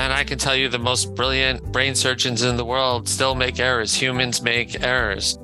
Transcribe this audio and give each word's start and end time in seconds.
And 0.00 0.14
I 0.14 0.24
can 0.24 0.38
tell 0.38 0.56
you 0.56 0.70
the 0.70 0.78
most 0.78 1.14
brilliant 1.14 1.72
brain 1.72 1.94
surgeons 1.94 2.40
in 2.40 2.56
the 2.56 2.64
world 2.64 3.06
still 3.06 3.34
make 3.34 3.60
errors. 3.60 3.94
Humans 3.94 4.40
make 4.40 4.82
errors. 4.82 5.38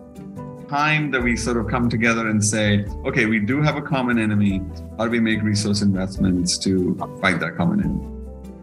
Time 0.71 1.11
that 1.11 1.23
we 1.23 1.37
sort 1.37 1.59
of 1.59 1.69
come 1.69 1.91
together 1.91 2.31
and 2.31 2.43
say, 2.43 2.87
okay, 3.05 3.27
we 3.27 3.39
do 3.39 3.61
have 3.61 3.77
a 3.77 3.83
common 3.83 4.19
enemy. 4.19 4.63
How 4.97 5.05
do 5.05 5.11
we 5.11 5.21
make 5.21 5.43
resource 5.43 5.83
investments 5.83 6.57
to 6.61 6.97
fight 7.21 7.39
that 7.41 7.55
common 7.59 7.81
enemy? 7.81 8.09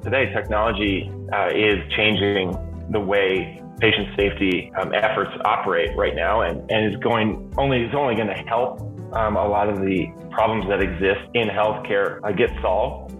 Today, 0.03 0.33
technology 0.33 1.11
uh, 1.31 1.49
is 1.53 1.77
changing 1.95 2.57
the 2.89 2.99
way 2.99 3.61
patient 3.79 4.19
safety 4.19 4.71
um, 4.81 4.95
efforts 4.95 5.29
operate 5.45 5.95
right 5.95 6.15
now, 6.15 6.41
and, 6.41 6.71
and 6.71 6.91
is 6.91 6.99
going 7.01 7.53
only 7.59 7.83
is 7.83 7.93
only 7.93 8.15
going 8.15 8.29
to 8.29 8.43
help 8.49 8.81
um, 9.13 9.35
a 9.35 9.47
lot 9.47 9.69
of 9.69 9.79
the 9.81 10.07
problems 10.31 10.67
that 10.69 10.81
exist 10.81 11.21
in 11.35 11.49
healthcare 11.49 12.19
uh, 12.23 12.31
get 12.31 12.49
solved. 12.63 13.13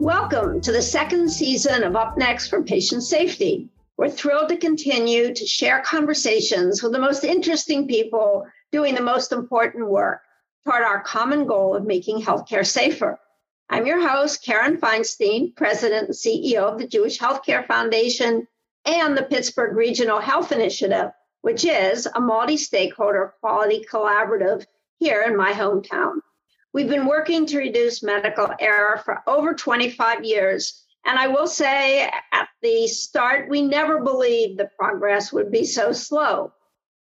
Welcome 0.00 0.60
to 0.60 0.72
the 0.72 0.82
second 0.82 1.30
season 1.30 1.82
of 1.82 1.96
Up 1.96 2.18
Next 2.18 2.48
for 2.48 2.62
Patient 2.62 3.02
Safety. 3.02 3.70
We're 3.96 4.10
thrilled 4.10 4.50
to 4.50 4.58
continue 4.58 5.32
to 5.32 5.46
share 5.46 5.80
conversations 5.80 6.82
with 6.82 6.92
the 6.92 6.98
most 6.98 7.24
interesting 7.24 7.88
people 7.88 8.46
doing 8.70 8.94
the 8.94 9.00
most 9.00 9.32
important 9.32 9.88
work 9.88 10.20
toward 10.64 10.82
our 10.82 11.00
common 11.00 11.46
goal 11.46 11.74
of 11.74 11.86
making 11.86 12.20
healthcare 12.20 12.66
safer. 12.66 13.18
I'm 13.70 13.86
your 13.86 14.06
host, 14.06 14.44
Karen 14.44 14.76
Feinstein, 14.76 15.56
President 15.56 16.08
and 16.08 16.14
CEO 16.14 16.70
of 16.70 16.78
the 16.78 16.86
Jewish 16.86 17.18
Healthcare 17.18 17.66
Foundation 17.66 18.46
and 18.84 19.16
the 19.16 19.22
Pittsburgh 19.22 19.74
Regional 19.74 20.20
Health 20.20 20.52
Initiative, 20.52 21.10
which 21.40 21.64
is 21.64 22.06
a 22.14 22.20
multi 22.20 22.58
stakeholder 22.58 23.32
quality 23.40 23.82
collaborative 23.90 24.66
here 24.98 25.22
in 25.22 25.34
my 25.34 25.54
hometown. 25.54 26.18
We've 26.76 26.86
been 26.86 27.06
working 27.06 27.46
to 27.46 27.56
reduce 27.56 28.02
medical 28.02 28.50
error 28.60 29.00
for 29.02 29.22
over 29.26 29.54
25 29.54 30.26
years. 30.26 30.84
And 31.06 31.18
I 31.18 31.26
will 31.26 31.46
say 31.46 32.02
at 32.02 32.48
the 32.60 32.86
start, 32.86 33.48
we 33.48 33.62
never 33.62 34.02
believed 34.02 34.58
the 34.58 34.68
progress 34.78 35.32
would 35.32 35.50
be 35.50 35.64
so 35.64 35.92
slow. 35.92 36.52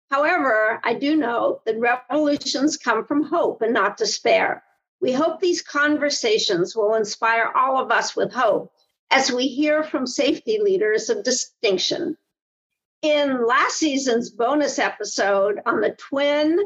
However, 0.10 0.80
I 0.86 0.94
do 0.94 1.18
know 1.18 1.60
that 1.66 1.78
revolutions 1.78 2.78
come 2.78 3.04
from 3.04 3.24
hope 3.24 3.62
and 3.62 3.74
not 3.74 3.98
despair. 3.98 4.64
We 5.02 5.12
hope 5.12 5.42
these 5.42 5.62
conversations 5.62 6.74
will 6.74 6.94
inspire 6.94 7.52
all 7.54 7.78
of 7.78 7.92
us 7.92 8.16
with 8.16 8.32
hope 8.32 8.72
as 9.12 9.30
we 9.30 9.48
hear 9.48 9.84
from 9.84 10.08
safety 10.08 10.58
leaders 10.58 11.10
of 11.10 11.26
distinction. 11.26 12.16
In 13.02 13.46
last 13.46 13.76
season's 13.76 14.30
bonus 14.30 14.80
episode 14.80 15.60
on 15.66 15.82
the 15.82 15.92
twin 15.98 16.60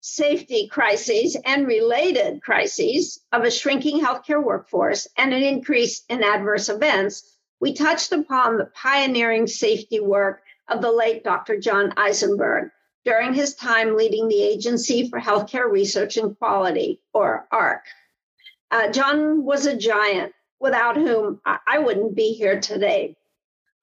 safety 0.00 0.68
crises 0.68 1.36
and 1.44 1.66
related 1.66 2.40
crises 2.42 3.20
of 3.32 3.42
a 3.42 3.50
shrinking 3.50 4.00
healthcare 4.00 4.42
workforce 4.42 5.08
and 5.16 5.34
an 5.34 5.42
increase 5.42 6.04
in 6.08 6.22
adverse 6.22 6.68
events, 6.68 7.36
we 7.60 7.72
touched 7.72 8.12
upon 8.12 8.56
the 8.56 8.66
pioneering 8.66 9.46
safety 9.46 10.00
work 10.00 10.42
of 10.68 10.80
the 10.82 10.92
late 10.92 11.24
Dr. 11.24 11.58
John 11.58 11.92
Eisenberg 11.96 12.70
during 13.04 13.34
his 13.34 13.54
time 13.54 13.96
leading 13.96 14.28
the 14.28 14.42
Agency 14.42 15.08
for 15.08 15.18
Healthcare 15.18 15.70
Research 15.70 16.16
and 16.16 16.38
Quality, 16.38 17.00
or 17.12 17.48
AHRQ. 17.52 17.80
Uh, 18.70 18.90
John 18.92 19.44
was 19.44 19.66
a 19.66 19.76
giant 19.76 20.32
without 20.60 20.96
whom 20.96 21.40
I 21.44 21.78
wouldn't 21.78 22.14
be 22.14 22.32
here 22.32 22.60
today. 22.60 23.16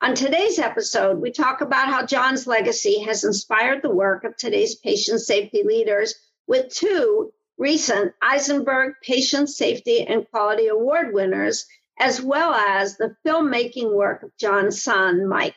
On 0.01 0.13
today's 0.13 0.59
episode, 0.59 1.21
we 1.21 1.31
talk 1.31 1.61
about 1.61 1.87
how 1.87 2.05
John's 2.05 2.45
legacy 2.45 2.99
has 2.99 3.23
inspired 3.23 3.81
the 3.81 3.89
work 3.89 4.25
of 4.25 4.35
today's 4.35 4.75
patient 4.75 5.21
safety 5.21 5.63
leaders 5.63 6.13
with 6.47 6.69
two 6.69 7.31
recent 7.57 8.13
Eisenberg 8.21 8.95
Patient 9.01 9.49
Safety 9.49 10.05
and 10.05 10.29
Quality 10.29 10.67
Award 10.67 11.13
winners, 11.13 11.65
as 11.97 12.21
well 12.21 12.53
as 12.53 12.97
the 12.97 13.15
filmmaking 13.25 13.95
work 13.95 14.21
of 14.21 14.35
John's 14.37 14.81
son, 14.81 15.27
Mike. 15.27 15.55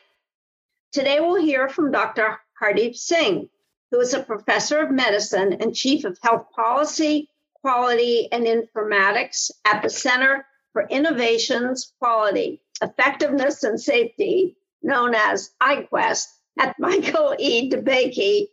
Today, 0.93 1.19
we'll 1.19 1.43
hear 1.43 1.67
from 1.67 1.91
Dr. 1.91 2.39
Hardeep 2.61 2.95
Singh, 2.95 3.49
who 3.91 3.99
is 3.99 4.13
a 4.13 4.23
professor 4.23 4.79
of 4.79 4.89
medicine 4.89 5.57
and 5.59 5.75
chief 5.75 6.05
of 6.05 6.17
health 6.23 6.47
policy, 6.55 7.29
quality, 7.61 8.31
and 8.31 8.45
informatics 8.45 9.51
at 9.65 9.83
the 9.83 9.89
Center 9.89 10.45
for 10.71 10.87
Innovations, 10.87 11.91
Quality 11.99 12.61
effectiveness 12.81 13.63
and 13.63 13.79
safety, 13.79 14.57
known 14.81 15.13
as 15.15 15.51
IQUEST, 15.61 16.27
at 16.59 16.75
Michael 16.79 17.35
E. 17.37 17.69
DeBakey 17.69 18.47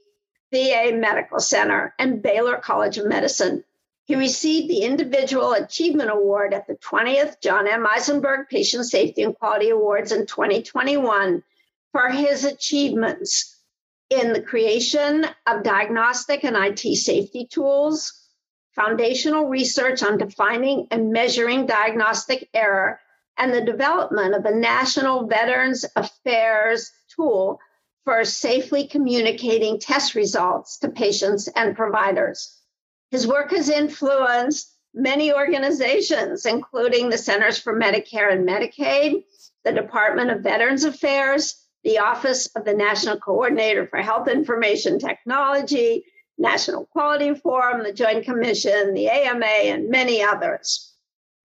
VA 0.53 0.93
Medical 0.95 1.41
Center 1.41 1.95
and 1.99 2.23
Baylor 2.23 2.57
College 2.57 2.99
of 2.99 3.07
Medicine. 3.07 3.65
He 4.05 4.15
received 4.15 4.71
the 4.71 4.83
Individual 4.83 5.53
Achievement 5.53 6.11
Award 6.11 6.55
at 6.55 6.69
the 6.69 6.77
20th 6.77 7.41
John 7.43 7.67
M. 7.67 7.85
Eisenberg 7.85 8.49
Patient 8.49 8.87
Safety 8.87 9.23
and 9.23 9.37
Quality 9.37 9.71
Awards 9.71 10.13
in 10.13 10.27
2021 10.27 11.43
for 11.91 12.09
his 12.11 12.45
achievements 12.45 13.57
in 14.09 14.33
the 14.33 14.43
creation 14.43 15.27
of 15.47 15.65
diagnostic 15.65 16.45
and 16.45 16.57
IT 16.57 16.97
safety 16.97 17.47
tools, 17.47 18.13
foundational 18.77 19.47
research 19.47 20.05
on 20.05 20.19
defining 20.19 20.87
and 20.93 21.11
measuring 21.11 21.67
diagnostic 21.67 22.49
error, 22.55 23.01
and 23.39 23.53
the 23.53 23.61
development 23.61 24.35
of 24.35 24.45
a 24.45 24.55
national 24.55 25.27
Veterans 25.27 25.85
Affairs 25.97 26.91
tool 27.15 27.61
for 28.05 28.25
safely 28.25 28.87
communicating 28.87 29.81
test 29.81 30.15
results 30.15 30.79
to 30.79 30.89
patients 30.89 31.49
and 31.49 31.77
providers. 31.77 32.61
His 33.11 33.27
work 33.27 33.51
has 33.51 33.69
influenced 33.69 34.73
many 34.95 35.33
organizations, 35.33 36.47
including 36.47 37.11
the 37.11 37.19
Centers 37.19 37.59
for 37.59 37.79
Medicare 37.79 38.33
and 38.33 38.49
Medicaid, 38.49 39.25
the 39.65 39.73
Department 39.73 40.31
of 40.31 40.43
Veterans 40.43 40.85
Affairs, 40.85 41.63
the 41.85 41.99
Office 41.99 42.47
of 42.57 42.65
the 42.65 42.75
National 42.75 43.19
Coordinator 43.19 43.87
for 43.87 43.99
Health 43.99 44.29
Information 44.29 44.99
Technology, 44.99 46.05
National 46.39 46.87
Quality 46.87 47.35
Forum, 47.35 47.83
the 47.83 47.93
Joint 47.93 48.25
Commission, 48.25 48.95
the 48.95 49.09
AMA, 49.09 49.47
and 49.47 49.89
many 49.89 50.23
others. 50.23 50.96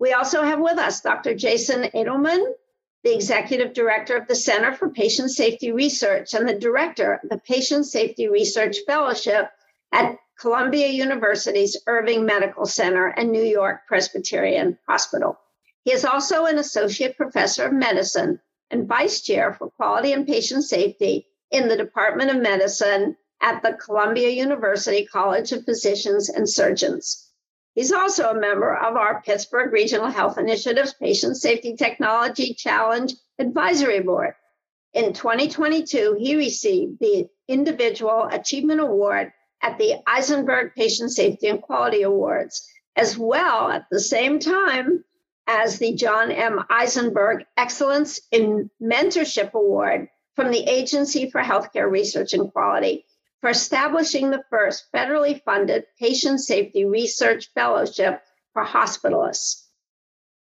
We 0.02 0.14
also 0.14 0.42
have 0.42 0.60
with 0.60 0.80
us 0.80 1.02
Dr. 1.02 1.36
Jason 1.36 1.84
Adelman, 1.94 2.44
the 3.04 3.14
Executive 3.14 3.72
Director 3.72 4.18
of 4.18 4.28
the 4.28 4.34
Center 4.34 4.74
for 4.74 4.90
Patient 4.90 5.30
Safety 5.30 5.72
Research 5.72 6.34
and 6.34 6.50
the 6.50 6.58
Director 6.58 7.20
of 7.22 7.30
the 7.30 7.38
Patient 7.38 7.86
Safety 7.86 8.28
Research 8.28 8.78
Fellowship 8.88 9.52
at 9.92 10.18
Columbia 10.40 10.88
University's 10.88 11.78
Irving 11.86 12.26
Medical 12.26 12.66
Center 12.66 13.10
and 13.10 13.32
New 13.32 13.44
York 13.44 13.82
Presbyterian 13.88 14.80
Hospital. 14.90 15.40
He 15.84 15.94
is 15.94 16.04
also 16.04 16.46
an 16.46 16.58
Associate 16.58 17.16
Professor 17.16 17.68
of 17.68 17.74
Medicine 17.74 18.42
and 18.72 18.88
Vice 18.88 19.22
Chair 19.22 19.54
for 19.54 19.70
Quality 19.70 20.14
and 20.14 20.26
Patient 20.26 20.64
Safety 20.64 21.28
in 21.52 21.68
the 21.68 21.78
Department 21.78 22.32
of 22.32 22.42
Medicine 22.42 23.18
at 23.40 23.62
the 23.62 23.74
Columbia 23.74 24.30
University 24.30 25.06
College 25.06 25.52
of 25.52 25.64
Physicians 25.64 26.28
and 26.28 26.50
Surgeons. 26.50 27.31
He's 27.74 27.94
also 27.94 28.30
a 28.30 28.40
member 28.40 28.76
of 28.76 28.98
our 28.98 29.22
Pittsburgh 29.22 29.72
Regional 29.72 30.08
Health 30.08 30.38
Initiative's 30.38 30.94
Patient 30.94 31.38
Safety 31.38 31.76
Technology 31.76 32.54
Challenge 32.54 33.14
Advisory 33.40 34.02
Board. 34.02 34.34
In 34.94 35.14
2022, 35.14 36.18
he 36.20 36.36
received 36.36 37.00
the 37.00 37.30
Individual 37.48 38.28
Achievement 38.30 38.82
Award 38.82 39.32
at 39.62 39.78
the 39.78 39.96
Eisenberg 40.06 40.74
Patient 40.76 41.12
Safety 41.12 41.48
and 41.48 41.62
Quality 41.62 42.02
Awards, 42.02 42.68
as 42.98 43.18
well 43.18 43.70
at 43.70 43.86
the 43.90 44.02
same 44.02 44.40
time 44.40 45.06
as 45.48 45.80
the 45.80 45.94
John 45.94 46.30
M. 46.30 46.64
Eisenberg 46.70 47.46
Excellence 47.56 48.20
in 48.32 48.70
Mentorship 48.82 49.54
Award 49.54 50.10
from 50.36 50.52
the 50.52 50.64
Agency 50.64 51.30
for 51.30 51.42
Healthcare 51.42 51.90
Research 51.90 52.34
and 52.34 52.52
Quality 52.52 53.06
for 53.42 53.50
establishing 53.50 54.30
the 54.30 54.44
first 54.50 54.86
federally 54.94 55.44
funded 55.44 55.86
patient 56.00 56.40
safety 56.40 56.86
research 56.86 57.50
fellowship 57.54 58.22
for 58.54 58.64
hospitalists. 58.64 59.66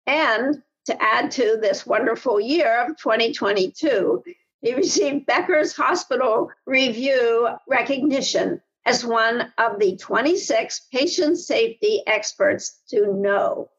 And 0.06 0.62
to 0.86 1.02
add 1.02 1.32
to 1.32 1.58
this 1.60 1.84
wonderful 1.84 2.40
year 2.40 2.84
of 2.84 2.96
2022, 2.96 4.22
he 4.62 4.74
received 4.74 5.26
Becker's 5.26 5.74
Hospital 5.74 6.50
Review 6.66 7.48
recognition 7.68 8.62
as 8.86 9.04
one 9.04 9.52
of 9.58 9.78
the 9.78 9.96
26 9.96 10.86
patient 10.92 11.38
safety 11.38 12.02
experts 12.06 12.80
to 12.90 13.12
know. 13.12 13.70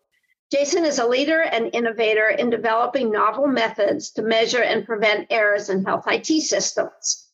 Jason 0.51 0.85
is 0.85 0.99
a 0.99 1.07
leader 1.07 1.41
and 1.41 1.73
innovator 1.73 2.27
in 2.27 2.49
developing 2.49 3.11
novel 3.11 3.47
methods 3.47 4.11
to 4.11 4.21
measure 4.21 4.61
and 4.61 4.85
prevent 4.85 5.27
errors 5.29 5.69
in 5.69 5.85
health 5.85 6.05
IT 6.07 6.27
systems. 6.41 7.24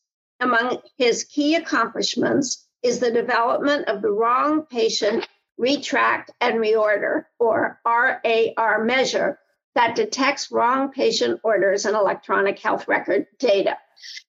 Among 0.42 0.82
his 0.98 1.22
key 1.22 1.54
accomplishments 1.54 2.66
is 2.82 2.98
the 2.98 3.12
development 3.12 3.86
of 3.86 4.02
the 4.02 4.10
wrong 4.10 4.66
patient 4.66 5.28
retract 5.56 6.32
and 6.40 6.56
reorder, 6.56 7.26
or 7.38 7.80
RAR 7.86 8.84
measure, 8.84 9.38
that 9.76 9.94
detects 9.94 10.50
wrong 10.50 10.90
patient 10.90 11.38
orders 11.44 11.86
in 11.86 11.94
electronic 11.94 12.58
health 12.58 12.88
record 12.88 13.28
data. 13.38 13.78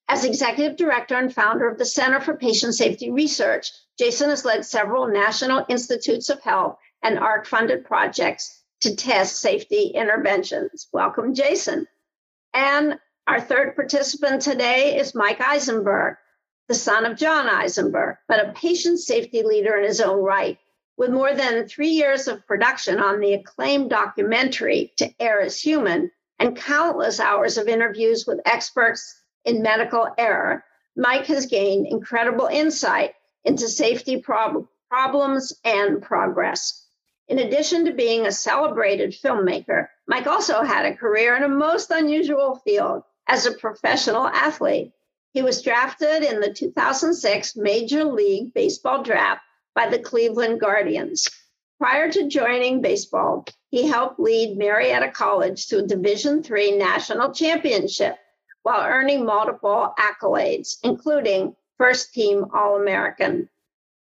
As 0.08 0.24
executive 0.24 0.76
director 0.76 1.16
and 1.16 1.34
founder 1.34 1.68
of 1.68 1.78
the 1.78 1.84
Center 1.84 2.20
for 2.20 2.36
Patient 2.36 2.76
Safety 2.76 3.10
Research, 3.10 3.72
Jason 3.98 4.30
has 4.30 4.44
led 4.44 4.64
several 4.64 5.08
National 5.08 5.66
Institutes 5.68 6.30
of 6.30 6.40
Health 6.42 6.78
and 7.02 7.18
AHRQ 7.18 7.46
funded 7.46 7.84
projects 7.84 8.62
to 8.82 8.94
test 8.94 9.40
safety 9.40 9.86
interventions. 9.88 10.86
Welcome, 10.92 11.34
Jason. 11.34 11.88
And 12.52 13.00
our 13.26 13.40
third 13.40 13.74
participant 13.74 14.42
today 14.42 14.98
is 14.98 15.14
Mike 15.14 15.40
Eisenberg, 15.40 16.16
the 16.68 16.74
son 16.74 17.06
of 17.06 17.16
John 17.16 17.48
Eisenberg, 17.48 18.16
but 18.28 18.46
a 18.46 18.52
patient 18.52 19.00
safety 19.00 19.42
leader 19.42 19.76
in 19.76 19.84
his 19.84 20.02
own 20.02 20.22
right. 20.22 20.58
With 20.98 21.10
more 21.10 21.34
than 21.34 21.66
three 21.66 21.88
years 21.88 22.28
of 22.28 22.46
production 22.46 23.00
on 23.00 23.20
the 23.20 23.32
acclaimed 23.32 23.88
documentary 23.88 24.92
To 24.98 25.10
Err 25.18 25.40
is 25.40 25.58
Human 25.58 26.10
and 26.38 26.56
countless 26.56 27.18
hours 27.18 27.56
of 27.56 27.66
interviews 27.66 28.26
with 28.26 28.40
experts 28.44 29.18
in 29.44 29.62
medical 29.62 30.06
error, 30.18 30.62
Mike 30.94 31.26
has 31.26 31.46
gained 31.46 31.86
incredible 31.86 32.46
insight 32.46 33.14
into 33.44 33.68
safety 33.68 34.20
prob- 34.20 34.68
problems 34.90 35.52
and 35.64 36.02
progress. 36.02 36.86
In 37.26 37.38
addition 37.38 37.86
to 37.86 37.92
being 37.94 38.26
a 38.26 38.32
celebrated 38.32 39.12
filmmaker, 39.12 39.88
Mike 40.06 40.26
also 40.26 40.62
had 40.62 40.84
a 40.84 40.94
career 40.94 41.34
in 41.36 41.42
a 41.42 41.48
most 41.48 41.90
unusual 41.90 42.56
field 42.56 43.02
as 43.26 43.46
a 43.46 43.52
professional 43.52 44.26
athlete. 44.26 44.92
He 45.32 45.42
was 45.42 45.62
drafted 45.62 46.22
in 46.22 46.40
the 46.40 46.52
2006 46.52 47.56
Major 47.56 48.04
League 48.04 48.54
Baseball 48.54 49.02
draft 49.02 49.42
by 49.74 49.88
the 49.88 49.98
Cleveland 49.98 50.60
Guardians. 50.60 51.28
Prior 51.78 52.10
to 52.12 52.28
joining 52.28 52.80
baseball, 52.80 53.44
he 53.70 53.88
helped 53.88 54.20
lead 54.20 54.56
Marietta 54.56 55.10
College 55.10 55.66
to 55.66 55.78
a 55.78 55.86
Division 55.86 56.44
III 56.48 56.78
national 56.78 57.32
championship 57.32 58.16
while 58.62 58.86
earning 58.86 59.24
multiple 59.24 59.92
accolades, 59.98 60.76
including 60.84 61.56
first 61.76 62.14
team 62.14 62.46
All 62.54 62.80
American. 62.80 63.48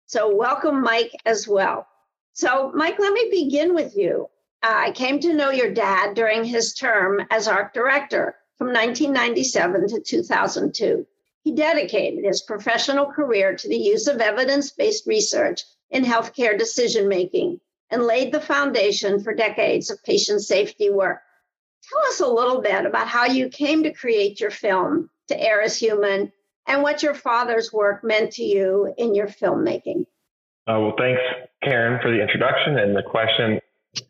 So, 0.05 0.35
welcome, 0.35 0.83
Mike, 0.83 1.11
as 1.25 1.47
well. 1.47 1.87
So, 2.33 2.71
Mike, 2.75 2.99
let 2.99 3.11
me 3.11 3.29
begin 3.31 3.73
with 3.73 3.97
you. 3.97 4.29
Uh, 4.61 4.73
I 4.75 4.91
came 4.91 5.19
to 5.21 5.33
know 5.33 5.49
your 5.49 5.73
dad 5.73 6.13
during 6.13 6.43
his 6.43 6.75
term 6.75 7.25
as 7.31 7.47
AHRQ 7.47 7.73
director 7.73 8.35
from 8.57 8.67
1997 8.67 9.89
to 9.89 10.01
2002. 10.01 11.05
He 11.43 11.51
dedicated 11.53 12.25
his 12.25 12.41
professional 12.41 13.05
career 13.05 13.55
to 13.55 13.69
the 13.69 13.77
use 13.77 14.07
of 14.07 14.19
evidence 14.19 14.71
based 14.71 15.05
research 15.05 15.63
in 15.91 16.03
healthcare 16.03 16.57
decision 16.57 17.07
making 17.07 17.59
and 17.91 18.03
laid 18.03 18.31
the 18.31 18.41
foundation 18.41 19.23
for 19.23 19.33
decades 19.33 19.91
of 19.91 20.03
patient 20.03 20.41
safety 20.41 20.89
work. 20.89 21.21
Tell 21.87 21.99
us 22.07 22.19
a 22.19 22.27
little 22.27 22.61
bit 22.61 22.85
about 22.85 23.07
how 23.07 23.25
you 23.25 23.49
came 23.49 23.83
to 23.83 23.93
create 23.93 24.39
your 24.39 24.49
film, 24.49 25.09
To 25.27 25.39
Err 25.39 25.61
is 25.61 25.77
Human, 25.77 26.31
and 26.65 26.81
what 26.81 27.03
your 27.03 27.13
father's 27.13 27.71
work 27.71 28.03
meant 28.03 28.31
to 28.33 28.43
you 28.43 28.93
in 28.97 29.13
your 29.13 29.27
filmmaking. 29.27 30.05
Uh, 30.67 30.81
well, 30.81 30.95
thanks, 30.97 31.21
Karen, 31.61 31.99
for 32.01 32.09
the 32.09 32.19
introduction 32.19 32.79
and 32.79 32.95
the 32.95 33.03
question. 33.03 33.59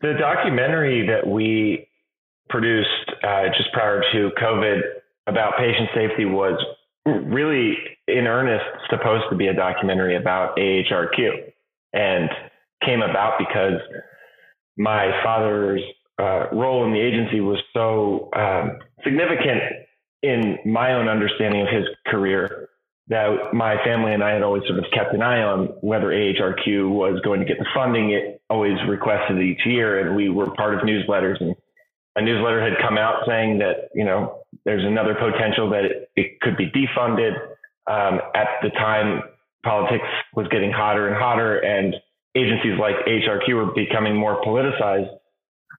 The 0.02 0.14
documentary 0.14 1.06
that 1.08 1.28
we 1.28 1.90
produced 2.50 3.12
uh, 3.24 3.46
just 3.58 3.72
prior 3.74 4.02
to 4.14 4.32
COVID 4.42 4.82
about 5.28 5.58
patient 5.58 5.90
safety 5.96 6.26
was 6.26 6.60
really, 7.06 7.78
in 8.08 8.28
earnest, 8.28 8.66
supposed 8.90 9.26
to 9.30 9.36
be 9.36 9.48
a 9.48 9.54
documentary 9.54 10.16
about 10.16 10.58
AHRQ 10.58 11.52
and 11.94 12.30
came 12.84 13.02
about 13.02 13.40
because 13.40 13.80
my 14.78 15.12
father's 15.24 15.82
uh, 16.20 16.48
role 16.52 16.86
in 16.86 16.94
the 16.94 17.00
agency 17.00 17.42
was 17.42 17.58
so 17.74 18.30
um, 18.36 18.80
significant 19.04 19.62
in 20.22 20.58
my 20.66 20.94
own 20.94 21.08
understanding 21.08 21.62
of 21.62 21.68
his 21.68 21.86
career 22.08 22.70
that 23.08 23.54
my 23.54 23.76
family 23.84 24.14
and 24.14 24.24
I 24.24 24.32
had 24.32 24.42
always 24.42 24.64
sort 24.68 24.80
of 24.80 24.86
kept 24.92 25.14
an 25.14 25.22
eye 25.22 25.44
on 25.44 25.68
whether 25.82 26.08
AHRQ 26.08 26.90
was 26.90 27.22
going 27.24 27.40
to 27.40 27.46
get 27.46 27.60
the 27.60 27.66
funding 27.76 28.12
it 28.12 28.42
always 28.50 28.78
requested 28.88 29.40
each 29.40 29.64
year. 29.66 30.00
And 30.00 30.16
we 30.16 30.30
were 30.30 30.50
part 30.56 30.74
of 30.74 30.82
newsletters 30.82 31.40
and 31.40 31.56
a 32.16 32.22
newsletter 32.22 32.62
had 32.62 32.78
come 32.82 32.98
out 32.98 33.24
saying 33.28 33.60
that, 33.60 33.90
you 33.94 34.06
know, 34.06 34.44
there's 34.64 34.86
another 34.86 35.16
potential 35.16 35.70
that 35.72 35.86
it, 35.86 36.10
it 36.16 36.42
could 36.42 36.58
be 36.58 36.72
defunded. 36.72 37.34
Um, 37.88 38.20
at 38.34 38.48
the 38.64 38.70
time, 38.70 39.22
politics 39.64 40.08
was 40.34 40.48
getting 40.48 40.72
hotter 40.72 41.08
and 41.08 41.16
hotter 41.16 41.60
and 41.60 41.96
agencies 42.36 42.80
like 42.80 42.96
AHRQ 43.08 43.54
were 43.54 43.74
becoming 43.74 44.16
more 44.16 44.42
politicized. 44.42 45.10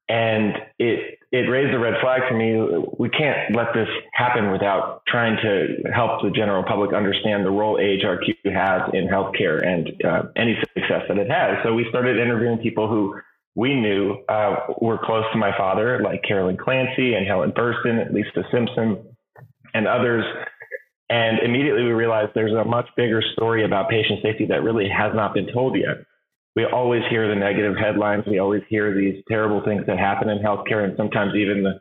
And 0.08 0.54
it 0.78 1.18
it 1.32 1.50
raised 1.50 1.74
a 1.74 1.78
red 1.78 1.94
flag 2.00 2.22
for 2.28 2.34
me. 2.36 2.54
We 2.98 3.08
can't 3.08 3.54
let 3.56 3.74
this 3.74 3.88
happen 4.12 4.52
without 4.52 5.02
trying 5.08 5.36
to 5.42 5.90
help 5.92 6.22
the 6.22 6.30
general 6.30 6.62
public 6.62 6.94
understand 6.94 7.44
the 7.44 7.50
role 7.50 7.76
AHRQ 7.76 8.54
has 8.54 8.82
in 8.94 9.08
healthcare 9.08 9.66
and 9.66 9.90
uh, 10.04 10.22
any 10.36 10.56
success 10.74 11.02
that 11.08 11.18
it 11.18 11.28
has. 11.28 11.58
So 11.64 11.74
we 11.74 11.86
started 11.88 12.18
interviewing 12.20 12.58
people 12.58 12.88
who 12.88 13.16
we 13.56 13.74
knew 13.74 14.22
uh, 14.28 14.56
were 14.80 14.98
close 15.02 15.24
to 15.32 15.38
my 15.38 15.50
father, 15.56 16.00
like 16.04 16.22
Carolyn 16.22 16.56
Clancy 16.56 17.14
and 17.14 17.26
Helen 17.26 17.52
Burstin, 17.52 18.12
Lisa 18.12 18.46
Simpson, 18.52 19.16
and 19.74 19.88
others. 19.88 20.24
And 21.08 21.40
immediately 21.40 21.82
we 21.82 21.90
realized 21.90 22.32
there's 22.34 22.52
a 22.52 22.64
much 22.64 22.86
bigger 22.96 23.22
story 23.32 23.64
about 23.64 23.88
patient 23.88 24.20
safety 24.22 24.46
that 24.46 24.62
really 24.62 24.88
has 24.88 25.12
not 25.14 25.34
been 25.34 25.52
told 25.52 25.76
yet 25.76 26.06
we 26.56 26.64
always 26.64 27.02
hear 27.10 27.28
the 27.28 27.38
negative 27.38 27.76
headlines. 27.76 28.24
We 28.26 28.38
always 28.38 28.62
hear 28.68 28.94
these 28.94 29.22
terrible 29.28 29.62
things 29.62 29.82
that 29.86 29.98
happen 29.98 30.30
in 30.30 30.38
healthcare, 30.38 30.82
and 30.82 30.96
sometimes 30.96 31.34
even 31.36 31.62
the 31.62 31.80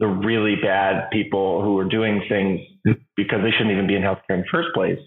the 0.00 0.06
really 0.06 0.54
bad 0.62 1.10
people 1.10 1.62
who 1.62 1.76
are 1.78 1.88
doing 1.88 2.22
things 2.28 2.60
because 3.16 3.40
they 3.42 3.50
shouldn't 3.50 3.72
even 3.72 3.88
be 3.88 3.96
in 3.96 4.02
healthcare 4.02 4.34
in 4.34 4.40
the 4.40 4.46
first 4.50 4.68
place. 4.74 4.98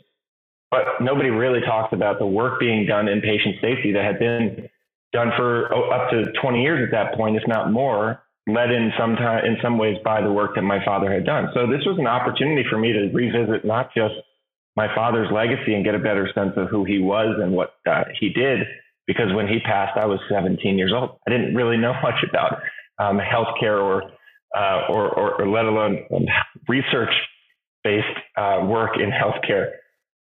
But 0.70 0.84
nobody 1.00 1.30
really 1.30 1.62
talks 1.62 1.94
about 1.94 2.20
the 2.20 2.26
work 2.26 2.60
being 2.60 2.86
done 2.86 3.08
in 3.08 3.22
patient 3.22 3.56
safety 3.62 3.94
that 3.94 4.04
had 4.04 4.20
been 4.20 4.68
done 5.14 5.32
for 5.36 5.74
oh, 5.74 5.90
up 5.90 6.10
to 6.12 6.32
20 6.42 6.62
years 6.62 6.88
at 6.88 6.92
that 6.92 7.16
point, 7.18 7.36
if 7.36 7.44
not 7.48 7.72
more, 7.72 8.22
led 8.48 8.72
in 8.72 8.92
some 8.98 9.16
time, 9.16 9.46
in 9.46 9.58
some 9.62 9.78
ways 9.78 9.98
by 10.04 10.22
the 10.22 10.32
work 10.32 10.56
that 10.56 10.64
my 10.64 10.84
father 10.84 11.12
had 11.12 11.26
done. 11.26 11.50
So 11.54 11.68
this 11.68 11.86
was 11.86 11.98
an 12.00 12.08
opportunity 12.08 12.64
for 12.70 12.78
me 12.78 12.94
to 12.94 13.10
revisit 13.14 13.66
not 13.66 13.94
just 13.94 14.16
my 14.76 14.88
father's 14.96 15.28
legacy 15.32 15.76
and 15.76 15.84
get 15.84 15.96
a 15.96 16.00
better 16.00 16.30
sense 16.34 16.54
of 16.56 16.70
who 16.70 16.86
he 16.86 17.00
was 17.00 17.36
and 17.42 17.52
what 17.52 17.76
uh, 17.88 18.04
he 18.20 18.30
did, 18.30 18.60
because 19.06 19.34
when 19.34 19.48
he 19.48 19.60
passed, 19.60 19.98
I 19.98 20.06
was 20.06 20.20
17 20.30 20.78
years 20.78 20.94
old. 20.96 21.18
I 21.28 21.32
didn't 21.32 21.56
really 21.56 21.78
know 21.78 21.94
much 22.04 22.24
about 22.28 22.62
um, 23.00 23.20
healthcare 23.20 23.82
or, 23.82 24.04
uh, 24.56 24.88
or, 24.90 25.10
or, 25.10 25.42
or, 25.42 25.48
let 25.50 25.66
alone 25.66 26.06
research 26.68 27.14
based 27.84 28.06
uh, 28.38 28.62
work 28.66 28.92
in 28.98 29.10
healthcare. 29.10 29.72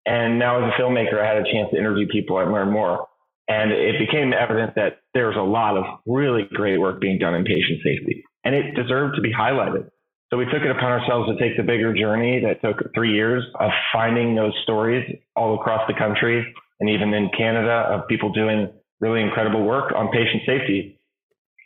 And 0.05 0.39
now, 0.39 0.63
as 0.63 0.73
a 0.73 0.81
filmmaker, 0.81 1.19
I 1.21 1.27
had 1.27 1.37
a 1.37 1.51
chance 1.51 1.69
to 1.71 1.77
interview 1.77 2.07
people 2.07 2.39
and 2.39 2.51
learn 2.51 2.71
more. 2.71 3.07
And 3.49 3.71
it 3.71 3.97
became 3.97 4.31
evident 4.31 4.75
that 4.75 5.01
there's 5.13 5.35
a 5.35 5.41
lot 5.41 5.75
of 5.75 5.83
really 6.05 6.47
great 6.53 6.79
work 6.79 7.01
being 7.01 7.17
done 7.17 7.33
in 7.33 7.43
patient 7.43 7.79
safety, 7.83 8.23
and 8.45 8.53
it 8.53 8.75
deserved 8.75 9.15
to 9.15 9.21
be 9.21 9.33
highlighted. 9.33 9.89
So 10.29 10.37
we 10.37 10.45
took 10.45 10.61
it 10.61 10.69
upon 10.69 10.91
ourselves 10.91 11.27
to 11.29 11.37
take 11.43 11.57
the 11.57 11.63
bigger 11.63 11.91
journey 11.91 12.41
that 12.45 12.61
took 12.61 12.93
three 12.93 13.13
years 13.13 13.43
of 13.59 13.71
finding 13.91 14.35
those 14.35 14.53
stories 14.61 15.03
all 15.35 15.55
across 15.55 15.81
the 15.87 15.95
country 15.95 16.53
and 16.79 16.89
even 16.89 17.11
in 17.15 17.29
Canada 17.35 17.89
of 17.89 18.07
people 18.07 18.31
doing 18.31 18.69
really 18.99 19.21
incredible 19.21 19.63
work 19.63 19.91
on 19.95 20.09
patient 20.09 20.43
safety 20.45 20.99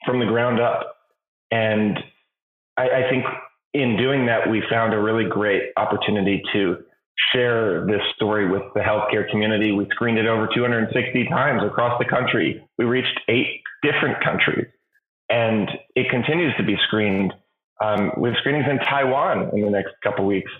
from 0.06 0.20
the 0.20 0.25
ground 0.25 0.62
up. 0.62 0.96
And 1.52 2.00
I, 2.78 2.84
I 2.84 3.10
think 3.10 3.25
in 3.74 3.98
doing 3.98 4.28
that, 4.28 4.50
we 4.50 4.63
found 4.70 4.94
a 4.94 5.00
really 5.00 5.30
great 5.30 5.63
opportunity 5.75 6.42
to 6.54 6.78
share 7.34 7.86
this 7.86 8.01
story 8.15 8.50
with 8.50 8.63
the 8.74 8.82
healthcare 8.82 9.29
community. 9.29 9.72
We 9.72 9.88
screened 9.91 10.17
it 10.17 10.27
over 10.27 10.48
260 10.53 11.27
times 11.29 11.62
across 11.63 12.00
the 12.00 12.05
country. 12.05 12.63
We 12.77 12.86
reached 12.86 13.20
eight 13.27 13.62
different 13.82 14.24
countries, 14.24 14.67
and 15.29 15.70
it 15.96 16.10
continues 16.10 16.53
to 16.58 16.63
be 16.63 16.75
screened. 16.88 17.34
Um, 17.84 18.12
we 18.17 18.29
have 18.29 18.38
screenings 18.39 18.65
in 18.70 18.79
Taiwan 18.79 19.51
in 19.53 19.62
the 19.62 19.70
next 19.70 19.93
couple 20.03 20.25
weeks. 20.25 20.51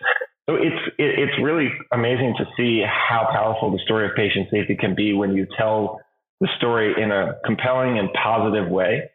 So 0.50 0.56
it's 0.56 0.94
it, 1.00 1.20
it's 1.20 1.34
really 1.42 1.70
amazing 1.92 2.36
to 2.38 2.46
see 2.58 2.84
how 2.86 3.28
powerful 3.32 3.72
the 3.72 3.80
story 3.86 4.08
of 4.08 4.16
patient 4.16 4.48
safety 4.52 4.76
can 4.76 4.94
be 4.94 5.14
when 5.14 5.36
you 5.36 5.48
tell 5.58 6.02
the 6.42 6.50
story 6.58 6.94
in 7.02 7.12
a 7.12 7.36
compelling 7.46 7.98
and 7.98 8.10
positive 8.14 8.70
way 8.70 9.10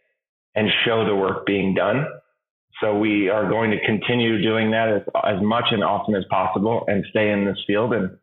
and 0.54 0.68
show 0.84 1.04
the 1.04 1.14
work 1.14 1.44
being 1.44 1.74
done. 1.74 2.06
So 2.80 2.96
we 2.96 3.28
are 3.28 3.48
going 3.48 3.70
to 3.72 3.84
continue 3.84 4.40
doing 4.40 4.70
that 4.70 4.88
as, 4.88 5.02
as 5.24 5.42
much 5.42 5.64
and 5.70 5.82
often 5.82 6.14
as 6.14 6.24
possible 6.30 6.84
and 6.86 7.04
stay 7.10 7.30
in 7.30 7.44
this 7.44 7.58
field. 7.66 7.92
And 7.92 8.16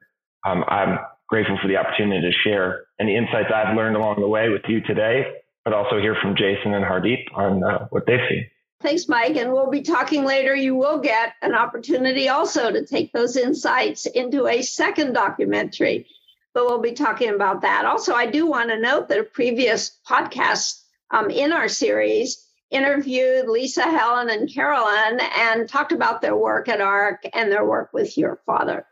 um, 0.46 0.64
I'm 0.68 1.00
grateful 1.28 1.58
for 1.62 1.68
the 1.68 1.78
opportunity 1.78 2.22
to 2.22 2.32
share 2.48 2.86
any 3.00 3.16
insights 3.16 3.52
I've 3.54 3.76
learned 3.76 3.98
along 3.98 4.22
the 4.22 4.28
way 4.28 4.50
with 4.50 4.62
you 4.68 4.82
today, 4.82 5.26
but 5.64 5.74
also 5.74 6.00
hear 6.00 6.16
from 6.22 6.36
Jason 6.36 6.74
and 6.74 6.86
Hardeep 6.86 7.26
on 7.34 7.64
uh, 7.64 7.88
what 7.90 8.06
they've 8.06 8.20
seen. 8.30 8.46
Thanks, 8.82 9.08
Mike. 9.08 9.36
And 9.36 9.52
we'll 9.52 9.72
be 9.72 9.82
talking 9.82 10.26
later. 10.26 10.56
You 10.56 10.76
will 10.76 11.00
get 11.00 11.34
an 11.42 11.56
opportunity 11.56 12.30
also 12.30 12.72
to 12.72 12.86
take 12.86 13.12
those 13.12 13.36
insights 13.36 14.06
into 14.06 14.48
a 14.48 14.62
second 14.62 15.14
documentary, 15.14 16.08
but 16.54 16.66
we'll 16.66 16.82
be 16.82 16.92
talking 16.92 17.30
about 17.30 17.62
that. 17.62 17.86
Also, 17.86 18.14
I 18.14 18.28
do 18.28 18.46
want 18.46 18.70
to 18.70 18.80
note 18.80 19.10
that 19.10 19.20
a 19.20 19.24
previous 19.24 19.98
podcast 20.08 20.82
um, 21.10 21.30
in 21.30 21.52
our 21.52 21.68
series 21.68 22.45
interviewed 22.72 23.48
Lisa, 23.48 23.84
Helen, 23.84 24.30
and 24.30 24.52
Carolyn 24.52 25.20
and 25.20 25.70
talked 25.70 25.92
about 25.92 26.22
their 26.22 26.36
work 26.36 26.68
at 26.68 26.80
AHRQ 26.80 27.30
and 27.34 27.52
their 27.52 27.66
work 27.66 27.92
with 27.94 28.18
your 28.18 28.42
father. 28.46 28.86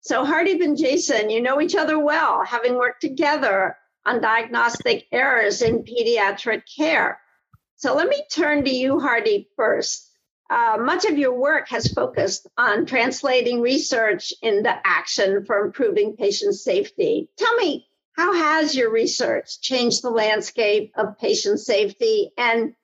So, 0.00 0.24
Hardeep 0.24 0.62
and 0.62 0.76
Jason, 0.76 1.30
you 1.30 1.40
know 1.40 1.60
each 1.60 1.74
other 1.74 1.98
well, 1.98 2.44
having 2.44 2.74
worked 2.74 3.00
together 3.00 3.76
on 4.06 4.20
diagnostic 4.20 5.06
errors 5.10 5.62
in 5.62 5.84
pediatric 5.84 6.62
care. 6.76 7.18
So 7.76 7.94
let 7.94 8.08
me 8.08 8.24
turn 8.30 8.64
to 8.64 8.70
you, 8.70 8.94
Hardeep, 8.94 9.48
first. 9.56 10.10
Uh, 10.50 10.76
much 10.78 11.04
of 11.06 11.18
your 11.18 11.32
work 11.32 11.68
has 11.68 11.92
focused 11.92 12.46
on 12.56 12.86
translating 12.86 13.60
research 13.60 14.32
into 14.42 14.74
action 14.84 15.44
for 15.44 15.64
improving 15.64 16.16
patient 16.16 16.54
safety. 16.54 17.30
Tell 17.38 17.54
me, 17.56 17.86
how 18.12 18.32
has 18.32 18.76
your 18.76 18.90
research 18.90 19.60
changed 19.60 20.02
the 20.02 20.10
landscape 20.10 20.92
of 20.96 21.18
patient 21.18 21.60
safety 21.60 22.30
and 22.36 22.74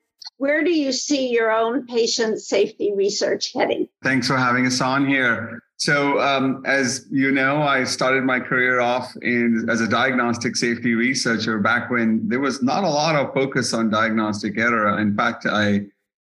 where 0.41 0.63
do 0.63 0.71
you 0.71 0.91
see 0.91 1.29
your 1.29 1.51
own 1.51 1.85
patient 1.85 2.41
safety 2.41 2.91
research 2.95 3.53
heading? 3.53 3.87
Thanks 4.03 4.25
for 4.25 4.35
having 4.35 4.65
us 4.65 4.81
on 4.81 5.07
here. 5.07 5.61
So, 5.77 6.19
um, 6.19 6.63
as 6.65 7.05
you 7.11 7.31
know, 7.31 7.61
I 7.61 7.83
started 7.83 8.23
my 8.23 8.39
career 8.39 8.79
off 8.79 9.15
in, 9.21 9.67
as 9.69 9.81
a 9.81 9.87
diagnostic 9.87 10.55
safety 10.55 10.95
researcher 10.95 11.59
back 11.59 11.91
when 11.91 12.27
there 12.27 12.39
was 12.39 12.63
not 12.63 12.83
a 12.83 12.89
lot 12.89 13.15
of 13.15 13.35
focus 13.35 13.71
on 13.75 13.91
diagnostic 13.91 14.57
error. 14.57 14.97
In 14.99 15.15
fact, 15.15 15.45
I 15.45 15.81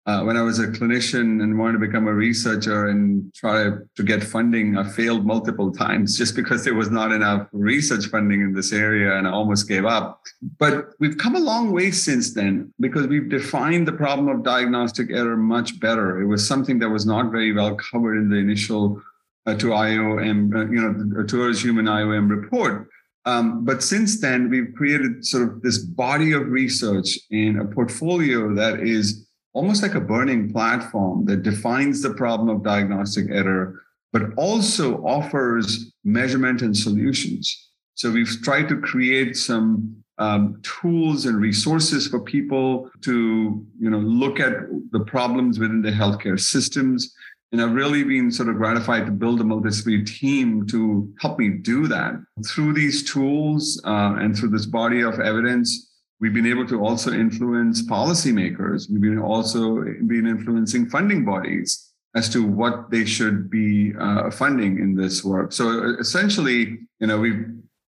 uh, 0.09 0.23
when 0.23 0.35
I 0.35 0.41
was 0.41 0.57
a 0.57 0.65
clinician 0.65 1.43
and 1.43 1.59
wanted 1.59 1.73
to 1.73 1.85
become 1.85 2.07
a 2.07 2.13
researcher 2.13 2.87
and 2.87 3.31
try 3.35 3.69
to 3.95 4.03
get 4.03 4.23
funding, 4.23 4.75
I 4.75 4.83
failed 4.89 5.23
multiple 5.23 5.71
times 5.71 6.17
just 6.17 6.35
because 6.35 6.63
there 6.63 6.73
was 6.73 6.89
not 6.89 7.11
enough 7.11 7.47
research 7.51 8.07
funding 8.07 8.41
in 8.41 8.51
this 8.51 8.73
area 8.73 9.15
and 9.17 9.27
I 9.27 9.31
almost 9.31 9.67
gave 9.67 9.85
up. 9.85 10.23
But 10.57 10.93
we've 10.99 11.19
come 11.19 11.35
a 11.35 11.39
long 11.39 11.71
way 11.71 11.91
since 11.91 12.33
then 12.33 12.73
because 12.79 13.05
we've 13.05 13.29
defined 13.29 13.87
the 13.87 13.91
problem 13.91 14.29
of 14.29 14.43
diagnostic 14.43 15.11
error 15.11 15.37
much 15.37 15.79
better. 15.79 16.19
It 16.19 16.25
was 16.25 16.47
something 16.47 16.79
that 16.79 16.89
was 16.89 17.05
not 17.05 17.31
very 17.31 17.53
well 17.53 17.75
covered 17.75 18.17
in 18.17 18.29
the 18.29 18.37
initial 18.37 18.99
uh, 19.45 19.53
to 19.57 19.67
IOM, 19.67 20.55
uh, 20.55 20.71
you 20.71 20.81
know, 20.81 21.23
To 21.23 21.43
Err 21.43 21.49
is 21.51 21.63
Human 21.63 21.85
IOM 21.85 22.31
report. 22.31 22.89
Um, 23.25 23.63
but 23.63 23.83
since 23.83 24.21
then, 24.21 24.49
we've 24.49 24.73
created 24.75 25.23
sort 25.23 25.43
of 25.43 25.61
this 25.61 25.77
body 25.77 26.31
of 26.31 26.47
research 26.47 27.19
and 27.29 27.61
a 27.61 27.65
portfolio 27.65 28.55
that 28.55 28.79
is 28.79 29.27
almost 29.53 29.81
like 29.81 29.95
a 29.95 30.01
burning 30.01 30.51
platform 30.51 31.25
that 31.25 31.43
defines 31.43 32.01
the 32.01 32.13
problem 32.13 32.49
of 32.49 32.63
diagnostic 32.63 33.27
error, 33.29 33.81
but 34.11 34.33
also 34.37 35.03
offers 35.05 35.91
measurement 36.03 36.61
and 36.61 36.75
solutions. 36.75 37.69
So 37.95 38.11
we've 38.11 38.37
tried 38.43 38.69
to 38.69 38.79
create 38.79 39.35
some 39.35 40.03
um, 40.19 40.61
tools 40.63 41.25
and 41.25 41.39
resources 41.39 42.07
for 42.07 42.19
people 42.19 42.89
to, 43.01 43.65
you 43.79 43.89
know, 43.89 43.99
look 43.99 44.39
at 44.39 44.53
the 44.91 44.99
problems 45.01 45.59
within 45.59 45.81
the 45.81 45.91
healthcare 45.91 46.39
systems. 46.39 47.13
And 47.51 47.61
I've 47.61 47.73
really 47.73 48.03
been 48.03 48.31
sort 48.31 48.49
of 48.49 48.57
gratified 48.57 49.05
to 49.07 49.11
build 49.11 49.41
a 49.41 49.43
multidisciplinary 49.43 50.05
team 50.05 50.67
to 50.67 51.11
help 51.19 51.39
me 51.39 51.49
do 51.49 51.87
that. 51.87 52.13
Through 52.45 52.73
these 52.73 53.11
tools 53.11 53.81
uh, 53.85 54.15
and 54.19 54.37
through 54.37 54.49
this 54.49 54.65
body 54.65 55.01
of 55.01 55.19
evidence, 55.19 55.88
We've 56.19 56.33
been 56.33 56.47
able 56.47 56.67
to 56.67 56.83
also 56.83 57.13
influence 57.13 57.81
policymakers. 57.81 58.89
We've 58.89 59.01
been 59.01 59.19
also 59.19 59.81
been 59.81 60.27
influencing 60.27 60.89
funding 60.89 61.23
bodies 61.23 61.93
as 62.15 62.27
to 62.29 62.45
what 62.45 62.89
they 62.91 63.05
should 63.05 63.49
be 63.49 63.93
uh, 63.97 64.29
funding 64.31 64.79
in 64.79 64.95
this 64.95 65.23
work. 65.23 65.53
So 65.53 65.95
essentially, 65.99 66.79
you 66.99 67.07
know, 67.07 67.19
we've 67.19 67.45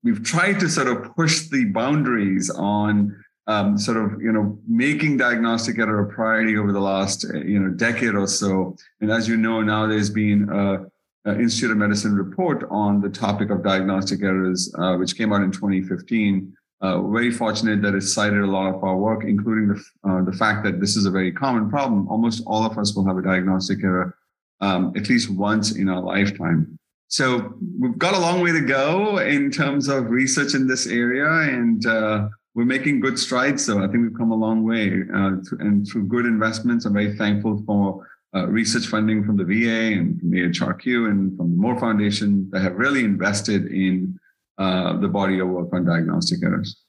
we've 0.04 0.24
tried 0.24 0.60
to 0.60 0.70
sort 0.70 0.88
of 0.88 1.16
push 1.16 1.48
the 1.50 1.66
boundaries 1.66 2.50
on 2.50 3.16
um, 3.48 3.78
sort 3.78 3.98
of 3.98 4.22
you 4.22 4.34
know 4.34 4.60
making 4.68 5.18
diagnostic 5.18 5.80
error 5.80 6.04
a 6.04 6.14
priority 6.14 6.58
over 6.58 6.74
the 6.74 6.82
last 6.82 7.24
you 7.24 7.60
know 7.60 7.70
decade 7.70 8.16
or 8.16 8.28
so. 8.28 8.76
And 9.00 9.10
as 9.10 9.30
you 9.30 9.38
know, 9.38 9.62
now 9.62 9.88
there's 9.88 10.10
been 10.10 10.50
a, 10.50 10.86
a 11.30 11.40
Institute 11.40 11.72
of 11.72 11.78
Medicine 11.78 12.14
report 12.14 12.66
on 12.70 13.00
the 13.00 13.10
topic 13.10 13.52
of 13.52 13.64
diagnostic 13.64 14.22
errors, 14.22 14.74
uh, 14.78 14.96
which 14.96 15.16
came 15.18 15.32
out 15.32 15.44
in 15.44 15.52
2015 15.52 16.54
uh, 16.82 17.02
very 17.02 17.32
fortunate 17.32 17.82
that 17.82 17.96
it 17.96 18.02
cited 18.02 18.40
a 18.40 18.46
lot 18.46 18.74
of 18.74 18.84
our 18.84 18.98
work, 18.98 19.24
including 19.24 19.68
the, 19.68 19.84
uh, 20.10 20.24
the 20.24 20.32
fact 20.32 20.64
that 20.64 20.80
this 20.80 20.96
is 20.96 21.06
a 21.06 21.12
very 21.12 21.32
common 21.32 21.70
problem. 21.70 22.08
Almost 22.08 22.44
all 22.46 22.66
of 22.66 22.78
us 22.78 22.96
will 22.96 23.06
have 23.06 23.18
a 23.18 23.22
diagnostic 23.22 23.84
error 23.84 24.16
um, 24.62 24.94
at 24.96 25.10
least 25.10 25.30
once 25.30 25.76
in 25.76 25.90
our 25.90 26.02
lifetime. 26.02 26.78
So 27.10 27.54
we've 27.80 27.98
got 27.98 28.16
a 28.16 28.20
long 28.20 28.42
way 28.42 28.52
to 28.52 28.62
go 28.62 29.20
in 29.20 29.50
terms 29.50 29.88
of 29.88 30.10
research 30.10 30.56
in 30.56 30.68
this 30.68 30.88
area, 30.88 31.28
and 31.54 31.86
uh, 31.86 32.28
we're 32.54 32.66
making 32.66 33.00
good 33.00 33.18
strides. 33.18 33.66
So 33.66 33.80
I 33.80 33.88
think 33.88 34.04
we've 34.04 34.18
come 34.18 34.32
a 34.32 34.36
long 34.36 34.64
way, 34.64 35.04
uh, 35.14 35.38
and 35.60 35.88
through 35.88 36.08
good 36.08 36.26
investments, 36.26 36.86
I'm 36.86 36.94
very 36.94 37.16
thankful 37.16 37.64
for 37.66 38.06
uh, 38.36 38.48
research 38.48 38.88
funding 38.88 39.24
from 39.24 39.38
the 39.38 39.46
VA 39.46 39.98
and 39.98 40.20
from 40.20 40.32
the 40.32 40.42
AHRQ 40.42 41.10
and 41.10 41.38
from 41.38 41.52
the 41.52 41.58
Moore 41.58 41.80
Foundation 41.80 42.50
that 42.52 42.62
have 42.62 42.76
really 42.76 43.06
invested 43.06 43.68
in 43.68 44.20
uh, 44.58 44.98
the 44.98 45.08
body 45.08 45.40
of 45.40 45.48
work 45.48 45.70
on 45.74 45.86
diagnostic 45.86 46.44
errors? 46.44 46.82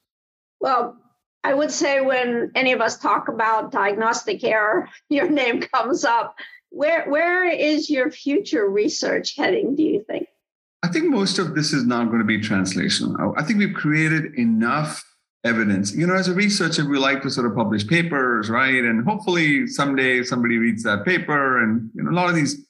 Well, 0.61 0.97
I 1.45 1.55
would 1.55 1.71
say 1.71 2.01
when 2.01 2.51
any 2.55 2.73
of 2.73 2.81
us 2.81 2.99
talk 2.99 3.29
about 3.29 3.71
diagnostic 3.71 4.43
error, 4.45 4.89
your 5.09 5.29
name 5.29 5.61
comes 5.61 6.05
up. 6.05 6.37
Where 6.71 7.09
where 7.09 7.49
is 7.49 7.89
your 7.89 8.11
future 8.11 8.69
research 8.69 9.37
heading? 9.37 9.75
Do 9.75 9.83
you 9.83 10.05
think? 10.07 10.27
I 10.83 10.89
think 10.89 11.07
most 11.07 11.39
of 11.39 11.55
this 11.55 11.73
is 11.73 11.85
not 11.85 12.07
going 12.07 12.19
to 12.19 12.25
be 12.25 12.39
translational. 12.39 13.35
I 13.37 13.43
think 13.43 13.59
we've 13.59 13.75
created 13.75 14.35
enough 14.35 15.03
evidence. 15.45 15.95
You 15.95 16.07
know, 16.07 16.15
as 16.15 16.29
a 16.29 16.35
researcher, 16.35 16.89
we 16.89 16.99
like 16.99 17.23
to 17.23 17.31
sort 17.31 17.47
of 17.47 17.57
publish 17.57 17.87
papers, 17.87 18.51
right? 18.51 18.85
And 18.85 19.05
hopefully 19.05 19.67
someday 19.67 20.23
somebody 20.23 20.59
reads 20.59 20.83
that 20.85 21.05
paper, 21.05 21.63
and 21.63 21.91
you 21.95 22.03
know, 22.03 22.11
a 22.11 22.13
lot 22.13 22.29
of 22.29 22.35
these 22.35 22.67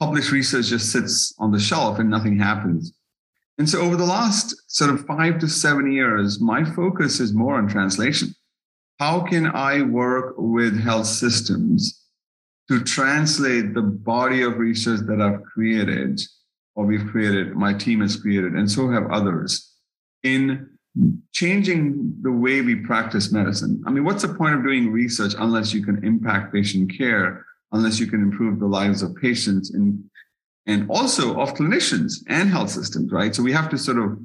published 0.00 0.32
research 0.32 0.66
just 0.66 0.90
sits 0.90 1.34
on 1.38 1.52
the 1.52 1.60
shelf 1.60 1.98
and 1.98 2.10
nothing 2.10 2.38
happens. 2.38 2.92
And 3.58 3.68
so 3.68 3.80
over 3.80 3.96
the 3.96 4.04
last 4.04 4.54
sort 4.68 4.90
of 4.90 5.06
five 5.06 5.38
to 5.38 5.48
seven 5.48 5.92
years, 5.92 6.40
my 6.40 6.64
focus 6.64 7.20
is 7.20 7.32
more 7.32 7.56
on 7.56 7.68
translation. 7.68 8.34
How 8.98 9.20
can 9.20 9.46
I 9.46 9.82
work 9.82 10.34
with 10.36 10.80
health 10.80 11.06
systems 11.06 12.02
to 12.68 12.82
translate 12.82 13.74
the 13.74 13.82
body 13.82 14.42
of 14.42 14.58
research 14.58 15.00
that 15.06 15.20
I've 15.20 15.42
created 15.44 16.20
or 16.74 16.84
we've 16.84 17.06
created, 17.06 17.54
my 17.54 17.72
team 17.72 18.00
has 18.00 18.16
created, 18.16 18.54
and 18.54 18.70
so 18.70 18.90
have 18.90 19.10
others 19.10 19.72
in 20.22 20.68
changing 21.32 22.14
the 22.22 22.32
way 22.32 22.60
we 22.60 22.76
practice 22.76 23.32
medicine. 23.32 23.82
I 23.86 23.90
mean, 23.90 24.04
what's 24.04 24.22
the 24.22 24.34
point 24.34 24.54
of 24.54 24.62
doing 24.62 24.90
research 24.90 25.34
unless 25.38 25.72
you 25.72 25.84
can 25.84 26.04
impact 26.04 26.52
patient 26.52 26.92
care, 26.96 27.44
unless 27.72 27.98
you 27.98 28.06
can 28.06 28.22
improve 28.22 28.58
the 28.58 28.66
lives 28.66 29.02
of 29.02 29.14
patients 29.16 29.70
and 29.70 30.02
and 30.66 30.90
also 30.90 31.38
of 31.38 31.54
clinicians 31.54 32.22
and 32.28 32.48
health 32.48 32.70
systems, 32.70 33.12
right? 33.12 33.34
So 33.34 33.42
we 33.42 33.52
have 33.52 33.68
to 33.70 33.78
sort 33.78 33.98
of 33.98 34.18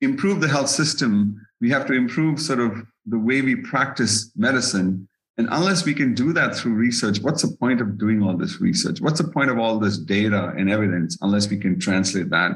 improve 0.00 0.40
the 0.40 0.48
health 0.48 0.68
system. 0.68 1.40
We 1.60 1.70
have 1.70 1.86
to 1.86 1.94
improve 1.94 2.40
sort 2.40 2.60
of 2.60 2.86
the 3.06 3.18
way 3.18 3.40
we 3.40 3.56
practice 3.56 4.30
medicine. 4.36 5.08
And 5.38 5.48
unless 5.50 5.84
we 5.84 5.94
can 5.94 6.14
do 6.14 6.32
that 6.32 6.56
through 6.56 6.74
research, 6.74 7.20
what's 7.20 7.42
the 7.42 7.56
point 7.56 7.80
of 7.80 7.98
doing 7.98 8.22
all 8.22 8.36
this 8.36 8.60
research? 8.60 9.00
What's 9.00 9.20
the 9.20 9.28
point 9.28 9.50
of 9.50 9.58
all 9.58 9.78
this 9.78 9.98
data 9.98 10.52
and 10.56 10.70
evidence 10.70 11.18
unless 11.20 11.48
we 11.48 11.58
can 11.58 11.78
translate 11.78 12.30
that? 12.30 12.52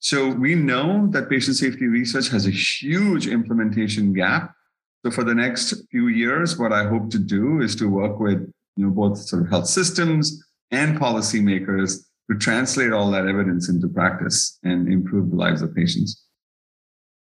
So 0.00 0.28
we 0.28 0.54
know 0.54 1.06
that 1.12 1.30
patient 1.30 1.56
safety 1.56 1.86
research 1.86 2.28
has 2.28 2.46
a 2.46 2.50
huge 2.50 3.26
implementation 3.26 4.12
gap. 4.12 4.52
So 5.04 5.10
for 5.10 5.24
the 5.24 5.34
next 5.34 5.74
few 5.90 6.08
years, 6.08 6.58
what 6.58 6.72
I 6.72 6.84
hope 6.84 7.10
to 7.10 7.18
do 7.18 7.60
is 7.60 7.74
to 7.76 7.88
work 7.88 8.20
with 8.20 8.52
you 8.76 8.86
know 8.86 8.90
both 8.90 9.18
sort 9.18 9.42
of 9.42 9.50
health 9.50 9.66
systems 9.66 10.42
and 10.70 10.98
policymakers 10.98 12.04
to 12.30 12.38
translate 12.38 12.92
all 12.92 13.10
that 13.10 13.26
evidence 13.26 13.68
into 13.68 13.88
practice 13.88 14.58
and 14.62 14.90
improve 14.90 15.30
the 15.30 15.36
lives 15.36 15.62
of 15.62 15.74
patients. 15.74 16.24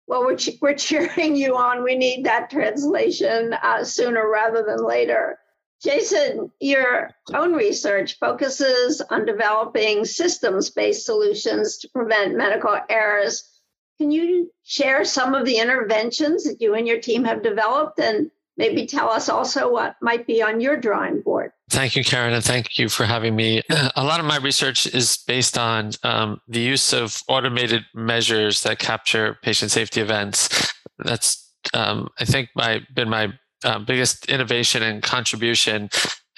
Well, 0.06 0.24
we're, 0.24 0.38
we're 0.60 0.74
cheering 0.74 1.36
you 1.36 1.56
on. 1.56 1.82
We 1.82 1.96
need 1.96 2.24
that 2.24 2.50
translation 2.50 3.54
uh, 3.54 3.84
sooner 3.84 4.28
rather 4.28 4.62
than 4.62 4.84
later. 4.84 5.38
Jason, 5.82 6.50
your 6.60 7.10
own 7.34 7.52
research 7.52 8.18
focuses 8.18 9.02
on 9.10 9.26
developing 9.26 10.04
systems 10.04 10.70
based 10.70 11.04
solutions 11.04 11.78
to 11.78 11.88
prevent 11.90 12.36
medical 12.36 12.78
errors. 12.88 13.50
Can 13.98 14.10
you 14.10 14.50
share 14.62 15.04
some 15.04 15.34
of 15.34 15.44
the 15.44 15.58
interventions 15.58 16.44
that 16.44 16.60
you 16.60 16.74
and 16.74 16.86
your 16.88 17.00
team 17.00 17.24
have 17.24 17.42
developed 17.42 17.98
and 18.00 18.30
maybe 18.56 18.86
tell 18.86 19.08
us 19.10 19.28
also 19.28 19.70
what 19.70 19.96
might 20.00 20.26
be 20.26 20.42
on 20.42 20.60
your 20.60 20.76
drawing 20.76 21.22
board? 21.22 21.50
Thank 21.70 21.96
you, 21.96 22.04
Karen, 22.04 22.34
and 22.34 22.44
thank 22.44 22.78
you 22.78 22.88
for 22.88 23.04
having 23.04 23.34
me. 23.34 23.62
A 23.96 24.04
lot 24.04 24.20
of 24.20 24.26
my 24.26 24.36
research 24.36 24.86
is 24.86 25.18
based 25.26 25.58
on 25.58 25.92
um, 26.02 26.40
the 26.48 26.60
use 26.60 26.92
of 26.92 27.22
automated 27.28 27.84
measures 27.94 28.62
that 28.62 28.78
capture 28.78 29.38
patient 29.42 29.70
safety 29.70 30.00
events. 30.00 30.72
That's, 30.98 31.52
um, 31.72 32.08
I 32.18 32.24
think, 32.24 32.50
my 32.54 32.80
been 32.94 33.08
my 33.08 33.32
uh, 33.64 33.78
biggest 33.78 34.26
innovation 34.26 34.82
and 34.82 35.02
contribution. 35.02 35.88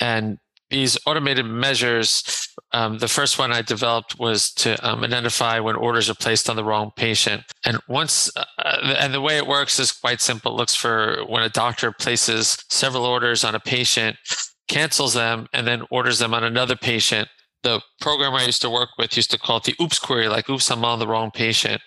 And 0.00 0.38
these 0.70 0.98
automated 1.06 1.46
measures, 1.46 2.45
um, 2.72 2.98
the 2.98 3.08
first 3.08 3.38
one 3.38 3.52
I 3.52 3.62
developed 3.62 4.18
was 4.18 4.52
to 4.54 4.74
um, 4.86 5.04
identify 5.04 5.60
when 5.60 5.76
orders 5.76 6.10
are 6.10 6.14
placed 6.14 6.50
on 6.50 6.56
the 6.56 6.64
wrong 6.64 6.90
patient. 6.96 7.44
And 7.64 7.78
once, 7.88 8.30
uh, 8.36 8.96
and 8.98 9.14
the 9.14 9.20
way 9.20 9.36
it 9.36 9.46
works 9.46 9.78
is 9.78 9.92
quite 9.92 10.20
simple. 10.20 10.52
It 10.52 10.56
looks 10.56 10.74
for 10.74 11.24
when 11.28 11.42
a 11.42 11.48
doctor 11.48 11.92
places 11.92 12.58
several 12.68 13.04
orders 13.04 13.44
on 13.44 13.54
a 13.54 13.60
patient 13.60 14.16
cancels 14.68 15.14
them, 15.14 15.46
and 15.52 15.66
then 15.66 15.84
orders 15.90 16.18
them 16.18 16.34
on 16.34 16.42
another 16.42 16.76
patient. 16.76 17.28
The 17.62 17.80
program 18.00 18.34
I 18.34 18.44
used 18.44 18.62
to 18.62 18.70
work 18.70 18.90
with 18.98 19.16
used 19.16 19.30
to 19.30 19.38
call 19.38 19.58
it 19.58 19.64
the 19.64 19.76
oops 19.80 19.98
query, 19.98 20.28
like, 20.28 20.50
oops, 20.50 20.70
I'm 20.70 20.84
on 20.84 20.98
the 20.98 21.06
wrong 21.06 21.30
patient. 21.30 21.80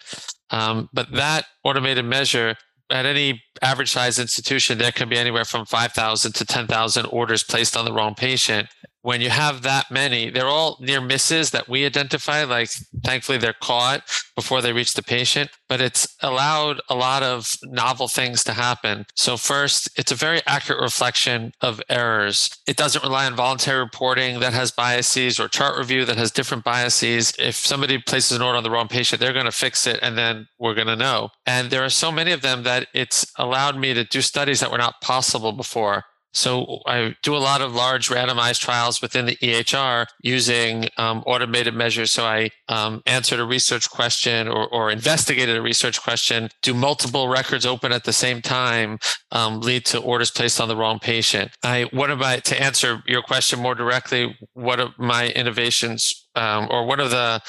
Um, 0.50 0.90
but 0.94 1.12
that 1.12 1.46
automated 1.64 2.06
measure 2.06 2.56
at 2.90 3.06
any 3.06 3.44
average 3.62 3.92
size 3.92 4.20
institution, 4.20 4.78
there 4.78 4.92
can 4.92 5.10
be 5.10 5.18
anywhere 5.18 5.46
from 5.46 5.66
5,000 5.66 6.34
to 6.34 6.46
10,000 6.46 7.06
orders 7.08 7.44
placed 7.44 7.76
on 7.76 7.86
the 7.86 7.94
wrong 7.94 8.16
patient 8.16 8.70
when 9.02 9.22
you 9.22 9.30
have 9.30 9.62
that 9.62 9.90
many, 9.90 10.30
they're 10.30 10.48
all 10.48 10.78
near 10.82 11.00
misses 11.00 11.52
that 11.52 11.70
we 11.70 11.86
identify. 11.86 12.44
Like, 12.44 12.70
thankfully, 13.04 13.38
they're 13.38 13.54
caught 13.54 14.04
before 14.36 14.62
they 14.62 14.74
reach 14.74 14.94
the 14.94 15.04
patient, 15.04 15.50
but 15.70 15.80
it's 15.80 16.16
allowed 16.22 16.82
a 16.90 16.96
lot 16.96 17.24
of 17.24 17.56
novel 17.64 18.08
things 18.08 18.44
to 18.44 18.54
happen. 18.54 19.06
So, 19.16 19.38
first, 19.38 19.90
it's 19.98 20.12
a 20.12 20.16
very 20.16 20.42
accurate 20.46 20.82
reflection 20.82 21.54
of 21.62 21.82
errors. 21.90 22.50
It 22.68 22.76
doesn't 22.76 23.04
rely 23.04 23.26
on 23.26 23.36
voluntary 23.36 23.80
reporting 23.80 24.42
that 24.42 24.54
has 24.54 24.72
biases 24.72 25.40
or 25.40 25.48
chart 25.48 25.78
review 25.78 26.04
that 26.06 26.18
has 26.18 26.32
different 26.32 26.64
biases. 26.64 27.34
If 27.40 27.56
somebody 27.56 28.00
places 28.00 28.36
an 28.36 28.42
order 28.42 28.58
on 28.58 28.64
the 28.64 28.72
wrong 28.72 28.90
patient, 28.90 29.22
they're 29.22 29.34
going 29.34 29.46
to 29.46 29.52
fix 29.52 29.88
it 29.88 30.00
and 30.02 30.18
then 30.18 30.48
we're 30.60 30.76
going 30.76 30.88
to 30.88 30.96
know. 30.96 31.30
And 31.46 31.70
there 31.70 31.84
are 31.84 31.90
so 31.90 32.12
many 32.12 32.32
of 32.32 32.42
them 32.42 32.64
that 32.64 32.88
it's 32.94 33.32
allowed 33.50 33.78
me 33.78 33.94
to 33.94 34.04
do 34.04 34.22
studies 34.22 34.60
that 34.60 34.72
were 34.72 34.78
not 34.78 35.02
possible 35.02 35.52
before. 35.52 36.06
So 36.32 36.82
I 36.86 37.16
do 37.24 37.36
a 37.36 37.40
lot 37.40 37.62
of 37.62 37.74
large 37.74 38.10
randomized 38.10 38.60
trials 38.60 39.02
within 39.02 39.26
the 39.26 39.36
EHR 39.38 40.06
using 40.22 40.88
um, 40.98 41.24
automated 41.26 41.74
measures. 41.74 42.12
So 42.12 42.24
I 42.24 42.52
um, 42.68 43.02
answered 43.08 43.40
a 43.40 43.46
research 43.46 43.90
question 43.90 44.48
or, 44.48 44.68
or, 44.68 44.92
investigated 44.92 45.58
a 45.58 45.62
research 45.62 46.02
question, 46.02 46.50
do 46.62 46.74
multiple 46.74 47.30
records 47.30 47.66
open 47.66 47.92
at 47.92 48.04
the 48.04 48.14
same 48.14 48.42
time, 48.42 49.00
um, 49.32 49.60
lead 49.62 49.86
to 49.86 50.00
orders 50.00 50.30
placed 50.30 50.62
on 50.62 50.68
the 50.68 50.76
wrong 50.76 51.00
patient. 51.00 51.52
I 51.64 51.88
what 51.92 52.12
I 52.12 52.40
to 52.40 52.62
answer 52.62 53.02
your 53.08 53.24
question 53.24 53.60
more 53.60 53.76
directly? 53.76 54.38
What 54.54 54.80
are 54.80 54.94
my 55.00 55.30
innovations 55.30 56.28
um, 56.36 56.68
or 56.70 56.86
what 56.86 57.00
are 57.00 57.10
the 57.10 57.42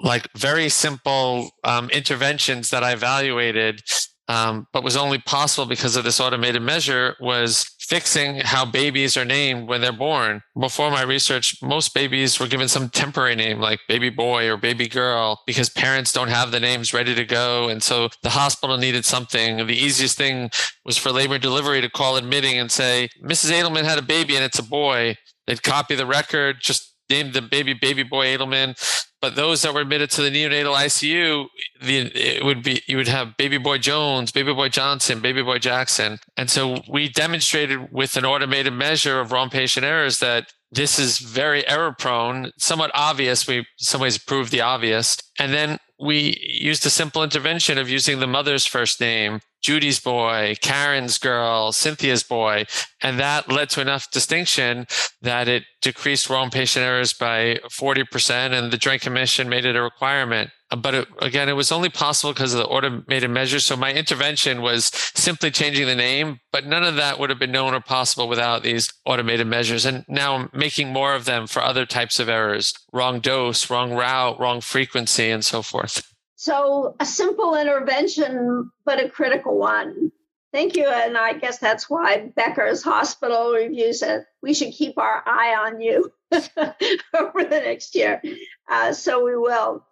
like 0.00 0.28
very 0.36 0.68
simple 0.68 1.50
um, 1.64 1.90
interventions 1.90 2.70
that 2.70 2.84
I 2.84 2.92
evaluated 2.92 3.82
um, 4.28 4.66
but 4.72 4.84
was 4.84 4.96
only 4.96 5.18
possible 5.18 5.66
because 5.66 5.96
of 5.96 6.04
this 6.04 6.20
automated 6.20 6.62
measure 6.62 7.16
was 7.18 7.74
fixing 7.80 8.36
how 8.36 8.64
babies 8.64 9.16
are 9.16 9.24
named 9.24 9.66
when 9.66 9.80
they're 9.80 9.92
born. 9.92 10.42
Before 10.58 10.90
my 10.90 11.02
research, 11.02 11.56
most 11.62 11.94
babies 11.94 12.38
were 12.38 12.46
given 12.46 12.68
some 12.68 12.90
temporary 12.90 13.34
name 13.34 13.58
like 13.58 13.80
baby 13.88 14.10
boy 14.10 14.48
or 14.48 14.58
baby 14.58 14.86
girl 14.86 15.40
because 15.46 15.70
parents 15.70 16.12
don't 16.12 16.28
have 16.28 16.50
the 16.50 16.60
names 16.60 16.92
ready 16.92 17.14
to 17.14 17.24
go. 17.24 17.68
And 17.68 17.82
so 17.82 18.10
the 18.22 18.30
hospital 18.30 18.76
needed 18.76 19.06
something. 19.06 19.66
The 19.66 19.74
easiest 19.74 20.18
thing 20.18 20.50
was 20.84 20.98
for 20.98 21.10
labor 21.10 21.34
and 21.34 21.42
delivery 21.42 21.80
to 21.80 21.88
call 21.88 22.16
admitting 22.16 22.58
and 22.58 22.70
say, 22.70 23.08
Mrs. 23.24 23.50
Adelman 23.50 23.84
had 23.84 23.98
a 23.98 24.02
baby 24.02 24.36
and 24.36 24.44
it's 24.44 24.58
a 24.58 24.62
boy. 24.62 25.16
They'd 25.46 25.62
copy 25.62 25.94
the 25.94 26.06
record, 26.06 26.56
just 26.60 26.94
name 27.08 27.32
the 27.32 27.40
baby 27.40 27.72
baby 27.72 28.02
boy 28.02 28.26
Adelman. 28.26 28.76
But 29.20 29.34
those 29.34 29.62
that 29.62 29.74
were 29.74 29.80
admitted 29.80 30.10
to 30.12 30.22
the 30.22 30.30
neonatal 30.30 30.76
ICU, 30.76 31.46
the, 31.82 31.98
it 32.14 32.44
would 32.44 32.62
be 32.62 32.82
you 32.86 32.96
would 32.96 33.08
have 33.08 33.36
baby 33.36 33.58
boy 33.58 33.78
Jones, 33.78 34.30
baby 34.30 34.52
boy 34.52 34.68
Johnson, 34.68 35.20
baby 35.20 35.42
boy 35.42 35.58
Jackson, 35.58 36.20
and 36.36 36.48
so 36.48 36.82
we 36.88 37.08
demonstrated 37.08 37.92
with 37.92 38.16
an 38.16 38.24
automated 38.24 38.72
measure 38.72 39.20
of 39.20 39.32
wrong 39.32 39.50
patient 39.50 39.84
errors 39.84 40.20
that 40.20 40.52
this 40.70 40.98
is 40.98 41.18
very 41.18 41.66
error 41.66 41.94
prone, 41.98 42.52
somewhat 42.58 42.90
obvious. 42.94 43.46
We 43.46 43.58
in 43.58 43.66
some 43.78 44.00
ways 44.00 44.18
proved 44.18 44.52
the 44.52 44.60
obvious, 44.60 45.16
and 45.38 45.52
then 45.52 45.78
we 46.00 46.38
used 46.40 46.86
a 46.86 46.90
simple 46.90 47.22
intervention 47.22 47.78
of 47.78 47.90
using 47.90 48.20
the 48.20 48.26
mother's 48.26 48.66
first 48.66 49.00
name, 49.00 49.40
Judy's 49.60 49.98
boy, 49.98 50.54
Karen's 50.60 51.18
girl, 51.18 51.72
Cynthia's 51.72 52.22
boy. 52.22 52.66
And 53.02 53.18
that 53.18 53.50
led 53.50 53.70
to 53.70 53.80
enough 53.80 54.10
distinction 54.10 54.86
that 55.22 55.48
it 55.48 55.64
decreased 55.82 56.30
wrong 56.30 56.50
patient 56.50 56.84
errors 56.84 57.12
by 57.12 57.58
40%, 57.70 58.52
and 58.52 58.72
the 58.72 58.78
Joint 58.78 59.02
Commission 59.02 59.48
made 59.48 59.64
it 59.64 59.76
a 59.76 59.82
requirement. 59.82 60.50
But 60.76 60.94
it, 60.94 61.08
again, 61.20 61.48
it 61.48 61.54
was 61.54 61.72
only 61.72 61.88
possible 61.88 62.32
because 62.32 62.52
of 62.52 62.58
the 62.58 62.66
automated 62.66 63.30
measures. 63.30 63.64
So 63.64 63.76
my 63.76 63.92
intervention 63.92 64.60
was 64.60 64.90
simply 65.14 65.50
changing 65.50 65.86
the 65.86 65.94
name, 65.94 66.40
but 66.52 66.66
none 66.66 66.84
of 66.84 66.96
that 66.96 67.18
would 67.18 67.30
have 67.30 67.38
been 67.38 67.52
known 67.52 67.74
or 67.74 67.80
possible 67.80 68.28
without 68.28 68.62
these 68.62 68.92
automated 69.06 69.46
measures. 69.46 69.86
And 69.86 70.04
now 70.08 70.34
I'm 70.34 70.50
making 70.52 70.92
more 70.92 71.14
of 71.14 71.24
them 71.24 71.46
for 71.46 71.62
other 71.62 71.86
types 71.86 72.20
of 72.20 72.28
errors 72.28 72.74
wrong 72.92 73.20
dose, 73.20 73.70
wrong 73.70 73.92
route, 73.94 74.38
wrong 74.38 74.60
frequency, 74.60 75.30
and 75.30 75.44
so 75.44 75.62
forth. 75.62 76.12
So 76.36 76.94
a 77.00 77.06
simple 77.06 77.56
intervention, 77.56 78.70
but 78.84 79.02
a 79.02 79.08
critical 79.08 79.58
one. 79.58 80.12
Thank 80.52 80.76
you. 80.76 80.86
And 80.86 81.16
I 81.16 81.34
guess 81.34 81.58
that's 81.58 81.90
why 81.90 82.30
Becker's 82.36 82.82
Hospital 82.82 83.52
Review 83.52 83.92
said 83.92 84.24
we 84.42 84.54
should 84.54 84.72
keep 84.72 84.96
our 84.98 85.22
eye 85.26 85.56
on 85.66 85.80
you 85.80 86.12
over 86.32 87.44
the 87.44 87.60
next 87.64 87.94
year. 87.94 88.22
Uh, 88.70 88.92
so 88.92 89.24
we 89.24 89.36
will. 89.36 89.84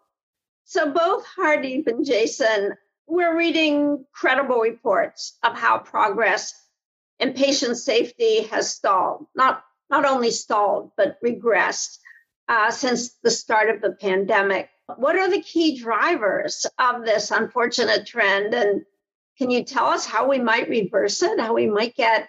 So 0.69 0.91
both 0.91 1.25
Hardeep 1.25 1.87
and 1.87 2.05
Jason, 2.05 2.75
we're 3.07 3.39
reading 3.39 4.05
credible 4.13 4.59
reports 4.59 5.39
of 5.45 5.57
how 5.57 5.79
progress 5.79 6.53
in 7.21 7.35
patient 7.35 7.79
safety 7.79 8.43
has 8.43 8.75
stalled, 8.75 9.29
not, 9.33 9.63
not 9.91 10.05
only 10.05 10.33
stalled, 10.33 10.91
but 10.97 11.23
regressed 11.25 11.99
uh, 12.49 12.73
since 12.73 13.13
the 13.23 13.31
start 13.31 13.71
of 13.71 13.81
the 13.81 13.93
pandemic. 13.93 14.69
What 14.97 15.17
are 15.17 15.31
the 15.31 15.41
key 15.41 15.79
drivers 15.81 16.67
of 16.81 17.05
this 17.05 17.31
unfortunate 17.31 18.05
trend? 18.05 18.53
And 18.53 18.85
can 19.39 19.53
you 19.53 19.63
tell 19.63 19.87
us 19.87 20.05
how 20.05 20.29
we 20.29 20.41
might 20.41 20.69
reverse 20.69 21.23
it, 21.23 21.39
how 21.39 21.55
we 21.55 21.69
might 21.69 21.95
get 21.95 22.29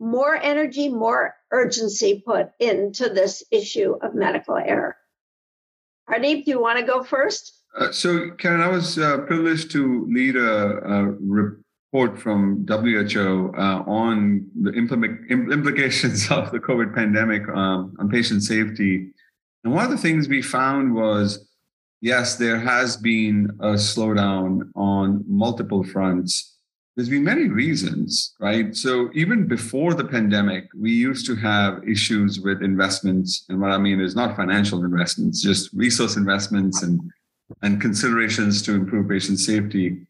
more 0.00 0.34
energy, 0.34 0.88
more 0.88 1.34
urgency 1.50 2.22
put 2.24 2.48
into 2.58 3.10
this 3.10 3.44
issue 3.50 3.94
of 4.00 4.14
medical 4.14 4.56
error? 4.56 4.96
Hardeep, 6.08 6.46
do 6.46 6.50
you 6.50 6.60
want 6.62 6.78
to 6.78 6.86
go 6.86 7.04
first? 7.04 7.60
Uh, 7.76 7.90
so, 7.90 8.30
Karen, 8.38 8.60
I 8.60 8.68
was 8.68 8.98
uh, 8.98 9.18
privileged 9.18 9.70
to 9.72 10.06
lead 10.08 10.36
a, 10.36 10.78
a 10.78 11.04
report 11.20 12.18
from 12.18 12.64
WHO 12.68 13.52
uh, 13.56 13.82
on 13.86 14.48
the 14.60 14.70
implications 14.70 16.30
of 16.30 16.52
the 16.52 16.60
COVID 16.60 16.94
pandemic 16.94 17.48
um, 17.48 17.96
on 17.98 18.08
patient 18.08 18.42
safety. 18.42 19.10
And 19.64 19.72
one 19.72 19.84
of 19.84 19.90
the 19.90 19.98
things 19.98 20.28
we 20.28 20.42
found 20.42 20.94
was 20.94 21.48
yes, 22.04 22.36
there 22.36 22.60
has 22.60 22.98
been 22.98 23.50
a 23.60 23.72
slowdown 23.72 24.70
on 24.76 25.24
multiple 25.26 25.82
fronts. 25.82 26.58
There's 26.94 27.08
been 27.08 27.24
many 27.24 27.48
reasons, 27.48 28.34
right? 28.38 28.76
So 28.76 29.08
even 29.14 29.48
before 29.48 29.94
the 29.94 30.04
pandemic, 30.04 30.66
we 30.78 30.92
used 30.92 31.26
to 31.26 31.34
have 31.36 31.82
issues 31.88 32.40
with 32.40 32.62
investments. 32.62 33.46
And 33.48 33.58
what 33.58 33.72
I 33.72 33.78
mean 33.78 34.00
is 34.00 34.14
not 34.14 34.36
financial 34.36 34.84
investments, 34.84 35.42
just 35.42 35.72
resource 35.72 36.16
investments 36.16 36.82
and, 36.82 37.00
and 37.62 37.80
considerations 37.80 38.62
to 38.62 38.74
improve 38.74 39.08
patient 39.08 39.38
safety. 39.38 40.06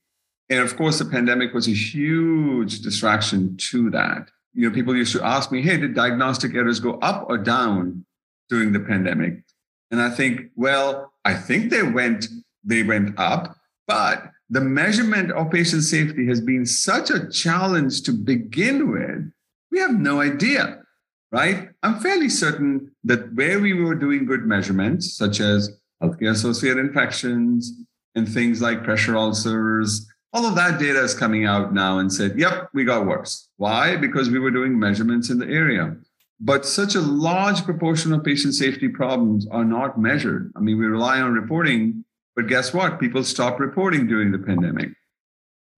And 0.50 0.60
of 0.60 0.76
course, 0.76 0.98
the 0.98 1.04
pandemic 1.04 1.54
was 1.54 1.68
a 1.68 1.72
huge 1.72 2.80
distraction 2.80 3.56
to 3.70 3.90
that. 3.90 4.30
You 4.52 4.68
know, 4.68 4.74
people 4.74 4.94
used 4.94 5.12
to 5.12 5.24
ask 5.24 5.50
me, 5.50 5.62
hey, 5.62 5.76
did 5.76 5.94
diagnostic 5.94 6.54
errors 6.54 6.80
go 6.80 6.94
up 7.00 7.26
or 7.28 7.38
down 7.38 8.04
during 8.48 8.72
the 8.72 8.80
pandemic? 8.80 9.42
And 9.90 10.00
I 10.00 10.10
think, 10.10 10.50
well, 10.54 11.12
I 11.24 11.34
think 11.34 11.70
they 11.70 11.82
went 11.82 12.26
they 12.64 12.82
went 12.82 13.18
up, 13.18 13.56
but 13.86 14.30
the 14.48 14.60
measurement 14.60 15.30
of 15.32 15.50
patient 15.50 15.82
safety 15.82 16.26
has 16.26 16.40
been 16.40 16.64
such 16.66 17.10
a 17.10 17.28
challenge 17.28 18.02
to 18.02 18.12
begin 18.12 18.90
with. 18.90 19.30
We 19.70 19.80
have 19.80 19.94
no 19.94 20.20
idea, 20.20 20.82
right? 21.30 21.68
I'm 21.82 22.00
fairly 22.00 22.28
certain 22.28 22.92
that 23.04 23.34
where 23.34 23.60
we 23.60 23.74
were 23.74 23.94
doing 23.94 24.24
good 24.24 24.46
measurements, 24.46 25.16
such 25.16 25.40
as 25.40 25.78
healthcare 26.04 26.30
associated 26.30 26.78
infections 26.78 27.72
and 28.14 28.28
things 28.28 28.60
like 28.60 28.84
pressure 28.84 29.16
ulcers, 29.16 30.06
all 30.32 30.46
of 30.46 30.56
that 30.56 30.80
data 30.80 31.00
is 31.00 31.14
coming 31.14 31.46
out 31.46 31.72
now 31.72 31.98
and 31.98 32.12
said, 32.12 32.38
yep, 32.38 32.68
we 32.74 32.84
got 32.84 33.06
worse. 33.06 33.48
Why? 33.56 33.96
Because 33.96 34.30
we 34.30 34.40
were 34.40 34.50
doing 34.50 34.78
measurements 34.78 35.30
in 35.30 35.38
the 35.38 35.46
area. 35.46 35.96
But 36.40 36.66
such 36.66 36.96
a 36.96 37.00
large 37.00 37.64
proportion 37.64 38.12
of 38.12 38.24
patient 38.24 38.54
safety 38.54 38.88
problems 38.88 39.46
are 39.50 39.64
not 39.64 39.98
measured. 39.98 40.52
I 40.56 40.60
mean, 40.60 40.78
we 40.78 40.86
rely 40.86 41.20
on 41.20 41.32
reporting, 41.32 42.04
but 42.34 42.48
guess 42.48 42.74
what? 42.74 42.98
People 42.98 43.22
stopped 43.22 43.60
reporting 43.60 44.08
during 44.08 44.32
the 44.32 44.38
pandemic. 44.38 44.90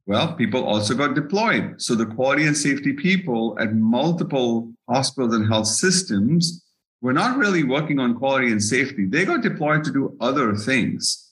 Well, 0.06 0.34
people 0.34 0.64
also 0.64 0.94
got 0.94 1.14
deployed. 1.14 1.82
So 1.82 1.94
the 1.94 2.06
quality 2.06 2.46
and 2.46 2.56
safety 2.56 2.94
people 2.94 3.56
at 3.60 3.74
multiple 3.74 4.72
hospitals 4.88 5.34
and 5.34 5.46
health 5.46 5.66
systems 5.66 6.64
were 7.00 7.12
not 7.12 7.36
really 7.36 7.62
working 7.62 7.98
on 7.98 8.16
quality 8.16 8.50
and 8.50 8.62
safety. 8.62 9.06
They 9.06 9.24
got 9.24 9.42
deployed 9.42 9.84
to 9.84 9.92
do 9.92 10.16
other 10.20 10.54
things. 10.54 11.30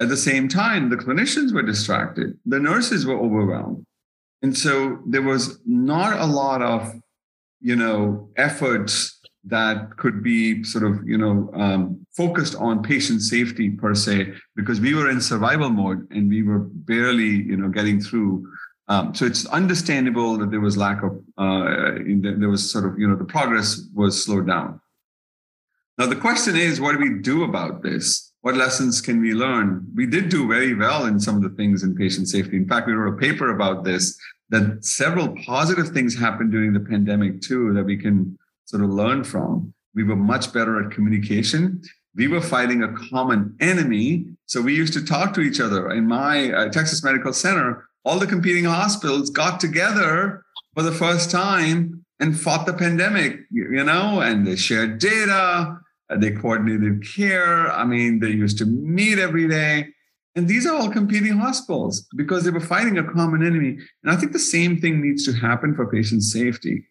At 0.00 0.08
the 0.08 0.16
same 0.16 0.48
time, 0.48 0.90
the 0.90 0.96
clinicians 0.96 1.52
were 1.52 1.62
distracted, 1.62 2.38
the 2.44 2.58
nurses 2.58 3.06
were 3.06 3.18
overwhelmed. 3.18 3.84
And 4.42 4.56
so 4.56 4.98
there 5.06 5.22
was 5.22 5.60
not 5.64 6.18
a 6.18 6.26
lot 6.26 6.62
of 6.62 6.92
you 7.62 7.76
know, 7.76 8.28
efforts 8.36 9.20
that 9.44 9.96
could 9.96 10.22
be 10.22 10.62
sort 10.64 10.84
of, 10.84 11.06
you 11.06 11.16
know, 11.16 11.50
um, 11.54 12.04
focused 12.16 12.56
on 12.56 12.82
patient 12.82 13.22
safety 13.22 13.70
per 13.70 13.94
se, 13.94 14.32
because 14.56 14.80
we 14.80 14.94
were 14.94 15.08
in 15.08 15.20
survival 15.20 15.70
mode 15.70 16.06
and 16.10 16.28
we 16.28 16.42
were 16.42 16.58
barely, 16.58 17.24
you 17.24 17.56
know, 17.56 17.68
getting 17.68 18.00
through. 18.00 18.46
Um, 18.88 19.14
so 19.14 19.24
it's 19.24 19.46
understandable 19.46 20.36
that 20.38 20.50
there 20.50 20.60
was 20.60 20.76
lack 20.76 21.02
of, 21.02 21.12
uh, 21.38 21.94
there 22.04 22.48
was 22.48 22.70
sort 22.70 22.84
of, 22.84 22.98
you 22.98 23.08
know, 23.08 23.16
the 23.16 23.24
progress 23.24 23.88
was 23.94 24.24
slowed 24.24 24.46
down. 24.46 24.80
Now 25.98 26.06
the 26.06 26.16
question 26.16 26.56
is, 26.56 26.80
what 26.80 26.92
do 26.92 26.98
we 26.98 27.20
do 27.22 27.44
about 27.44 27.82
this? 27.82 28.32
what 28.42 28.56
lessons 28.56 29.00
can 29.00 29.20
we 29.20 29.34
learn? 29.34 29.86
We 29.94 30.06
did 30.06 30.28
do 30.28 30.48
very 30.48 30.74
well 30.74 31.06
in 31.06 31.18
some 31.18 31.36
of 31.36 31.42
the 31.42 31.56
things 31.56 31.84
in 31.84 31.94
patient 31.94 32.28
safety. 32.28 32.56
In 32.56 32.68
fact, 32.68 32.88
we 32.88 32.92
wrote 32.92 33.14
a 33.14 33.16
paper 33.16 33.54
about 33.54 33.84
this 33.84 34.18
that 34.50 34.84
several 34.84 35.34
positive 35.46 35.88
things 35.90 36.18
happened 36.18 36.50
during 36.50 36.72
the 36.72 36.80
pandemic 36.80 37.40
too 37.40 37.72
that 37.72 37.84
we 37.84 37.96
can 37.96 38.36
sort 38.66 38.82
of 38.82 38.90
learn 38.90 39.24
from. 39.24 39.72
We 39.94 40.02
were 40.02 40.16
much 40.16 40.52
better 40.52 40.84
at 40.84 40.90
communication. 40.90 41.80
We 42.14 42.28
were 42.28 42.40
fighting 42.40 42.82
a 42.82 42.92
common 43.08 43.56
enemy. 43.60 44.26
So 44.46 44.60
we 44.60 44.74
used 44.74 44.92
to 44.94 45.04
talk 45.04 45.32
to 45.34 45.40
each 45.40 45.60
other. 45.60 45.90
In 45.92 46.06
my 46.06 46.52
uh, 46.52 46.68
Texas 46.70 47.02
Medical 47.02 47.32
Center, 47.32 47.88
all 48.04 48.18
the 48.18 48.26
competing 48.26 48.64
hospitals 48.64 49.30
got 49.30 49.60
together 49.60 50.44
for 50.74 50.82
the 50.82 50.92
first 50.92 51.30
time 51.30 52.04
and 52.20 52.38
fought 52.38 52.66
the 52.66 52.72
pandemic, 52.72 53.40
you 53.50 53.84
know, 53.84 54.20
and 54.20 54.46
they 54.46 54.56
shared 54.56 54.98
data 54.98 55.78
uh, 56.12 56.16
they 56.16 56.30
coordinated 56.30 57.04
care. 57.14 57.70
I 57.70 57.84
mean, 57.84 58.20
they 58.20 58.30
used 58.30 58.58
to 58.58 58.66
meet 58.66 59.18
every 59.18 59.48
day. 59.48 59.88
And 60.34 60.48
these 60.48 60.66
are 60.66 60.74
all 60.74 60.90
competing 60.90 61.36
hospitals 61.36 62.06
because 62.16 62.44
they 62.44 62.50
were 62.50 62.60
fighting 62.60 62.98
a 62.98 63.04
common 63.04 63.46
enemy. 63.46 63.78
And 64.02 64.12
I 64.12 64.16
think 64.16 64.32
the 64.32 64.38
same 64.38 64.80
thing 64.80 65.02
needs 65.02 65.24
to 65.26 65.32
happen 65.32 65.74
for 65.74 65.90
patient 65.90 66.22
safety 66.22 66.86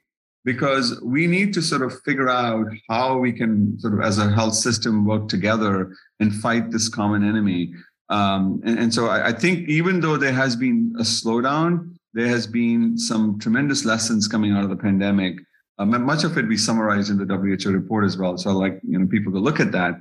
because 0.45 1.00
we 1.04 1.28
need 1.28 1.54
to 1.54 1.62
sort 1.62 1.82
of 1.82 2.00
figure 2.04 2.30
out 2.30 2.67
how 2.89 3.17
we 3.17 3.32
can 3.32 3.80
sort 3.80 3.93
of 3.93 4.02
as 4.02 4.17
a 4.17 4.30
health 4.30 4.56
system 4.56 5.06
work 5.06 5.28
together 5.28 5.91
and 6.19 6.34
fight 6.34 6.71
this 6.71 6.88
common 6.88 7.28
enemy. 7.28 7.74
Um, 8.12 8.62
and, 8.65 8.78
and, 8.78 8.93
so 8.93 9.08
I, 9.08 9.30
I 9.30 9.32
think 9.32 9.69
even 9.69 10.02
though 10.02 10.17
there 10.17 10.34
has 10.34 10.56
been 10.56 10.93
a 11.00 11.04
slowdown, 11.04 11.95
there 12.13 12.28
has 12.28 12.45
been 12.45 12.97
some 12.97 13.39
tremendous 13.39 13.86
lessons 13.86 14.28
coming 14.28 14.52
out 14.52 14.65
of 14.65 14.69
the 14.69 14.76
pandemic 14.76 15.38
um, 15.82 16.06
much 16.06 16.24
of 16.24 16.38
it 16.38 16.47
we 16.47 16.58
summarized 16.58 17.10
in 17.10 17.17
the 17.17 17.26
WHO 17.26 17.71
report 17.71 18.06
as 18.06 18.15
well. 18.15 18.38
So, 18.38 18.52
like 18.52 18.80
you 18.88 19.00
know, 19.00 19.08
people 19.08 19.32
to 19.34 19.39
look 19.39 19.60
at 19.60 19.71
that. 19.71 19.95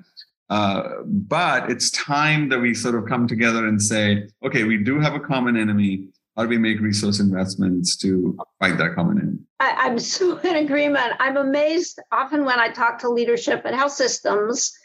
Uh, 0.51 1.03
but 1.05 1.71
it's 1.71 1.91
time 1.93 2.49
that 2.51 2.59
we 2.59 2.75
sort 2.75 2.97
of 2.97 3.07
come 3.07 3.27
together 3.27 3.67
and 3.67 3.81
say, 3.81 4.29
okay, 4.45 4.65
we 4.65 4.77
do 4.77 5.01
have 5.01 5.15
a 5.15 5.21
common 5.21 5.57
enemy. 5.57 6.09
How 6.37 6.43
do 6.43 6.49
we 6.49 6.59
make 6.59 6.81
resource 6.81 7.21
investments 7.21 7.97
to 7.99 8.37
fight 8.59 8.77
that 8.79 8.95
common 8.95 9.19
enemy? 9.19 9.39
I, 9.61 9.87
I'm 9.87 9.99
so 9.99 10.39
in 10.45 10.57
agreement. 10.57 11.15
I'm 11.19 11.37
amazed 11.37 12.01
often 12.13 12.45
when 12.45 12.59
I 12.59 12.69
talk 12.69 12.99
to 13.01 13.09
leadership 13.09 13.63
at 13.65 13.75
health 13.75 13.93
systems 13.93 14.77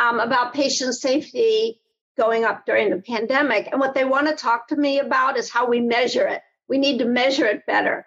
um, 0.00 0.20
about 0.20 0.52
patient 0.52 0.94
safety 0.96 1.80
going 2.16 2.44
up 2.44 2.66
during 2.66 2.90
the 2.90 3.02
pandemic. 3.02 3.68
And 3.70 3.80
what 3.80 3.94
they 3.94 4.04
want 4.04 4.28
to 4.28 4.34
talk 4.34 4.68
to 4.68 4.76
me 4.76 4.98
about 4.98 5.36
is 5.36 5.50
how 5.50 5.66
we 5.68 5.80
measure 5.80 6.26
it. 6.26 6.42
We 6.68 6.78
need 6.78 6.98
to 6.98 7.04
measure 7.04 7.46
it 7.46 7.66
better. 7.66 8.06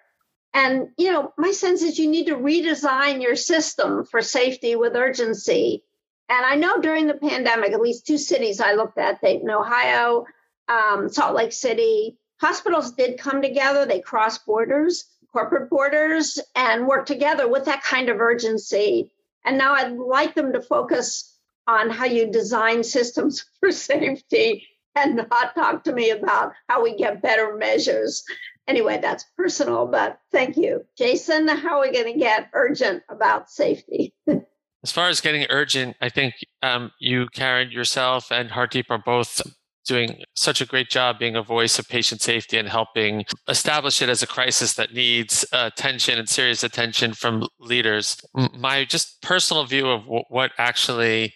And, 0.54 0.88
you 0.96 1.12
know, 1.12 1.32
my 1.36 1.50
sense 1.50 1.82
is 1.82 1.98
you 1.98 2.08
need 2.08 2.26
to 2.26 2.36
redesign 2.36 3.22
your 3.22 3.36
system 3.36 4.04
for 4.04 4.22
safety 4.22 4.74
with 4.74 4.96
urgency. 4.96 5.84
And 6.28 6.44
I 6.44 6.56
know 6.56 6.80
during 6.80 7.06
the 7.06 7.14
pandemic, 7.14 7.72
at 7.72 7.80
least 7.80 8.06
two 8.06 8.18
cities 8.18 8.60
I 8.60 8.72
looked 8.72 8.98
at, 8.98 9.20
Dayton, 9.20 9.50
Ohio, 9.50 10.24
um, 10.68 11.08
Salt 11.08 11.34
Lake 11.34 11.52
City, 11.52 12.18
hospitals 12.40 12.92
did 12.92 13.18
come 13.18 13.42
together. 13.42 13.84
They 13.84 14.00
crossed 14.00 14.46
borders, 14.46 15.04
corporate 15.32 15.68
borders, 15.68 16.38
and 16.54 16.86
work 16.86 17.06
together 17.06 17.46
with 17.46 17.66
that 17.66 17.82
kind 17.82 18.08
of 18.08 18.20
urgency. 18.20 19.12
And 19.44 19.58
now 19.58 19.74
I'd 19.74 19.92
like 19.92 20.34
them 20.34 20.52
to 20.54 20.62
focus 20.62 21.35
on 21.66 21.90
how 21.90 22.04
you 22.04 22.30
design 22.30 22.82
systems 22.84 23.44
for 23.60 23.72
safety 23.72 24.66
and 24.94 25.16
not 25.16 25.54
talk 25.54 25.84
to 25.84 25.92
me 25.92 26.10
about 26.10 26.52
how 26.68 26.82
we 26.82 26.96
get 26.96 27.20
better 27.20 27.56
measures 27.56 28.24
anyway, 28.68 28.98
that's 29.00 29.24
personal, 29.36 29.86
but 29.86 30.18
thank 30.32 30.56
you. 30.56 30.84
Jason, 30.96 31.48
how 31.48 31.78
are 31.78 31.82
we 31.82 31.92
going 31.92 32.12
to 32.12 32.18
get 32.18 32.48
urgent 32.52 33.02
about 33.08 33.50
safety? 33.50 34.14
as 34.26 34.92
far 34.92 35.08
as 35.08 35.20
getting 35.20 35.46
urgent, 35.50 35.96
I 36.00 36.08
think 36.08 36.34
um, 36.62 36.92
you, 36.98 37.28
Karen, 37.32 37.70
yourself, 37.70 38.30
and 38.30 38.50
Hardeep 38.50 38.86
are 38.90 39.02
both 39.04 39.40
doing 39.86 40.22
such 40.34 40.60
a 40.60 40.66
great 40.66 40.90
job 40.90 41.18
being 41.18 41.36
a 41.36 41.42
voice 41.42 41.78
of 41.78 41.88
patient 41.88 42.20
safety 42.20 42.58
and 42.58 42.68
helping 42.68 43.24
establish 43.48 44.02
it 44.02 44.08
as 44.08 44.22
a 44.22 44.26
crisis 44.26 44.74
that 44.74 44.92
needs 44.92 45.44
attention 45.52 46.18
and 46.18 46.28
serious 46.28 46.62
attention 46.62 47.14
from 47.14 47.46
leaders. 47.58 48.16
My 48.58 48.84
just 48.84 49.22
personal 49.22 49.64
view 49.64 49.88
of 49.88 50.02
what 50.28 50.50
actually 50.58 51.34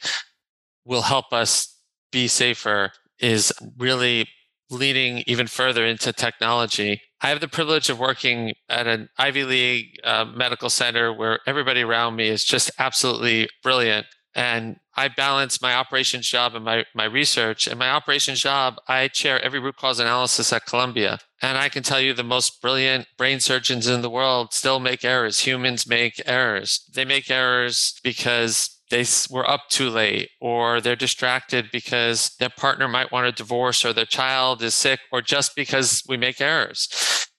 will 0.85 1.03
help 1.03 1.33
us 1.33 1.77
be 2.11 2.29
safer 2.29 2.91
is 3.21 3.53
really 3.79 4.27
leading 4.71 5.23
even 5.27 5.47
further 5.47 5.85
into 5.85 6.13
technology. 6.13 7.01
I 7.23 7.29
have 7.29 7.41
the 7.41 7.49
privilege 7.49 7.91
of 7.91 7.99
working 7.99 8.55
at 8.69 8.87
an 8.87 9.09
Ivy 9.19 9.45
League 9.45 10.01
uh, 10.05 10.25
medical 10.25 10.71
center 10.71 11.13
where 11.13 11.41
everybody 11.47 11.83
around 11.83 12.17
me 12.17 12.29
is 12.29 12.45
just 12.45 12.71
absolutely 12.79 13.49
brilliant. 13.63 14.07
And 14.35 14.77
I 14.97 15.09
balance 15.09 15.61
my 15.61 15.75
operations 15.75 16.29
job 16.29 16.55
and 16.55 16.65
my, 16.65 16.85
my 16.95 17.05
research. 17.05 17.67
And 17.67 17.79
my 17.79 17.91
operations 17.91 18.41
job, 18.41 18.77
I 18.87 19.09
chair 19.09 19.43
every 19.43 19.59
root 19.59 19.77
cause 19.77 19.99
analysis 19.99 20.53
at 20.53 20.67
Columbia. 20.67 21.19
And 21.43 21.59
I 21.59 21.69
can 21.69 21.83
tell 21.83 22.01
you 22.01 22.13
the 22.13 22.23
most 22.23 22.61
brilliant 22.61 23.07
brain 23.17 23.41
surgeons 23.41 23.87
in 23.87 24.03
the 24.03 24.11
world 24.11 24.53
still 24.53 24.79
make 24.79 25.05
errors. 25.05 25.41
Humans 25.41 25.87
make 25.87 26.21
errors. 26.27 26.85
They 26.95 27.05
make 27.05 27.31
errors 27.31 27.99
because 28.05 28.81
they 28.91 29.05
were 29.31 29.49
up 29.49 29.69
too 29.69 29.89
late 29.89 30.31
or 30.41 30.81
they're 30.81 30.97
distracted 30.97 31.71
because 31.73 32.35
their 32.39 32.51
partner 32.51 32.89
might 32.89 33.13
want 33.13 33.27
a 33.27 33.33
divorce 33.33 33.85
or 33.85 33.93
their 33.93 34.05
child 34.05 34.63
is 34.63 34.75
sick 34.75 35.01
or 35.13 35.23
just 35.23 35.55
because 35.57 36.03
we 36.09 36.17
make 36.17 36.41
errors. 36.41 36.89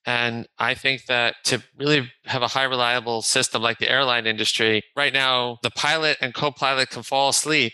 And 0.05 0.47
I 0.57 0.73
think 0.73 1.05
that 1.05 1.35
to 1.45 1.61
really 1.77 2.11
have 2.25 2.41
a 2.41 2.47
high 2.47 2.63
reliable 2.63 3.21
system 3.21 3.61
like 3.61 3.77
the 3.77 3.89
airline 3.89 4.25
industry, 4.25 4.83
right 4.95 5.13
now, 5.13 5.57
the 5.61 5.69
pilot 5.71 6.17
and 6.21 6.33
co 6.33 6.51
pilot 6.51 6.89
can 6.89 7.03
fall 7.03 7.29
asleep 7.29 7.73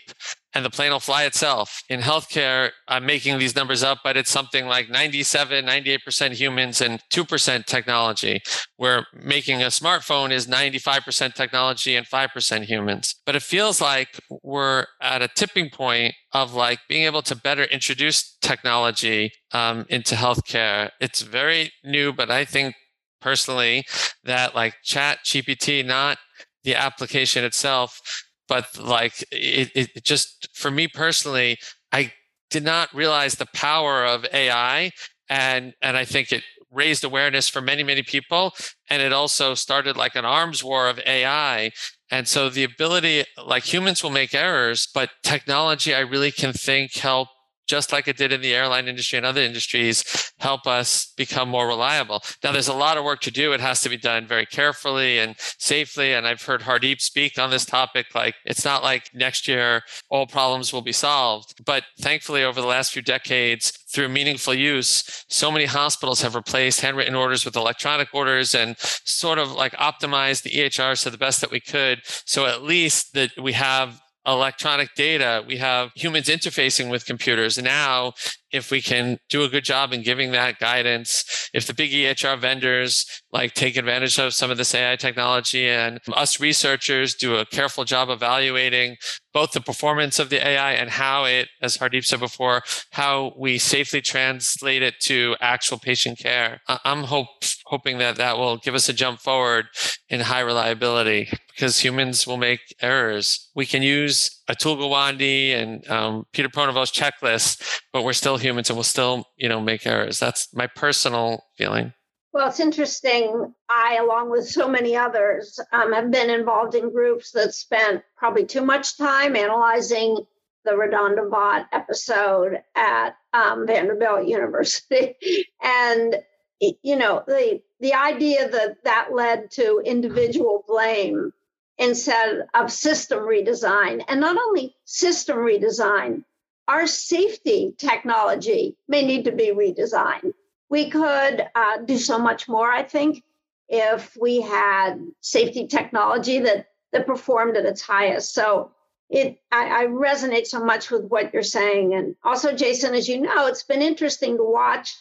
and 0.58 0.64
the 0.64 0.70
plane 0.70 0.90
will 0.90 0.98
fly 0.98 1.22
itself. 1.22 1.84
In 1.88 2.00
healthcare, 2.00 2.70
I'm 2.88 3.06
making 3.06 3.38
these 3.38 3.54
numbers 3.54 3.84
up, 3.84 3.98
but 4.02 4.16
it's 4.16 4.28
something 4.28 4.66
like 4.66 4.90
97, 4.90 5.64
98% 5.64 6.32
humans 6.32 6.80
and 6.80 7.00
2% 7.12 7.64
technology, 7.64 8.40
where 8.76 9.06
making 9.14 9.62
a 9.62 9.66
smartphone 9.66 10.32
is 10.32 10.48
95% 10.48 11.34
technology 11.34 11.94
and 11.94 12.04
5% 12.08 12.64
humans. 12.64 13.14
But 13.24 13.36
it 13.36 13.42
feels 13.44 13.80
like 13.80 14.18
we're 14.42 14.86
at 15.00 15.22
a 15.22 15.28
tipping 15.28 15.70
point 15.70 16.14
of 16.32 16.54
like 16.54 16.80
being 16.88 17.04
able 17.04 17.22
to 17.22 17.36
better 17.36 17.62
introduce 17.62 18.36
technology 18.42 19.30
um, 19.52 19.86
into 19.88 20.16
healthcare. 20.16 20.90
It's 21.00 21.22
very 21.22 21.70
new, 21.84 22.12
but 22.12 22.32
I 22.32 22.44
think 22.44 22.74
personally 23.20 23.84
that 24.24 24.56
like 24.56 24.74
ChatGPT, 24.84 25.86
not 25.86 26.18
the 26.64 26.74
application 26.74 27.44
itself, 27.44 28.00
but 28.48 28.66
like 28.78 29.24
it, 29.30 29.70
it 29.74 30.04
just 30.04 30.48
for 30.54 30.70
me 30.70 30.88
personally 30.88 31.58
i 31.92 32.12
did 32.50 32.64
not 32.64 32.92
realize 32.94 33.34
the 33.34 33.46
power 33.54 34.04
of 34.04 34.26
ai 34.32 34.90
and 35.28 35.74
and 35.82 35.96
i 35.96 36.04
think 36.04 36.32
it 36.32 36.42
raised 36.70 37.04
awareness 37.04 37.48
for 37.48 37.60
many 37.60 37.82
many 37.82 38.02
people 38.02 38.52
and 38.90 39.00
it 39.00 39.12
also 39.12 39.54
started 39.54 39.96
like 39.96 40.14
an 40.16 40.24
arms 40.24 40.62
war 40.62 40.88
of 40.88 41.00
ai 41.06 41.70
and 42.10 42.28
so 42.28 42.48
the 42.50 42.64
ability 42.64 43.24
like 43.46 43.72
humans 43.72 44.02
will 44.02 44.10
make 44.10 44.34
errors 44.34 44.88
but 44.92 45.10
technology 45.22 45.94
i 45.94 46.00
really 46.00 46.30
can 46.30 46.52
think 46.52 46.94
help 46.94 47.28
just 47.68 47.92
like 47.92 48.08
it 48.08 48.16
did 48.16 48.32
in 48.32 48.40
the 48.40 48.54
airline 48.54 48.88
industry 48.88 49.16
and 49.16 49.26
other 49.26 49.42
industries, 49.42 50.32
help 50.38 50.66
us 50.66 51.12
become 51.16 51.48
more 51.48 51.68
reliable. 51.68 52.22
Now, 52.42 52.52
there's 52.52 52.68
a 52.68 52.74
lot 52.74 52.96
of 52.96 53.04
work 53.04 53.20
to 53.20 53.30
do. 53.30 53.52
It 53.52 53.60
has 53.60 53.80
to 53.82 53.88
be 53.88 53.96
done 53.96 54.26
very 54.26 54.46
carefully 54.46 55.18
and 55.18 55.36
safely. 55.38 56.12
And 56.12 56.26
I've 56.26 56.42
heard 56.42 56.62
Hardeep 56.62 57.00
speak 57.00 57.38
on 57.38 57.50
this 57.50 57.64
topic. 57.64 58.06
Like, 58.14 58.34
it's 58.44 58.64
not 58.64 58.82
like 58.82 59.14
next 59.14 59.46
year 59.46 59.82
all 60.08 60.26
problems 60.26 60.72
will 60.72 60.82
be 60.82 60.92
solved. 60.92 61.64
But 61.64 61.84
thankfully, 62.00 62.42
over 62.42 62.60
the 62.60 62.66
last 62.66 62.92
few 62.92 63.02
decades, 63.02 63.70
through 63.88 64.08
meaningful 64.08 64.54
use, 64.54 65.24
so 65.28 65.50
many 65.50 65.64
hospitals 65.64 66.22
have 66.22 66.34
replaced 66.34 66.80
handwritten 66.80 67.14
orders 67.14 67.44
with 67.44 67.56
electronic 67.56 68.08
orders 68.12 68.54
and 68.54 68.76
sort 68.78 69.38
of 69.38 69.52
like 69.52 69.72
optimized 69.74 70.42
the 70.42 70.50
EHRs 70.50 71.02
to 71.02 71.10
the 71.10 71.18
best 71.18 71.40
that 71.40 71.50
we 71.50 71.60
could. 71.60 72.00
So 72.04 72.46
at 72.46 72.62
least 72.62 73.14
that 73.14 73.32
we 73.40 73.52
have 73.52 74.00
electronic 74.28 74.94
data. 74.94 75.42
We 75.46 75.56
have 75.56 75.90
humans 75.94 76.28
interfacing 76.28 76.90
with 76.90 77.06
computers. 77.06 77.58
Now, 77.58 78.12
if 78.52 78.70
we 78.70 78.80
can 78.80 79.18
do 79.28 79.42
a 79.42 79.48
good 79.48 79.64
job 79.64 79.92
in 79.92 80.02
giving 80.02 80.32
that 80.32 80.58
guidance, 80.58 81.50
if 81.52 81.66
the 81.66 81.74
big 81.74 81.90
EHR 81.90 82.38
vendors 82.38 83.06
like 83.32 83.54
take 83.54 83.76
advantage 83.76 84.18
of 84.18 84.34
some 84.34 84.50
of 84.50 84.56
this 84.56 84.74
AI 84.74 84.96
technology 84.96 85.68
and 85.68 86.00
us 86.12 86.40
researchers 86.40 87.14
do 87.14 87.36
a 87.36 87.46
careful 87.46 87.84
job 87.84 88.08
evaluating 88.08 88.96
both 89.38 89.52
the 89.52 89.60
performance 89.60 90.18
of 90.18 90.30
the 90.30 90.44
AI 90.44 90.72
and 90.72 90.90
how 90.90 91.22
it, 91.22 91.48
as 91.62 91.78
Hardeep 91.78 92.04
said 92.04 92.18
before, 92.18 92.60
how 92.90 93.32
we 93.38 93.56
safely 93.56 94.00
translate 94.00 94.82
it 94.82 94.98
to 94.98 95.36
actual 95.40 95.78
patient 95.78 96.18
care. 96.18 96.60
I'm 96.66 97.04
hope, 97.04 97.28
hoping 97.66 97.98
that 97.98 98.16
that 98.16 98.36
will 98.36 98.56
give 98.56 98.74
us 98.74 98.88
a 98.88 98.92
jump 98.92 99.20
forward 99.20 99.66
in 100.08 100.18
high 100.18 100.40
reliability 100.40 101.30
because 101.54 101.78
humans 101.78 102.26
will 102.26 102.36
make 102.36 102.74
errors. 102.82 103.48
We 103.54 103.64
can 103.64 103.80
use 103.80 104.42
Atul 104.50 104.76
Gawande 104.76 105.54
and 105.54 105.88
um, 105.88 106.24
Peter 106.32 106.48
Pronovost's 106.48 106.98
checklist, 106.98 107.80
but 107.92 108.02
we're 108.02 108.14
still 108.14 108.38
humans 108.38 108.70
and 108.70 108.76
we'll 108.76 108.82
still, 108.82 109.24
you 109.36 109.48
know, 109.48 109.60
make 109.60 109.86
errors. 109.86 110.18
That's 110.18 110.52
my 110.52 110.66
personal 110.66 111.44
feeling. 111.56 111.92
Well, 112.32 112.48
it's 112.48 112.60
interesting. 112.60 113.54
I, 113.70 113.96
along 113.96 114.30
with 114.30 114.48
so 114.48 114.68
many 114.68 114.96
others, 114.96 115.58
um, 115.72 115.92
have 115.92 116.10
been 116.10 116.30
involved 116.30 116.74
in 116.74 116.90
groups 116.90 117.30
that 117.32 117.54
spent 117.54 118.02
probably 118.16 118.44
too 118.44 118.64
much 118.64 118.98
time 118.98 119.34
analyzing 119.34 120.26
the 120.64 120.72
RaDonda 120.72 121.66
episode 121.72 122.62
at 122.76 123.16
um, 123.32 123.66
Vanderbilt 123.66 124.28
University. 124.28 125.14
and, 125.62 126.16
you 126.60 126.96
know, 126.96 127.24
the, 127.26 127.62
the 127.80 127.94
idea 127.94 128.48
that 128.50 128.84
that 128.84 129.08
led 129.12 129.50
to 129.52 129.80
individual 129.84 130.64
blame 130.68 131.32
instead 131.78 132.46
of 132.54 132.70
system 132.70 133.20
redesign. 133.20 134.04
And 134.08 134.20
not 134.20 134.36
only 134.36 134.76
system 134.84 135.38
redesign, 135.38 136.24
our 136.66 136.86
safety 136.86 137.74
technology 137.78 138.76
may 138.88 139.06
need 139.06 139.24
to 139.24 139.32
be 139.32 139.52
redesigned. 139.52 140.34
We 140.70 140.90
could 140.90 141.46
uh, 141.54 141.78
do 141.84 141.96
so 141.96 142.18
much 142.18 142.48
more, 142.48 142.70
I 142.70 142.82
think, 142.82 143.22
if 143.68 144.16
we 144.20 144.40
had 144.40 144.96
safety 145.20 145.66
technology 145.66 146.40
that 146.40 146.66
that 146.92 147.06
performed 147.06 147.56
at 147.56 147.66
its 147.66 147.82
highest. 147.82 148.34
So 148.34 148.70
it 149.10 149.40
I, 149.52 149.84
I, 149.84 149.86
resonate 149.86 150.46
so 150.46 150.62
much 150.64 150.90
with 150.90 151.04
what 151.06 151.32
you're 151.32 151.42
saying. 151.42 151.94
And 151.94 152.16
also, 152.22 152.54
Jason, 152.54 152.94
as 152.94 153.08
you 153.08 153.20
know, 153.20 153.46
it's 153.46 153.62
been 153.62 153.82
interesting 153.82 154.36
to 154.36 154.44
watch 154.44 154.94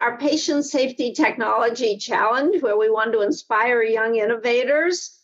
our 0.00 0.16
patient 0.18 0.64
safety 0.64 1.12
technology 1.12 1.96
challenge, 1.96 2.62
where 2.62 2.76
we 2.76 2.90
want 2.90 3.12
to 3.12 3.22
inspire 3.22 3.82
young 3.82 4.16
innovators, 4.16 5.18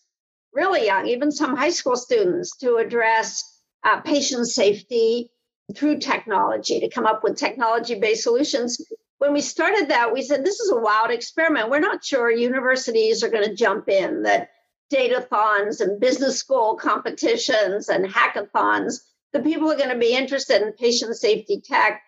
really 0.52 0.86
young, 0.86 1.06
even 1.06 1.30
some 1.30 1.56
high 1.56 1.70
school 1.70 1.96
students, 1.96 2.56
to 2.56 2.76
address 2.76 3.60
uh, 3.84 4.00
patient 4.00 4.48
safety 4.48 5.30
through 5.76 5.98
technology, 5.98 6.80
to 6.80 6.88
come 6.88 7.06
up 7.06 7.22
with 7.22 7.36
technology 7.36 7.94
based 7.94 8.24
solutions. 8.24 8.80
When 9.18 9.32
we 9.32 9.40
started 9.40 9.88
that, 9.88 10.12
we 10.12 10.22
said 10.22 10.44
this 10.44 10.60
is 10.60 10.70
a 10.70 10.80
wild 10.80 11.10
experiment. 11.10 11.70
We're 11.70 11.80
not 11.80 12.04
sure 12.04 12.30
universities 12.30 13.22
are 13.22 13.30
going 13.30 13.48
to 13.48 13.54
jump 13.54 13.88
in, 13.88 14.22
that 14.22 14.50
datathons 14.92 15.80
and 15.80 16.00
business 16.00 16.38
school 16.38 16.76
competitions 16.76 17.88
and 17.88 18.06
hackathons, 18.06 19.00
the 19.32 19.40
people 19.40 19.70
are 19.70 19.76
going 19.76 19.90
to 19.90 19.98
be 19.98 20.14
interested 20.14 20.62
in 20.62 20.72
patient 20.72 21.16
safety 21.16 21.60
tech. 21.60 22.02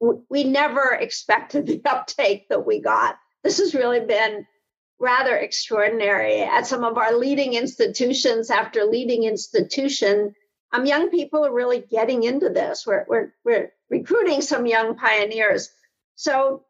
We 0.00 0.44
never 0.44 0.96
expected 0.98 1.66
the 1.66 1.82
uptake 1.84 2.48
that 2.48 2.66
we 2.66 2.80
got. 2.80 3.16
This 3.44 3.58
has 3.58 3.74
really 3.74 4.00
been 4.00 4.46
rather 4.98 5.36
extraordinary 5.36 6.42
at 6.42 6.66
some 6.66 6.84
of 6.84 6.96
our 6.96 7.16
leading 7.16 7.54
institutions 7.54 8.50
after 8.50 8.84
leading 8.84 9.24
institution. 9.24 10.32
Um, 10.72 10.86
young 10.86 11.10
people 11.10 11.44
are 11.44 11.52
really 11.52 11.80
getting 11.80 12.22
into 12.22 12.48
this. 12.48 12.86
We're, 12.86 13.04
we're, 13.08 13.34
we're 13.44 13.72
recruiting 13.90 14.40
some 14.40 14.64
young 14.64 14.96
pioneers. 14.96 15.70
So, 16.14 16.64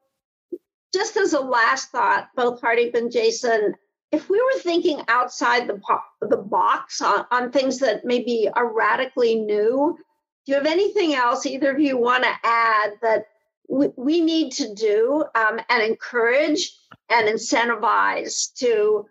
just 0.94 1.16
as 1.16 1.32
a 1.32 1.40
last 1.40 1.90
thought, 1.90 2.28
both 2.36 2.60
Hardeep 2.60 2.94
and 2.94 3.10
Jason, 3.10 3.74
if 4.10 4.28
we 4.28 4.40
were 4.40 4.60
thinking 4.60 5.00
outside 5.08 5.66
the, 5.66 5.80
the 6.20 6.36
box 6.36 7.00
on, 7.00 7.24
on 7.30 7.50
things 7.50 7.78
that 7.78 8.04
maybe 8.04 8.48
are 8.54 8.72
radically 8.72 9.36
new, 9.36 9.96
do 10.44 10.52
you 10.52 10.58
have 10.58 10.66
anything 10.66 11.14
else 11.14 11.46
either 11.46 11.70
of 11.70 11.80
you 11.80 11.96
want 11.96 12.24
to 12.24 12.34
add 12.44 12.92
that 13.00 13.26
we, 13.68 13.88
we 13.96 14.20
need 14.20 14.52
to 14.52 14.74
do 14.74 15.24
um, 15.34 15.60
and 15.70 15.82
encourage 15.82 16.76
and 17.08 17.28
incentivize 17.28 18.52
to 18.54 19.06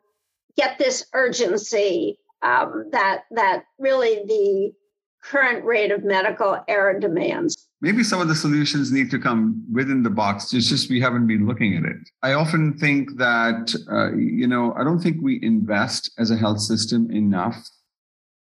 get 0.56 0.78
this 0.78 1.06
urgency 1.14 2.20
um, 2.42 2.90
that 2.92 3.24
that 3.32 3.64
really 3.80 4.24
the 4.26 4.74
current 5.22 5.64
rate 5.64 5.92
of 5.92 6.04
medical 6.04 6.64
error 6.68 7.00
demands? 7.00 7.70
maybe 7.82 8.04
some 8.04 8.22
of 8.22 8.28
the 8.28 8.36
solutions 8.36 8.92
need 8.92 9.10
to 9.12 9.20
come 9.20 9.66
within 9.72 10.04
the 10.04 10.10
box. 10.10 10.54
It's 10.54 10.70
just 10.70 10.90
we 10.90 11.02
haven't 11.02 11.28
been 11.28 11.48
looking 11.48 11.76
at 11.76 11.84
it. 11.84 11.98
I 12.22 12.34
often 12.34 12.78
think 12.78 13.18
that 13.18 13.76
uh, 13.92 14.16
you 14.16 14.48
know 14.48 14.74
i 14.78 14.84
don't 14.84 15.00
think 15.00 15.18
we 15.22 15.40
invest 15.42 16.12
as 16.18 16.32
a 16.32 16.38
health 16.38 16.62
system 16.62 17.10
enough 17.12 17.58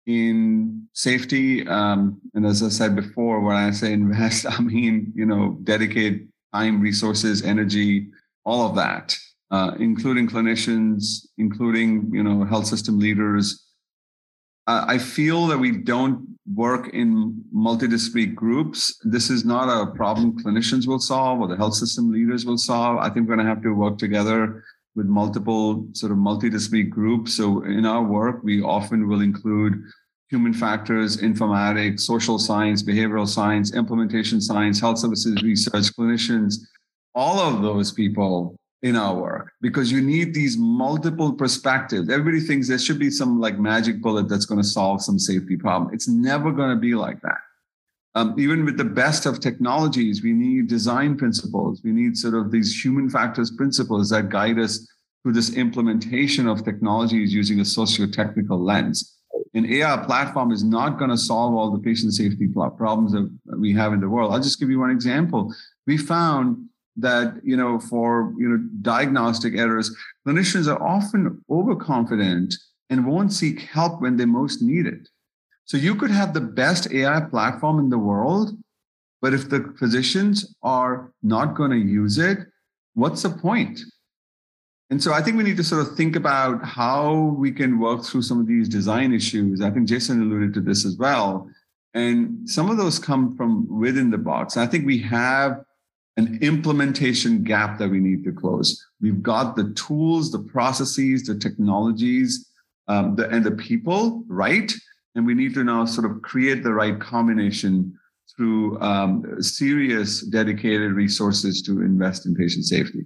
in 0.05 0.87
safety. 0.93 1.67
Um, 1.67 2.19
and 2.33 2.45
as 2.45 2.63
i 2.63 2.69
said 2.69 2.95
before 2.95 3.41
when 3.41 3.55
i 3.55 3.71
say 3.71 3.93
invest 3.93 4.45
i 4.49 4.59
mean 4.59 5.13
you 5.15 5.25
know 5.25 5.57
dedicate 5.63 6.27
time 6.53 6.81
resources 6.81 7.43
energy 7.43 8.07
all 8.45 8.65
of 8.67 8.75
that 8.75 9.15
uh, 9.51 9.71
including 9.79 10.27
clinicians 10.27 11.27
including 11.37 12.09
you 12.11 12.23
know 12.23 12.43
health 12.43 12.67
system 12.67 12.99
leaders. 12.99 13.63
Uh, 14.65 14.83
I 14.85 14.97
feel 14.97 15.47
that 15.47 15.57
we 15.57 15.71
don't 15.71 16.36
work 16.53 16.89
in 16.93 17.43
multidisciplinary 17.55 18.33
groups. 18.33 18.97
This 19.03 19.29
is 19.29 19.43
not 19.43 19.69
a 19.69 19.91
problem 19.91 20.41
clinicians 20.41 20.87
will 20.87 20.99
solve 20.99 21.39
or 21.39 21.47
the 21.47 21.57
health 21.57 21.75
system 21.75 22.11
leaders 22.11 22.45
will 22.45 22.57
solve. 22.57 22.97
I 22.99 23.09
think 23.09 23.27
we're 23.27 23.35
going 23.35 23.45
to 23.45 23.53
have 23.53 23.63
to 23.63 23.73
work 23.73 23.97
together 23.97 24.63
with 24.95 25.05
multiple 25.07 25.87
sort 25.93 26.11
of 26.11 26.17
multidisciplinary 26.17 26.89
groups. 26.89 27.35
So 27.35 27.63
in 27.63 27.85
our 27.85 28.03
work, 28.03 28.41
we 28.43 28.61
often 28.61 29.07
will 29.07 29.21
include 29.21 29.83
human 30.29 30.53
factors, 30.53 31.17
informatics, 31.17 32.01
social 32.01 32.39
science, 32.39 32.83
behavioral 32.83 33.27
science, 33.27 33.73
implementation 33.73 34.41
science, 34.41 34.79
health 34.79 34.99
services 34.99 35.41
research, 35.41 35.95
clinicians, 35.95 36.55
all 37.15 37.39
of 37.39 37.61
those 37.61 37.91
people 37.91 38.55
in 38.83 38.95
our 38.95 39.15
work 39.15 39.51
because 39.61 39.91
you 39.91 40.01
need 40.01 40.33
these 40.33 40.57
multiple 40.57 41.33
perspectives. 41.33 42.09
Everybody 42.09 42.39
thinks 42.39 42.67
there 42.67 42.77
should 42.77 42.99
be 42.99 43.09
some 43.09 43.39
like 43.39 43.57
magic 43.57 44.01
bullet 44.01 44.29
that's 44.29 44.45
going 44.45 44.61
to 44.61 44.67
solve 44.67 45.01
some 45.01 45.17
safety 45.17 45.57
problem. 45.57 45.93
It's 45.93 46.07
never 46.07 46.51
going 46.51 46.69
to 46.69 46.79
be 46.79 46.93
like 46.93 47.21
that. 47.21 47.39
Um, 48.15 48.35
even 48.39 48.65
with 48.65 48.77
the 48.77 48.85
best 48.85 49.25
of 49.25 49.39
technologies, 49.39 50.23
we 50.23 50.33
need 50.33 50.67
design 50.67 51.17
principles. 51.17 51.81
We 51.83 51.91
need 51.91 52.17
sort 52.17 52.33
of 52.33 52.51
these 52.51 52.83
human 52.83 53.09
factors 53.09 53.51
principles 53.51 54.09
that 54.09 54.29
guide 54.29 54.59
us 54.59 54.87
through 55.21 55.33
this 55.33 55.55
implementation 55.55 56.47
of 56.47 56.63
technologies 56.63 57.33
using 57.33 57.59
a 57.59 57.65
socio-technical 57.65 58.63
lens. 58.63 59.17
An 59.53 59.71
AI 59.71 59.97
platform 60.05 60.51
is 60.51 60.63
not 60.63 60.97
going 60.97 61.11
to 61.11 61.17
solve 61.17 61.53
all 61.53 61.71
the 61.71 61.79
patient 61.79 62.13
safety 62.13 62.47
problems 62.47 63.11
that 63.11 63.29
we 63.59 63.73
have 63.73 63.93
in 63.93 63.99
the 63.99 64.09
world. 64.09 64.33
I'll 64.33 64.41
just 64.41 64.59
give 64.59 64.69
you 64.69 64.79
one 64.79 64.91
example. 64.91 65.53
We 65.85 65.97
found 65.97 66.67
that 66.97 67.39
you 67.43 67.55
know 67.55 67.79
for 67.79 68.33
you 68.37 68.49
know 68.49 68.57
diagnostic 68.81 69.55
errors 69.55 69.95
clinicians 70.27 70.67
are 70.67 70.81
often 70.81 71.41
overconfident 71.49 72.55
and 72.89 73.05
won't 73.05 73.33
seek 73.33 73.61
help 73.61 74.01
when 74.01 74.17
they 74.17 74.25
most 74.25 74.61
need 74.61 74.87
it. 74.87 75.09
So 75.65 75.75
you 75.75 75.95
could 75.95 76.11
have 76.11 76.33
the 76.33 76.41
best 76.41 76.91
ai 76.91 77.21
platform 77.21 77.79
in 77.79 77.89
the 77.89 77.97
world 77.97 78.57
but 79.21 79.33
if 79.33 79.49
the 79.49 79.73
physicians 79.77 80.55
are 80.63 81.11
not 81.21 81.55
going 81.55 81.71
to 81.71 81.77
use 81.77 82.17
it 82.17 82.39
what's 82.93 83.21
the 83.21 83.29
point? 83.29 83.81
And 84.89 85.03
so 85.03 85.13
i 85.13 85.21
think 85.21 85.37
we 85.37 85.43
need 85.43 85.57
to 85.57 85.63
sort 85.63 85.85
of 85.85 85.95
think 85.95 86.15
about 86.15 86.63
how 86.65 87.35
we 87.37 87.51
can 87.51 87.79
work 87.79 88.03
through 88.03 88.23
some 88.23 88.39
of 88.39 88.47
these 88.47 88.67
design 88.67 89.13
issues. 89.13 89.61
I 89.61 89.69
think 89.69 89.87
jason 89.87 90.21
alluded 90.21 90.53
to 90.55 90.61
this 90.61 90.85
as 90.85 90.97
well. 90.97 91.49
And 91.93 92.47
some 92.49 92.69
of 92.69 92.77
those 92.77 92.99
come 92.99 93.35
from 93.35 93.67
within 93.67 94.11
the 94.11 94.17
box. 94.17 94.55
I 94.55 94.67
think 94.67 94.85
we 94.85 94.99
have 94.99 95.63
an 96.17 96.39
implementation 96.41 97.43
gap 97.43 97.77
that 97.77 97.89
we 97.89 97.99
need 97.99 98.23
to 98.23 98.31
close. 98.31 98.83
We've 98.99 99.21
got 99.21 99.55
the 99.55 99.71
tools, 99.73 100.31
the 100.31 100.39
processes, 100.39 101.23
the 101.23 101.37
technologies, 101.37 102.49
um, 102.87 103.15
the, 103.15 103.29
and 103.29 103.45
the 103.45 103.51
people 103.51 104.23
right. 104.27 104.73
And 105.15 105.25
we 105.25 105.35
need 105.35 105.53
to 105.53 105.63
now 105.63 105.85
sort 105.85 106.09
of 106.09 106.21
create 106.23 106.63
the 106.63 106.73
right 106.73 106.99
combination 106.99 107.93
through 108.35 108.79
um, 108.81 109.41
serious 109.41 110.21
dedicated 110.21 110.93
resources 110.93 111.61
to 111.63 111.81
invest 111.81 112.25
in 112.25 112.35
patient 112.35 112.65
safety. 112.65 113.03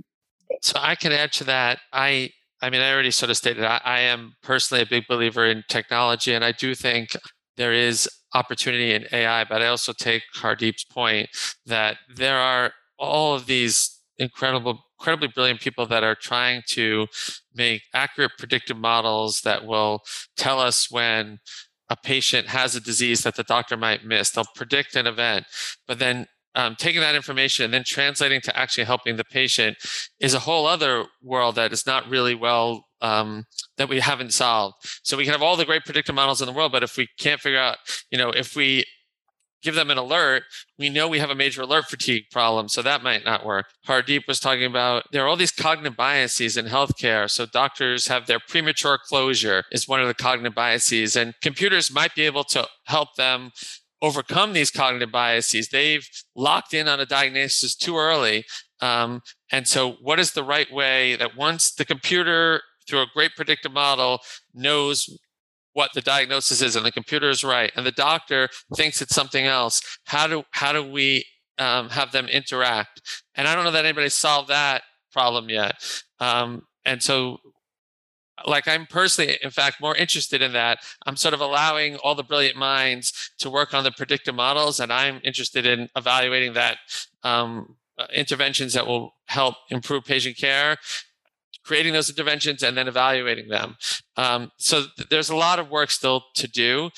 So 0.62 0.78
I 0.80 0.96
can 0.96 1.12
add 1.12 1.32
to 1.34 1.44
that. 1.46 1.80
I 1.94 2.32
I 2.64 2.70
mean, 2.70 2.82
I 2.82 2.94
already 2.94 3.12
sort 3.12 3.32
of 3.32 3.38
stated 3.38 3.64
I, 3.64 3.82
I 3.84 4.00
am 4.02 4.34
personally 4.44 4.84
a 4.84 4.86
big 4.86 5.08
believer 5.08 5.46
in 5.46 5.64
technology, 5.68 6.34
and 6.34 6.46
I 6.46 6.52
do 6.52 6.76
think 6.76 7.16
there 7.58 7.74
is 7.74 8.08
opportunity 8.34 8.94
in 8.94 9.06
AI, 9.12 9.44
but 9.46 9.62
I 9.62 9.68
also 9.68 9.94
take 9.94 10.24
Hardeep's 10.36 10.84
point 10.86 11.30
that 11.66 11.98
there 12.16 12.38
are 12.38 12.72
all 13.02 13.36
of 13.36 13.48
these 13.48 14.00
incredible 14.18 14.84
incredibly 15.00 15.30
brilliant 15.30 15.60
people 15.60 15.88
that 15.88 16.04
are 16.04 16.14
trying 16.14 16.62
to 16.68 17.08
make 17.56 17.82
accurate 17.92 18.32
predictive 18.38 18.78
models 18.78 19.42
that 19.42 19.66
will 19.66 20.00
tell 20.38 20.60
us 20.60 20.92
when 20.92 21.40
a 21.90 21.96
patient 21.96 22.48
has 22.48 22.76
a 22.76 22.80
disease 22.80 23.24
that 23.24 23.36
the 23.36 23.44
doctor 23.44 23.76
might 23.76 24.06
miss. 24.06 24.30
They'll 24.30 24.46
predict 24.56 24.96
an 24.96 25.08
event, 25.08 25.48
but 25.88 25.98
then 25.98 26.28
um, 26.54 26.76
taking 26.76 27.02
that 27.02 27.16
information 27.16 27.66
and 27.66 27.74
then 27.74 27.84
translating 27.84 28.42
to 28.42 28.56
actually 28.58 28.84
helping 28.84 29.16
the 29.16 29.24
patient 29.24 29.78
is 30.20 30.34
a 30.34 30.40
whole 30.40 30.68
other 30.68 31.06
world 31.24 31.56
that 31.56 31.74
is 31.74 31.88
not 31.88 32.08
really 32.08 32.36
well 32.36 32.86
um, 33.02 33.46
that 33.78 33.90
we 33.90 34.00
haven't 34.02 34.34
solved. 34.34 34.76
So 35.04 35.18
we 35.18 35.24
can 35.24 35.32
have 35.32 35.42
all 35.42 35.56
the 35.56 35.66
great 35.66 35.86
predictive 35.86 36.14
models 36.14 36.42
in 36.42 36.46
the 36.46 36.54
world, 36.54 36.72
but 36.72 36.84
if 36.84 36.98
we 36.98 37.08
can't 37.18 37.42
figure 37.42 37.60
out, 37.60 37.78
you 38.12 38.18
know, 38.18 38.30
if 38.30 38.56
we 38.56 38.86
give 39.62 39.76
them 39.76 39.92
an 39.92 39.98
alert, 39.98 40.44
we 40.78 40.90
know 40.90 41.08
we 41.08 41.20
have 41.20 41.30
a 41.30 41.36
major 41.36 41.62
alert 41.62 41.86
fatigue 41.86 42.26
problem. 42.32 42.68
So 42.70 42.82
that 42.82 43.04
might 43.04 43.26
not 43.26 43.46
work. 43.46 43.68
Hardeep 43.88 44.28
was 44.28 44.40
talking 44.40 44.66
about 44.66 45.04
there 45.12 45.24
are 45.24 45.28
all 45.28 45.36
these 45.36 45.52
cognitive 45.52 45.96
biases 45.96 46.58
in 46.58 46.66
healthcare. 46.66 47.30
So 47.30 47.46
doctors 47.46 48.08
have 48.08 48.28
their 48.28 48.40
premature 48.40 48.98
closure 48.98 49.64
is 49.72 49.88
one 49.88 50.02
of 50.02 50.08
the 50.08 50.14
cognitive 50.14 50.56
biases, 50.56 51.16
and 51.16 51.34
computers 51.42 51.92
might 51.92 52.16
be 52.16 52.24
able 52.24 52.44
to 52.46 52.68
help 52.86 53.16
them 53.16 53.52
overcome 54.02 54.54
these 54.54 54.72
cognitive 54.72 55.12
biases. 55.12 55.70
They've 55.70 56.08
locked 56.36 56.74
in 56.74 56.88
on 56.88 57.00
a 57.00 57.06
diagnosis 57.06 57.76
too 57.76 57.98
early. 57.98 58.46
Um, 58.82 59.22
and 59.52 59.68
so, 59.68 59.94
what 60.02 60.20
is 60.20 60.32
the 60.32 60.44
right 60.44 60.72
way 60.72 61.16
that 61.16 61.38
once 61.38 61.72
the 61.72 61.86
computer, 61.86 62.62
through 62.88 63.02
a 63.02 63.08
great 63.14 63.36
predictive 63.36 63.72
model, 63.72 64.20
knows 64.54 65.08
what 65.74 65.92
the 65.94 66.02
diagnosis 66.02 66.62
is 66.62 66.76
and 66.76 66.86
the 66.86 66.92
computer 66.92 67.30
is 67.30 67.44
right 67.44 67.72
and 67.76 67.86
the 67.86 67.92
doctor 67.92 68.50
thinks 68.76 69.02
it's 69.02 69.16
something 69.16 69.46
else 69.46 69.82
how 70.06 70.28
do 70.28 70.44
how 70.52 70.72
do 70.72 70.84
we 70.84 71.26
um, 71.58 71.90
have 71.90 72.12
them 72.12 72.28
interact? 72.28 73.02
And 73.36 73.48
i 73.48 73.56
don't 73.56 73.64
know 73.64 73.72
that 73.72 73.86
anybody 73.86 74.10
solved 74.10 74.50
that 74.50 74.84
problem 75.12 75.50
yet. 75.50 75.76
Um, 76.20 76.64
and 76.86 77.02
so 77.04 77.38
like 78.48 78.68
i'm 78.68 78.88
personally 78.88 79.38
in 79.44 79.52
fact 79.52 79.80
more 79.80 79.96
interested 79.96 80.42
in 80.42 80.54
that. 80.54 80.80
I'm 81.06 81.16
sort 81.16 81.34
of 81.34 81.42
allowing 81.42 81.98
all 81.98 82.16
the 82.16 82.24
brilliant 82.24 82.58
minds 82.58 83.32
to 83.40 83.50
work 83.50 83.74
on 83.74 83.84
the 83.84 83.92
predictive 83.92 84.36
models 84.36 84.80
and 84.80 84.92
i'm 84.92 85.22
interested 85.24 85.66
in 85.66 85.90
evaluating 85.96 86.54
that 86.54 86.78
um, 87.24 87.76
uh, 88.00 88.08
interventions 88.14 88.74
that 88.74 88.88
will 88.88 89.14
help 89.26 89.56
improve 89.70 90.06
patient 90.06 90.38
care 90.38 90.78
creating 91.72 91.94
those 91.94 92.10
interventions 92.10 92.62
and 92.64 92.76
then 92.76 92.90
evaluating 92.90 93.48
them 93.48 93.78
um, 94.18 94.52
so 94.58 94.84
th- 94.98 95.08
there's 95.10 95.30
a 95.30 95.36
lot 95.36 95.58
of 95.58 95.70
work 95.70 95.90
still 95.90 96.26
to 96.36 96.46
do 96.46 96.90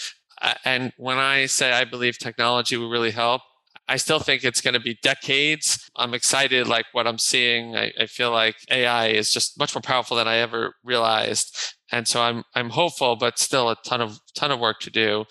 uh, 0.41 0.55
and 0.65 0.91
when 0.97 1.19
i 1.19 1.45
say 1.45 1.71
i 1.71 1.83
believe 1.83 2.17
technology 2.17 2.75
will 2.75 2.89
really 2.89 3.11
help 3.11 3.41
I 3.85 3.97
still 3.97 4.19
think 4.19 4.43
it's 4.43 4.61
going 4.61 4.75
to 4.75 4.79
be 4.79 4.97
decades. 5.03 5.89
I'm 5.95 6.13
excited, 6.13 6.67
like 6.67 6.85
what 6.93 7.05
I'm 7.05 7.17
seeing. 7.17 7.75
I, 7.75 7.91
I, 7.99 8.05
feel 8.05 8.31
like 8.31 8.55
AI 8.71 9.07
is 9.07 9.29
just 9.29 9.59
much 9.59 9.75
more 9.75 9.81
powerful 9.81 10.15
than 10.15 10.27
I 10.27 10.37
ever 10.37 10.75
realized, 10.85 11.75
and 11.91 12.07
so 12.07 12.21
I'm 12.21 12.43
I'm 12.55 12.69
hopeful, 12.69 13.17
but 13.17 13.37
still 13.37 13.69
a 13.69 13.75
ton 13.85 13.99
of 13.99 14.19
ton 14.35 14.51
of 14.51 14.59
work 14.61 14.79
to 14.81 14.89
do. 14.89 15.25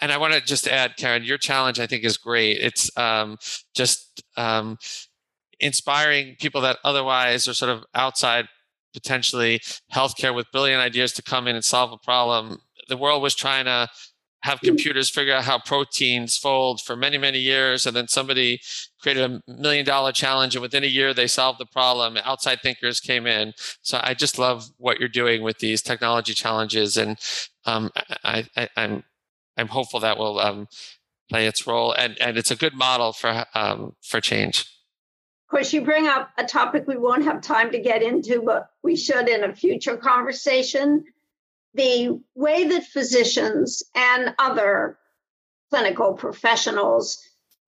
And 0.00 0.12
I 0.12 0.18
want 0.18 0.34
to 0.34 0.40
just 0.40 0.66
add, 0.68 0.96
Karen, 0.98 1.24
your 1.24 1.38
challenge 1.38 1.78
I 1.80 1.86
think 1.86 2.04
is 2.04 2.18
great. 2.18 2.58
It's 2.58 2.90
um, 2.98 3.38
just 3.74 4.22
um, 4.36 4.76
inspiring 5.60 6.36
people 6.38 6.60
that 6.62 6.78
otherwise 6.84 7.48
are 7.48 7.54
sort 7.54 7.70
of 7.70 7.84
outside 7.94 8.48
potentially 8.92 9.60
healthcare 9.92 10.34
with 10.34 10.50
brilliant 10.52 10.82
ideas 10.82 11.12
to 11.12 11.22
come 11.22 11.46
in 11.46 11.54
and 11.54 11.64
solve 11.64 11.92
a 11.92 11.98
problem. 11.98 12.60
The 12.88 12.96
world 12.96 13.22
was 13.22 13.34
trying 13.34 13.66
to 13.66 13.88
have 14.42 14.60
computers 14.60 15.10
figure 15.10 15.34
out 15.34 15.44
how 15.44 15.58
proteins 15.58 16.36
fold 16.36 16.80
for 16.80 16.94
many 16.94 17.18
many 17.18 17.40
years 17.40 17.86
and 17.86 17.96
then 17.96 18.06
somebody 18.06 18.60
created 19.02 19.24
a 19.24 19.52
million 19.52 19.84
dollar 19.84 20.12
challenge 20.12 20.54
and 20.54 20.62
within 20.62 20.84
a 20.84 20.86
year 20.86 21.12
they 21.12 21.26
solved 21.26 21.58
the 21.58 21.66
problem. 21.66 22.16
Outside 22.24 22.60
thinkers 22.62 23.00
came 23.00 23.26
in. 23.26 23.52
So 23.82 24.00
i 24.02 24.14
just 24.14 24.38
love 24.38 24.70
what 24.76 25.00
you're 25.00 25.08
doing 25.08 25.42
with 25.42 25.58
these 25.58 25.82
technology 25.82 26.34
challenges 26.34 26.96
and 26.96 27.18
um, 27.64 27.90
I, 28.24 28.46
am 28.56 28.68
I'm, 28.76 29.04
I'm 29.56 29.68
hopeful 29.68 30.00
that 30.00 30.18
will 30.18 30.38
um, 30.38 30.68
play 31.28 31.46
its 31.46 31.66
role 31.66 31.92
and, 31.92 32.16
and 32.20 32.38
it's 32.38 32.52
a 32.52 32.56
good 32.56 32.74
model 32.74 33.12
for 33.12 33.44
um, 33.54 33.96
for 34.02 34.20
change 34.20 34.66
of 35.48 35.50
course, 35.50 35.72
you 35.72 35.80
bring 35.80 36.06
up 36.06 36.28
a 36.36 36.44
topic 36.44 36.86
we 36.86 36.98
won't 36.98 37.24
have 37.24 37.40
time 37.40 37.72
to 37.72 37.78
get 37.78 38.02
into, 38.02 38.42
but 38.42 38.68
we 38.82 38.96
should 38.96 39.30
in 39.30 39.44
a 39.44 39.54
future 39.54 39.96
conversation 39.96 41.04
the 41.72 42.20
way 42.34 42.68
that 42.68 42.84
physicians 42.84 43.82
and 43.94 44.34
other 44.38 44.98
clinical 45.70 46.12
professionals 46.12 47.18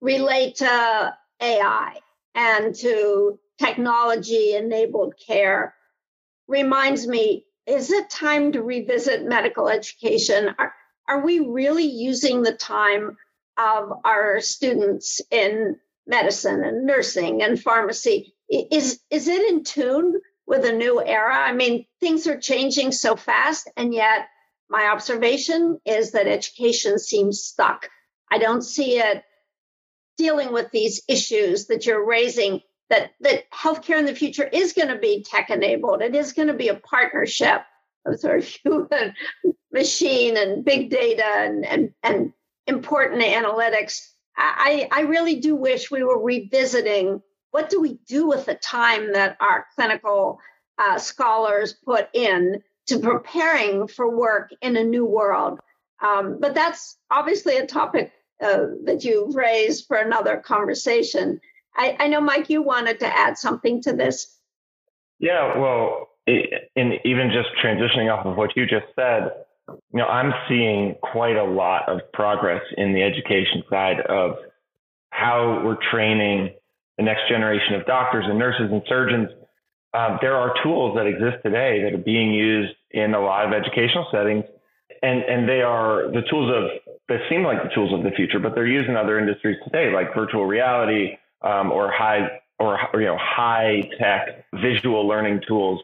relate 0.03 0.57
to 0.57 1.17
AI 1.41 1.95
and 2.35 2.75
to 2.75 3.39
technology 3.59 4.55
enabled 4.55 5.15
care 5.27 5.75
reminds 6.49 7.07
me 7.07 7.47
is 7.67 7.91
it 7.91 8.11
time 8.11 8.53
to 8.53 8.63
revisit 8.63 9.25
medical 9.25 9.71
education? 9.71 10.55
Are, 10.59 10.75
are 11.09 11.25
we 11.25 11.41
really 11.41 11.85
using 11.85 12.43
the 12.43 12.53
time 12.53 13.17
of 13.57 13.93
our 14.05 14.41
students 14.41 15.23
in 15.31 15.79
medicine 16.11 16.63
and 16.63 16.87
nursing 16.87 17.43
and 17.43 17.61
pharmacy? 17.61 18.35
Is, 18.51 19.01
is 19.11 19.29
it 19.29 19.49
in 19.49 19.65
tune 19.65 20.21
with 20.51 20.65
a 20.65 20.73
new 20.73 21.01
era. 21.01 21.37
I 21.37 21.53
mean, 21.53 21.87
things 22.01 22.27
are 22.27 22.39
changing 22.39 22.91
so 22.91 23.15
fast, 23.15 23.71
and 23.77 23.95
yet 23.95 24.27
my 24.69 24.87
observation 24.87 25.79
is 25.87 26.11
that 26.11 26.27
education 26.27 26.99
seems 26.99 27.41
stuck. 27.41 27.89
I 28.31 28.39
don't 28.39 28.63
see 28.63 28.99
it 28.99 29.23
dealing 30.19 30.53
with 30.53 30.71
these 30.73 31.03
issues 31.09 31.67
that 31.67 31.87
you're 31.87 32.05
raising. 32.05 32.61
That 32.91 33.13
that 33.21 33.49
healthcare 33.53 34.01
in 34.01 34.07
the 34.07 34.17
future 34.17 34.43
is 34.43 34.73
going 34.73 34.89
to 34.89 34.99
be 34.99 35.23
tech 35.23 35.51
enabled. 35.51 36.03
It 36.03 36.17
is 36.17 36.33
going 36.33 36.49
to 36.49 36.55
be 36.55 36.69
a 36.69 36.75
partnership 36.75 37.63
of 38.05 38.19
sort 38.19 38.41
of 38.41 38.45
human 38.45 39.15
machine 39.73 40.37
and 40.37 40.65
big 40.65 40.91
data 40.91 41.25
and 41.25 41.65
and, 41.65 41.95
and 42.03 42.33
important 42.67 43.23
analytics. 43.23 44.10
I, 44.37 44.89
I 44.91 45.01
really 45.03 45.37
do 45.37 45.55
wish 45.55 45.91
we 45.91 46.03
were 46.03 46.23
revisiting 46.23 47.23
what 47.51 47.69
do 47.69 47.81
we 47.81 47.99
do 48.07 48.29
with 48.29 48.47
the 48.47 48.55
time 48.55 49.13
that 49.13 49.37
our 49.41 49.67
clinical 49.75 50.41
uh, 50.79 50.99
scholars 50.99 51.73
put 51.73 52.09
in 52.13 52.63
to 52.87 52.99
preparing 52.99 53.89
for 53.89 54.17
work 54.17 54.51
in 54.61 54.77
a 54.77 54.85
new 54.85 55.05
world? 55.05 55.61
Um, 56.01 56.39
but 56.41 56.55
that's 56.55 56.97
obviously 57.11 57.57
a 57.57 57.67
topic 57.67 58.13
uh, 58.41 58.67
that 58.85 59.05
you've 59.05 59.35
raised 59.35 59.87
for 59.87 59.97
another 59.97 60.39
conversation. 60.39 61.41
I, 61.77 61.97
I, 62.01 62.09
know, 62.09 62.21
Mike, 62.21 62.49
you 62.49 62.63
wanted 62.63 63.01
to 63.01 63.07
add 63.07 63.37
something 63.37 63.83
to 63.83 63.93
this. 63.93 64.35
Yeah, 65.19 65.59
well, 65.59 66.09
in 66.27 66.95
even 67.05 67.31
just 67.31 67.49
transitioning 67.63 68.13
off 68.13 68.25
of 68.25 68.37
what 68.37 68.57
you 68.57 68.65
just 68.65 68.87
said, 68.97 69.31
you 69.93 69.99
know, 69.99 70.07
I'm 70.07 70.33
seeing 70.49 70.97
quite 71.03 71.37
a 71.37 71.45
lot 71.45 71.89
of 71.89 72.01
progress 72.13 72.63
in 72.77 72.93
the 72.93 73.03
education 73.03 73.63
side 73.71 74.01
of 74.01 74.37
how 75.11 75.63
we're 75.65 75.79
training 75.91 76.55
the 76.97 77.05
next 77.05 77.29
generation 77.29 77.75
of 77.75 77.87
doctors 77.87 78.25
and 78.29 78.39
nurses 78.39 78.69
and 78.71 78.83
surgeons. 78.89 79.29
Um, 79.93 80.19
there 80.21 80.37
are 80.37 80.55
tools 80.63 80.97
that 80.97 81.07
exist 81.07 81.43
today 81.43 81.83
that 81.83 81.95
are 81.95 82.03
being 82.03 82.33
used 82.33 82.75
in 82.91 83.15
a 83.15 83.21
lot 83.21 83.47
of 83.47 83.53
educational 83.53 84.07
settings, 84.13 84.45
and 85.03 85.23
and 85.23 85.49
they 85.49 85.63
are 85.63 86.11
the 86.13 86.23
tools 86.31 86.53
of 86.55 86.95
they 87.09 87.19
seem 87.29 87.43
like 87.43 87.63
the 87.63 87.71
tools 87.75 87.93
of 87.93 88.05
the 88.05 88.11
future, 88.11 88.39
but 88.39 88.55
they're 88.55 88.67
used 88.67 88.89
in 88.89 88.97
other 88.97 89.19
industries 89.19 89.57
today, 89.65 89.93
like 89.93 90.15
virtual 90.15 90.47
reality 90.47 91.17
um, 91.43 91.73
or 91.73 91.91
high 91.91 92.41
or 92.59 92.79
you 92.95 93.07
know 93.07 93.19
high 93.19 93.83
tech 93.99 94.45
visual 94.55 95.09
learning 95.09 95.41
tools. 95.47 95.81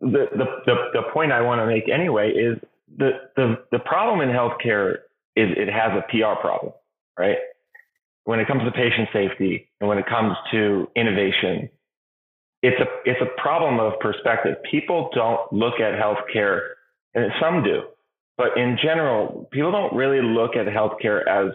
The, 0.00 0.28
the 0.32 0.46
the 0.64 0.74
the 0.94 1.02
point 1.12 1.32
I 1.32 1.42
want 1.42 1.60
to 1.60 1.66
make 1.66 1.88
anyway 1.88 2.30
is 2.30 2.58
the 2.94 3.10
the 3.36 3.56
the 3.72 3.78
problem 3.78 4.20
in 4.20 4.34
healthcare 4.34 4.98
is 5.34 5.50
it 5.56 5.68
has 5.68 5.92
a 5.92 6.02
PR 6.10 6.40
problem, 6.40 6.72
right? 7.18 7.38
when 8.26 8.40
it 8.40 8.48
comes 8.48 8.62
to 8.64 8.72
patient 8.72 9.08
safety 9.12 9.70
and 9.80 9.88
when 9.88 9.98
it 9.98 10.06
comes 10.06 10.36
to 10.50 10.88
innovation, 10.96 11.70
it's 12.60 12.78
a 12.80 12.86
it's 13.08 13.20
a 13.22 13.40
problem 13.40 13.78
of 13.78 13.98
perspective. 14.00 14.56
People 14.68 15.10
don't 15.14 15.52
look 15.52 15.74
at 15.74 15.94
healthcare, 15.94 16.60
and 17.14 17.30
some 17.40 17.62
do, 17.62 17.82
but 18.36 18.56
in 18.56 18.76
general, 18.82 19.48
people 19.52 19.70
don't 19.70 19.94
really 19.94 20.20
look 20.20 20.56
at 20.56 20.66
healthcare 20.66 21.20
as 21.28 21.52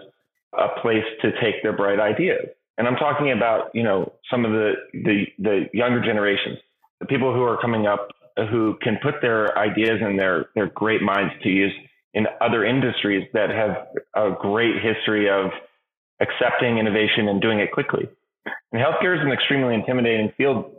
a 0.58 0.80
place 0.82 1.04
to 1.22 1.32
take 1.42 1.62
their 1.62 1.76
bright 1.76 2.00
ideas. 2.00 2.48
And 2.78 2.88
I'm 2.88 2.96
talking 2.96 3.34
about 3.34 3.72
you 3.74 3.84
know 3.84 4.14
some 4.32 4.46
of 4.46 4.52
the 4.52 4.74
the 4.94 5.26
the 5.40 5.66
younger 5.74 6.02
generations, 6.02 6.58
the 7.02 7.06
people 7.06 7.34
who 7.34 7.44
are 7.44 7.60
coming 7.60 7.86
up 7.86 8.08
who 8.48 8.78
can 8.82 8.98
put 9.02 9.16
their 9.22 9.58
ideas 9.58 10.00
and 10.02 10.20
their 10.20 10.48
their 10.56 10.68
great 10.68 11.02
minds 11.02 11.34
to 11.44 11.50
use 11.50 11.74
in 12.14 12.28
other 12.42 12.66
industries 12.66 13.28
that 13.34 13.50
have 13.50 13.88
a 14.16 14.36
great 14.40 14.76
history 14.82 15.30
of 15.30 15.52
accepting 16.20 16.78
innovation 16.78 17.28
and 17.28 17.42
doing 17.42 17.60
it 17.60 17.72
quickly. 17.72 18.08
And 18.72 18.82
healthcare 18.82 19.16
is 19.16 19.26
an 19.26 19.32
extremely 19.32 19.74
intimidating 19.76 20.32
field 20.38 20.72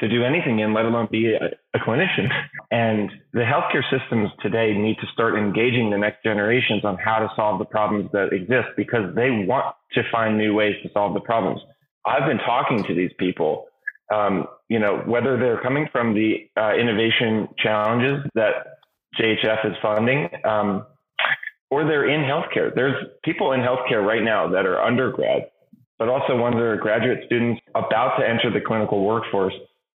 to 0.00 0.08
do 0.08 0.24
anything 0.24 0.58
in, 0.58 0.74
let 0.74 0.84
alone 0.84 1.08
be 1.10 1.32
a, 1.32 1.46
a, 1.74 1.78
clinician. 1.78 2.28
And 2.72 3.10
the 3.32 3.42
healthcare 3.42 3.82
systems 3.88 4.30
today 4.42 4.76
need 4.76 4.96
to 5.00 5.06
start 5.12 5.36
engaging 5.36 5.90
the 5.90 5.98
next 5.98 6.24
generations 6.24 6.84
on 6.84 6.96
how 6.96 7.20
to 7.20 7.28
solve 7.36 7.60
the 7.60 7.64
problems 7.64 8.10
that 8.12 8.32
exist 8.32 8.68
because 8.76 9.14
they 9.14 9.30
want 9.30 9.76
to 9.92 10.02
find 10.10 10.36
new 10.36 10.54
ways 10.54 10.74
to 10.82 10.90
solve 10.92 11.14
the 11.14 11.20
problems. 11.20 11.60
I've 12.04 12.26
been 12.26 12.38
talking 12.38 12.82
to 12.82 12.94
these 12.94 13.12
people, 13.16 13.66
um, 14.12 14.46
you 14.72 14.78
know, 14.78 15.02
whether 15.04 15.36
they're 15.36 15.60
coming 15.60 15.86
from 15.92 16.14
the 16.14 16.48
uh, 16.56 16.72
innovation 16.74 17.46
challenges 17.58 18.24
that 18.34 18.78
JHF 19.20 19.70
is 19.70 19.76
funding, 19.82 20.30
um, 20.44 20.86
or 21.70 21.84
they're 21.84 22.08
in 22.08 22.22
healthcare. 22.22 22.74
There's 22.74 22.94
people 23.22 23.52
in 23.52 23.60
healthcare 23.60 24.02
right 24.02 24.22
now 24.22 24.48
that 24.48 24.64
are 24.64 24.80
undergrad, 24.80 25.50
but 25.98 26.08
also 26.08 26.38
ones 26.38 26.54
that 26.54 26.62
are 26.62 26.78
graduate 26.78 27.18
students 27.26 27.60
about 27.74 28.16
to 28.16 28.26
enter 28.26 28.50
the 28.50 28.64
clinical 28.66 29.04
workforce 29.04 29.52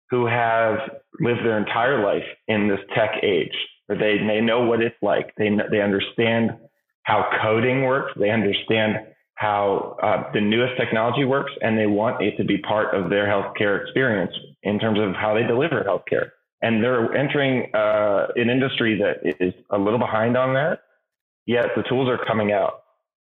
who 0.08 0.24
have 0.24 0.78
lived 1.20 1.40
their 1.44 1.58
entire 1.58 2.02
life 2.02 2.24
in 2.48 2.66
this 2.66 2.80
tech 2.96 3.22
age, 3.22 3.52
where 3.88 3.98
they, 3.98 4.24
they 4.26 4.40
know 4.40 4.62
what 4.62 4.80
it's 4.80 4.96
like. 5.02 5.34
They, 5.36 5.50
they 5.70 5.82
understand 5.82 6.52
how 7.02 7.28
coding 7.42 7.82
works. 7.82 8.12
They 8.18 8.30
understand 8.30 8.96
how 9.42 9.96
uh, 10.02 10.32
the 10.32 10.40
newest 10.40 10.74
technology 10.78 11.24
works, 11.24 11.52
and 11.60 11.76
they 11.76 11.86
want 11.86 12.22
it 12.22 12.36
to 12.36 12.44
be 12.44 12.58
part 12.58 12.94
of 12.94 13.10
their 13.10 13.26
healthcare 13.26 13.82
experience 13.82 14.32
in 14.62 14.78
terms 14.78 15.00
of 15.00 15.14
how 15.14 15.34
they 15.34 15.42
deliver 15.42 15.82
healthcare. 15.82 16.30
And 16.62 16.82
they're 16.82 17.12
entering 17.14 17.74
uh, 17.74 18.28
an 18.36 18.48
industry 18.48 19.00
that 19.02 19.16
is 19.40 19.52
a 19.70 19.78
little 19.78 19.98
behind 19.98 20.36
on 20.36 20.54
that 20.54 20.80
yet 21.46 21.66
the 21.76 21.82
tools 21.82 22.08
are 22.08 22.24
coming 22.24 22.52
out. 22.52 22.82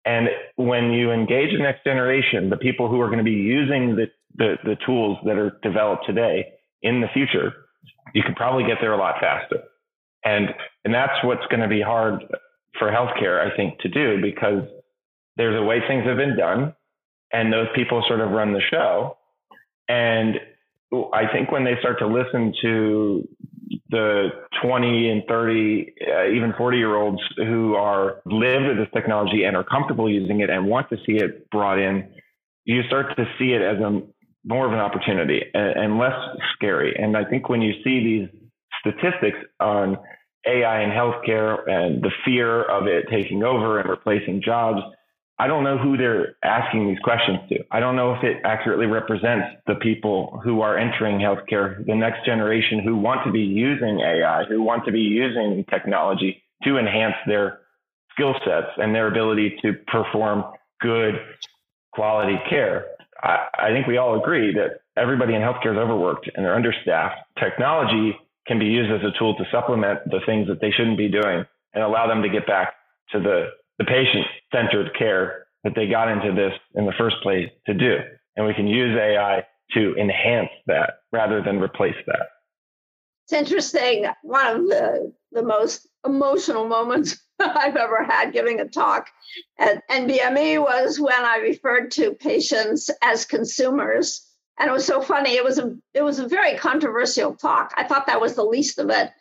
And 0.05 0.29
when 0.55 0.91
you 0.91 1.11
engage 1.11 1.51
the 1.51 1.59
next 1.59 1.83
generation, 1.83 2.49
the 2.49 2.57
people 2.57 2.89
who 2.89 2.99
are 3.01 3.07
going 3.07 3.19
to 3.19 3.23
be 3.23 3.31
using 3.31 3.95
the, 3.95 4.05
the, 4.35 4.55
the 4.63 4.75
tools 4.85 5.17
that 5.25 5.37
are 5.37 5.59
developed 5.61 6.05
today 6.05 6.53
in 6.81 7.01
the 7.01 7.07
future, 7.13 7.53
you 8.13 8.23
can 8.23 8.33
probably 8.33 8.63
get 8.63 8.77
there 8.81 8.93
a 8.93 8.97
lot 8.97 9.15
faster. 9.19 9.63
And, 10.23 10.49
and 10.83 10.93
that's 10.93 11.23
what's 11.23 11.45
going 11.49 11.61
to 11.61 11.67
be 11.67 11.81
hard 11.81 12.23
for 12.77 12.89
healthcare, 12.89 13.39
I 13.39 13.55
think, 13.55 13.79
to 13.79 13.89
do 13.89 14.21
because 14.21 14.63
there's 15.37 15.59
a 15.59 15.63
way 15.63 15.79
things 15.87 16.05
have 16.05 16.17
been 16.17 16.37
done 16.37 16.73
and 17.31 17.53
those 17.53 17.67
people 17.75 18.03
sort 18.07 18.21
of 18.21 18.31
run 18.31 18.53
the 18.53 18.61
show. 18.71 19.17
And 19.87 20.39
I 21.13 21.31
think 21.31 21.51
when 21.51 21.63
they 21.63 21.75
start 21.79 21.99
to 21.99 22.07
listen 22.07 22.53
to 22.61 23.27
the 23.89 24.29
20 24.61 25.09
and 25.09 25.23
30, 25.27 25.93
uh, 26.01 26.27
even 26.29 26.53
40 26.57 26.77
year 26.77 26.95
olds 26.95 27.21
who 27.37 27.75
are 27.75 28.21
lived 28.25 28.67
with 28.67 28.77
this 28.77 28.87
technology 28.93 29.43
and 29.43 29.55
are 29.55 29.63
comfortable 29.63 30.09
using 30.09 30.41
it 30.41 30.49
and 30.49 30.67
want 30.67 30.89
to 30.89 30.97
see 31.05 31.13
it 31.13 31.49
brought 31.49 31.79
in, 31.79 32.09
you 32.65 32.81
start 32.87 33.15
to 33.15 33.25
see 33.37 33.53
it 33.53 33.61
as 33.61 33.79
a 33.79 34.01
more 34.45 34.65
of 34.65 34.73
an 34.73 34.79
opportunity 34.79 35.41
and, 35.53 35.77
and 35.77 35.99
less 35.99 36.17
scary. 36.55 36.95
And 36.97 37.15
I 37.17 37.25
think 37.25 37.49
when 37.49 37.61
you 37.61 37.73
see 37.83 38.03
these 38.03 38.49
statistics 38.79 39.37
on 39.59 39.97
AI 40.47 40.83
in 40.83 40.89
healthcare 40.89 41.69
and 41.69 42.01
the 42.01 42.11
fear 42.25 42.63
of 42.63 42.87
it 42.87 43.05
taking 43.11 43.43
over 43.43 43.79
and 43.79 43.89
replacing 43.89 44.41
jobs, 44.43 44.81
I 45.39 45.47
don't 45.47 45.63
know 45.63 45.77
who 45.77 45.95
they're 45.95 46.35
asking 46.43 46.89
these 46.89 46.99
questions 46.99 47.39
to. 47.47 47.59
I 47.71 47.79
don't 47.79 47.95
know 47.95 48.13
if 48.13 48.23
it 48.23 48.41
accurately 48.43 48.87
represents 48.87 49.47
the 49.67 49.75
people 49.75 50.41
who 50.43 50.59
are 50.59 50.77
entering 50.77 51.17
healthcare, 51.17 51.85
the 51.85 51.95
next 51.95 52.25
generation 52.25 52.81
who 52.83 52.97
want 52.97 53.25
to 53.25 53.31
be 53.31 53.39
using 53.39 54.01
AI, 54.01 54.43
who 54.49 54.61
want 54.61 54.83
to 54.85 54.91
be 54.91 54.99
using 54.99 55.63
technology 55.69 56.43
to 56.65 56.77
enhance 56.77 57.15
their 57.25 57.59
skill 58.11 58.33
sets 58.45 58.67
and 58.77 58.93
their 58.93 59.07
ability 59.07 59.57
to 59.61 59.73
perform 59.87 60.43
good 60.81 61.15
quality 61.93 62.37
care. 62.49 62.87
I, 63.23 63.47
I 63.57 63.69
think 63.69 63.87
we 63.87 63.95
all 63.95 64.19
agree 64.19 64.53
that 64.55 64.81
everybody 64.97 65.35
in 65.35 65.41
healthcare 65.41 65.71
is 65.71 65.77
overworked 65.77 66.29
and 66.35 66.45
they're 66.45 66.55
understaffed. 66.55 67.15
Technology 67.39 68.13
can 68.45 68.59
be 68.59 68.65
used 68.65 68.91
as 68.91 69.01
a 69.07 69.17
tool 69.17 69.35
to 69.35 69.45
supplement 69.51 69.99
the 70.05 70.19
things 70.25 70.49
that 70.49 70.59
they 70.59 70.71
shouldn't 70.71 70.97
be 70.97 71.07
doing 71.07 71.45
and 71.73 71.83
allow 71.83 72.07
them 72.07 72.23
to 72.23 72.29
get 72.29 72.45
back 72.45 72.73
to 73.11 73.21
the 73.21 73.47
the 73.79 73.85
patient 73.85 74.25
centered 74.53 74.91
care 74.97 75.47
that 75.63 75.73
they 75.75 75.87
got 75.87 76.09
into 76.09 76.33
this 76.33 76.53
in 76.75 76.85
the 76.85 76.93
first 76.97 77.15
place 77.23 77.49
to 77.65 77.73
do. 77.73 77.97
And 78.35 78.45
we 78.45 78.53
can 78.53 78.67
use 78.67 78.95
AI 78.95 79.43
to 79.73 79.95
enhance 79.95 80.49
that 80.67 80.99
rather 81.11 81.41
than 81.41 81.59
replace 81.59 81.95
that. 82.05 82.27
It's 83.25 83.33
interesting. 83.33 84.05
One 84.21 84.47
of 84.47 84.67
the, 84.67 85.13
the 85.31 85.43
most 85.43 85.87
emotional 86.05 86.67
moments 86.67 87.17
I've 87.39 87.75
ever 87.75 88.03
had 88.03 88.33
giving 88.33 88.59
a 88.59 88.67
talk 88.67 89.07
at 89.57 89.87
NBME 89.89 90.61
was 90.61 90.99
when 90.99 91.13
I 91.13 91.37
referred 91.37 91.91
to 91.91 92.13
patients 92.13 92.89
as 93.01 93.25
consumers. 93.25 94.25
And 94.59 94.69
it 94.69 94.73
was 94.73 94.85
so 94.85 95.01
funny. 95.01 95.35
It 95.35 95.43
was 95.43 95.57
a 95.57 95.73
it 95.93 96.01
was 96.01 96.19
a 96.19 96.27
very 96.27 96.57
controversial 96.57 97.33
talk. 97.33 97.73
I 97.77 97.85
thought 97.85 98.07
that 98.07 98.19
was 98.19 98.35
the 98.35 98.43
least 98.43 98.77
of 98.77 98.89
it. 98.89 99.11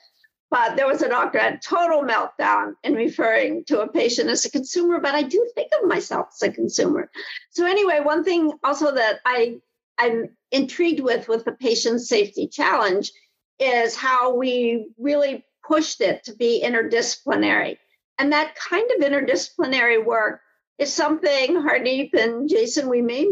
But 0.50 0.76
there 0.76 0.86
was 0.86 1.02
a 1.02 1.08
doctor 1.08 1.38
had 1.38 1.60
total 1.60 2.02
meltdown 2.02 2.74
in 2.82 2.94
referring 2.94 3.64
to 3.66 3.82
a 3.82 3.92
patient 3.92 4.30
as 4.30 4.46
a 4.46 4.50
consumer, 4.50 4.98
but 4.98 5.14
I 5.14 5.22
do 5.22 5.46
think 5.54 5.70
of 5.78 5.88
myself 5.88 6.28
as 6.34 6.48
a 6.48 6.52
consumer. 6.52 7.10
So 7.50 7.66
anyway, 7.66 8.00
one 8.00 8.24
thing 8.24 8.52
also 8.64 8.94
that 8.94 9.20
I 9.26 9.60
I'm 9.98 10.30
intrigued 10.50 11.00
with 11.00 11.28
with 11.28 11.44
the 11.44 11.52
patient 11.52 12.00
safety 12.00 12.46
challenge 12.48 13.12
is 13.58 13.96
how 13.96 14.34
we 14.34 14.88
really 14.96 15.44
pushed 15.66 16.00
it 16.00 16.24
to 16.24 16.34
be 16.34 16.62
interdisciplinary. 16.64 17.76
And 18.18 18.32
that 18.32 18.54
kind 18.54 18.88
of 18.92 19.02
interdisciplinary 19.02 20.04
work 20.04 20.40
is 20.78 20.92
something 20.92 21.56
Hardeep 21.56 22.14
and 22.14 22.48
Jason, 22.48 22.88
we 22.88 23.02
may 23.02 23.28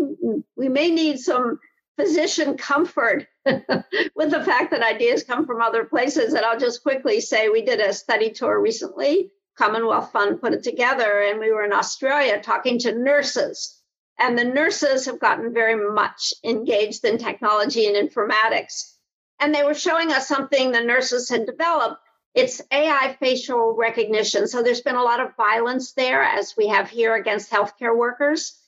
we 0.56 0.68
may 0.68 0.90
need 0.90 1.18
some 1.18 1.58
physician 1.96 2.56
comfort 2.56 3.26
with 3.44 4.30
the 4.30 4.44
fact 4.44 4.70
that 4.70 4.82
ideas 4.82 5.24
come 5.24 5.46
from 5.46 5.62
other 5.62 5.84
places. 5.84 6.34
And 6.34 6.44
I'll 6.44 6.58
just 6.58 6.82
quickly 6.82 7.20
say 7.20 7.48
we 7.48 7.62
did 7.62 7.80
a 7.80 7.92
study 7.92 8.30
tour 8.30 8.60
recently. 8.60 9.30
Commonwealth 9.56 10.12
Fund 10.12 10.40
put 10.40 10.52
it 10.52 10.62
together, 10.62 11.20
and 11.20 11.40
we 11.40 11.50
were 11.50 11.64
in 11.64 11.72
Australia 11.72 12.40
talking 12.42 12.78
to 12.80 12.92
nurses. 12.92 13.80
And 14.18 14.38
the 14.38 14.44
nurses 14.44 15.06
have 15.06 15.18
gotten 15.18 15.52
very 15.52 15.90
much 15.90 16.34
engaged 16.44 17.04
in 17.04 17.18
technology 17.18 17.86
and 17.86 17.96
informatics. 17.96 18.94
And 19.40 19.54
they 19.54 19.62
were 19.62 19.74
showing 19.74 20.12
us 20.12 20.28
something 20.28 20.72
the 20.72 20.80
nurses 20.80 21.28
had 21.28 21.46
developed. 21.46 22.00
It's 22.34 22.60
AI 22.70 23.16
facial 23.18 23.74
recognition. 23.74 24.46
So 24.46 24.62
there's 24.62 24.82
been 24.82 24.96
a 24.96 25.02
lot 25.02 25.20
of 25.20 25.36
violence 25.36 25.92
there, 25.92 26.22
as 26.22 26.54
we 26.56 26.68
have 26.68 26.90
here 26.90 27.14
against 27.14 27.50
healthcare 27.50 27.96
workers. 27.96 28.58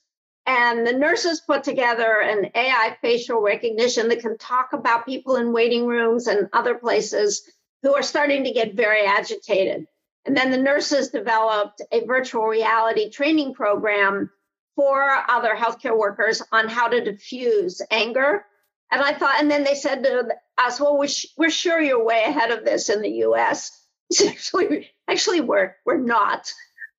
And 0.49 0.87
the 0.87 0.95
nurses 0.95 1.43
put 1.43 1.63
together 1.63 2.23
an 2.23 2.51
AI 2.55 2.97
facial 3.03 3.43
recognition 3.43 4.09
that 4.09 4.21
can 4.21 4.39
talk 4.39 4.73
about 4.73 5.05
people 5.05 5.37
in 5.37 5.53
waiting 5.53 5.87
rooms 5.87 6.27
and 6.27 6.49
other 6.55 6.75
places 6.75 7.43
who 7.83 7.93
are 7.93 8.03
starting 8.03 8.45
to 8.45 8.51
get 8.51 8.73
very 8.73 9.05
agitated. 9.05 9.87
And 10.25 10.35
then 10.35 10.51
the 10.51 10.57
nurses 10.57 11.11
developed 11.11 11.83
a 11.93 12.07
virtual 12.07 12.47
reality 12.47 13.11
training 13.11 13.53
program 13.53 14.31
for 14.75 15.05
other 15.29 15.55
healthcare 15.55 15.97
workers 15.97 16.43
on 16.51 16.67
how 16.67 16.89
to 16.89 17.05
diffuse 17.05 17.83
anger. 17.91 18.47
And 18.91 19.03
I 19.03 19.13
thought, 19.13 19.39
and 19.39 19.51
then 19.51 19.65
they 19.65 19.75
said 19.75 20.03
to 20.05 20.29
us, 20.57 20.81
well, 20.81 20.97
we're, 20.97 21.09
we're 21.37 21.51
sure 21.51 21.79
you're 21.79 22.03
way 22.03 22.25
ahead 22.27 22.53
of 22.53 22.65
this 22.65 22.89
in 22.89 23.03
the 23.03 23.17
US. 23.27 23.87
actually, 24.27 24.91
actually 25.07 25.43
we're, 25.43 25.75
we're 25.85 25.99
not. 25.99 26.51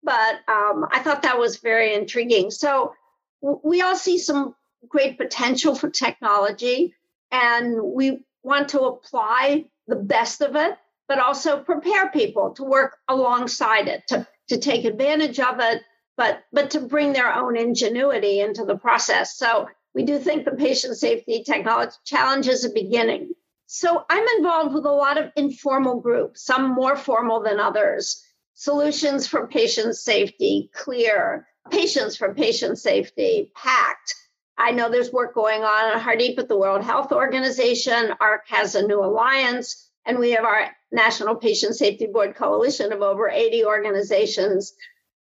But 0.04 0.36
um, 0.48 0.86
I 0.92 1.00
thought 1.00 1.24
that 1.24 1.40
was 1.40 1.58
very 1.58 1.96
intriguing. 1.96 2.52
So 2.52 2.94
we 3.42 3.82
all 3.82 3.96
see 3.96 4.18
some 4.18 4.56
great 4.88 5.18
potential 5.18 5.76
for 5.76 5.90
technology 5.90 6.96
and 7.32 7.82
we 7.82 8.26
want 8.44 8.70
to 8.70 8.82
apply 8.82 9.66
the 9.88 9.96
best 9.96 10.42
of 10.42 10.56
it, 10.56 10.78
but 11.08 11.20
also 11.20 11.62
prepare 11.62 12.10
people 12.10 12.52
to 12.52 12.64
work 12.64 12.98
alongside 13.08 13.88
it, 13.88 14.04
to, 14.08 14.28
to 14.50 14.58
take 14.58 14.86
advantage 14.86 15.40
of 15.40 15.60
it, 15.60 15.82
but, 16.18 16.44
but 16.52 16.72
to 16.72 16.80
bring 16.80 17.14
their 17.14 17.34
own 17.34 17.58
ingenuity 17.58 18.40
into 18.40 18.66
the 18.66 18.78
process. 18.78 19.38
So 19.38 19.68
we 19.94 20.04
do 20.04 20.20
think 20.20 20.46
the 20.46 20.52
patient 20.52 20.98
safety 20.98 21.44
technology 21.44 21.96
challenge 22.06 22.48
is 22.48 22.64
a 22.66 22.70
beginning. 22.70 23.32
So 23.68 24.04
I'm 24.10 24.26
involved 24.38 24.74
with 24.74 24.86
a 24.86 24.92
lot 24.92 25.18
of 25.18 25.32
informal 25.36 26.00
groups, 26.00 26.44
some 26.44 26.74
more 26.74 26.96
formal 26.96 27.42
than 27.42 27.60
others. 27.60 28.24
Solutions 28.54 29.28
for 29.28 29.48
patient 29.48 29.96
safety, 29.96 30.70
clear, 30.74 31.48
patients 31.70 32.16
from 32.16 32.36
patient 32.36 32.80
safety, 32.80 33.52
PACT. 33.56 34.16
I 34.58 34.72
know 34.72 34.90
there's 34.90 35.12
work 35.12 35.34
going 35.34 35.64
on 35.64 35.96
at 35.96 36.02
Hardeep 36.02 36.38
at 36.38 36.50
the 36.50 36.58
World 36.58 36.84
Health 36.84 37.12
Organization. 37.12 38.14
AHRQ 38.22 38.40
has 38.48 38.76
a 38.76 38.86
new 38.86 39.04
alliance, 39.04 39.90
and 40.06 40.20
we 40.20 40.32
have 40.32 40.44
our 40.44 40.70
National 40.92 41.36
Patient 41.36 41.76
Safety 41.76 42.08
Board 42.08 42.36
coalition 42.36 42.92
of 42.92 43.02
over 43.02 43.30
80 43.30 43.66
organizations. 43.66 44.74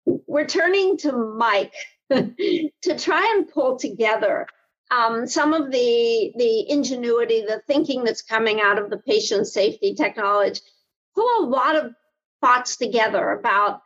We're 0.06 0.46
turning 0.46 0.98
to 0.98 1.12
Mike 1.12 1.74
to 2.10 2.98
try 2.98 3.34
and 3.36 3.50
pull 3.50 3.78
together 3.78 4.48
um, 4.90 5.28
some 5.28 5.54
of 5.54 5.72
the, 5.72 6.32
the 6.38 6.70
ingenuity, 6.72 7.42
the 7.42 7.62
thinking 7.68 8.04
that's 8.04 8.22
coming 8.22 8.62
out 8.62 8.78
of 8.78 8.90
the 8.90 8.98
patient 8.98 9.48
safety 9.48 9.94
technology, 9.94 10.62
pull 11.14 11.46
a 11.46 11.50
lot 11.50 11.76
of 11.76 11.94
thoughts 12.40 12.78
together 12.78 13.32
about 13.32 13.82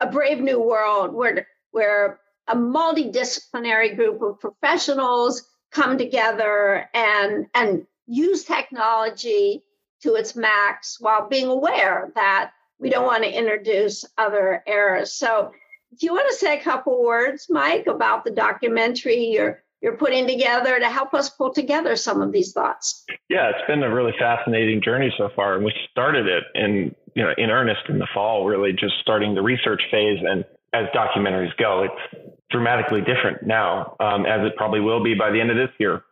a 0.00 0.06
brave 0.06 0.38
new 0.38 0.60
world 0.60 1.12
where 1.12 1.46
where 1.76 2.18
a 2.48 2.56
multidisciplinary 2.56 3.94
group 3.94 4.22
of 4.22 4.40
professionals 4.40 5.46
come 5.70 5.98
together 5.98 6.88
and, 6.94 7.46
and 7.54 7.86
use 8.06 8.44
technology 8.44 9.62
to 10.00 10.14
its 10.14 10.34
max 10.34 10.96
while 10.98 11.28
being 11.28 11.48
aware 11.48 12.10
that 12.14 12.52
we 12.78 12.88
don't 12.88 13.04
want 13.04 13.24
to 13.24 13.38
introduce 13.38 14.06
other 14.16 14.62
errors. 14.66 15.12
So, 15.12 15.52
do 16.00 16.06
you 16.06 16.14
want 16.14 16.28
to 16.30 16.36
say 16.36 16.58
a 16.58 16.62
couple 16.62 17.04
words, 17.04 17.46
Mike, 17.50 17.86
about 17.86 18.24
the 18.24 18.30
documentary 18.30 19.26
you're 19.26 19.62
you're 19.82 19.96
putting 19.96 20.26
together 20.26 20.78
to 20.78 20.88
help 20.88 21.12
us 21.14 21.28
pull 21.28 21.52
together 21.52 21.94
some 21.94 22.22
of 22.22 22.32
these 22.32 22.52
thoughts? 22.52 23.04
Yeah, 23.28 23.50
it's 23.50 23.66
been 23.66 23.82
a 23.82 23.94
really 23.94 24.14
fascinating 24.18 24.82
journey 24.82 25.12
so 25.16 25.28
far, 25.36 25.54
and 25.54 25.64
we 25.64 25.72
started 25.90 26.26
it 26.26 26.44
in 26.54 26.94
you 27.14 27.22
know 27.22 27.32
in 27.36 27.50
earnest 27.50 27.82
in 27.88 27.98
the 27.98 28.08
fall, 28.14 28.46
really 28.46 28.72
just 28.72 28.94
starting 29.00 29.34
the 29.34 29.42
research 29.42 29.82
phase 29.90 30.18
and 30.22 30.44
as 30.76 30.86
documentaries 30.94 31.56
go. 31.56 31.84
It's 31.84 32.32
dramatically 32.50 33.00
different 33.00 33.46
now, 33.46 33.96
um, 34.00 34.26
as 34.26 34.46
it 34.46 34.56
probably 34.56 34.80
will 34.80 35.02
be 35.02 35.14
by 35.14 35.30
the 35.30 35.40
end 35.40 35.50
of 35.50 35.56
this 35.56 35.70
year. 35.78 36.02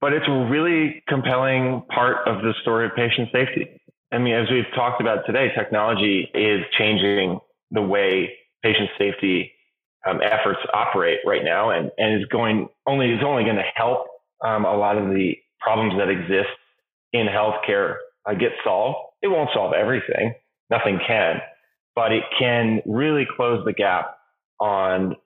But 0.00 0.12
it's 0.12 0.26
a 0.28 0.46
really 0.50 1.02
compelling 1.08 1.82
part 1.92 2.26
of 2.26 2.42
the 2.42 2.52
story 2.62 2.86
of 2.86 2.92
patient 2.94 3.28
safety. 3.32 3.80
I 4.12 4.18
mean, 4.18 4.34
as 4.34 4.46
we've 4.50 4.70
talked 4.74 5.00
about 5.00 5.26
today, 5.26 5.48
technology 5.56 6.28
is 6.32 6.60
changing 6.78 7.40
the 7.72 7.82
way 7.82 8.32
patient 8.62 8.88
safety 8.98 9.52
um, 10.08 10.20
efforts 10.22 10.60
operate 10.72 11.18
right 11.26 11.42
now, 11.44 11.70
and, 11.70 11.90
and 11.98 12.20
is 12.20 12.28
going 12.28 12.68
only 12.86 13.10
is 13.10 13.20
only 13.24 13.42
going 13.42 13.56
to 13.56 13.70
help 13.74 14.06
um, 14.44 14.64
a 14.64 14.76
lot 14.76 14.96
of 14.96 15.08
the 15.08 15.34
problems 15.60 15.94
that 15.98 16.08
exist 16.08 16.54
in 17.12 17.26
healthcare 17.26 17.96
uh, 18.24 18.34
get 18.34 18.52
solved. 18.62 18.98
It 19.22 19.28
won't 19.28 19.50
solve 19.52 19.72
everything; 19.74 20.34
nothing 20.70 21.00
can, 21.04 21.40
but 21.96 22.12
it 22.12 22.22
can 22.38 22.82
really 22.86 23.26
close 23.36 23.64
the 23.64 23.72
gap 23.72 24.16
on 24.60 25.16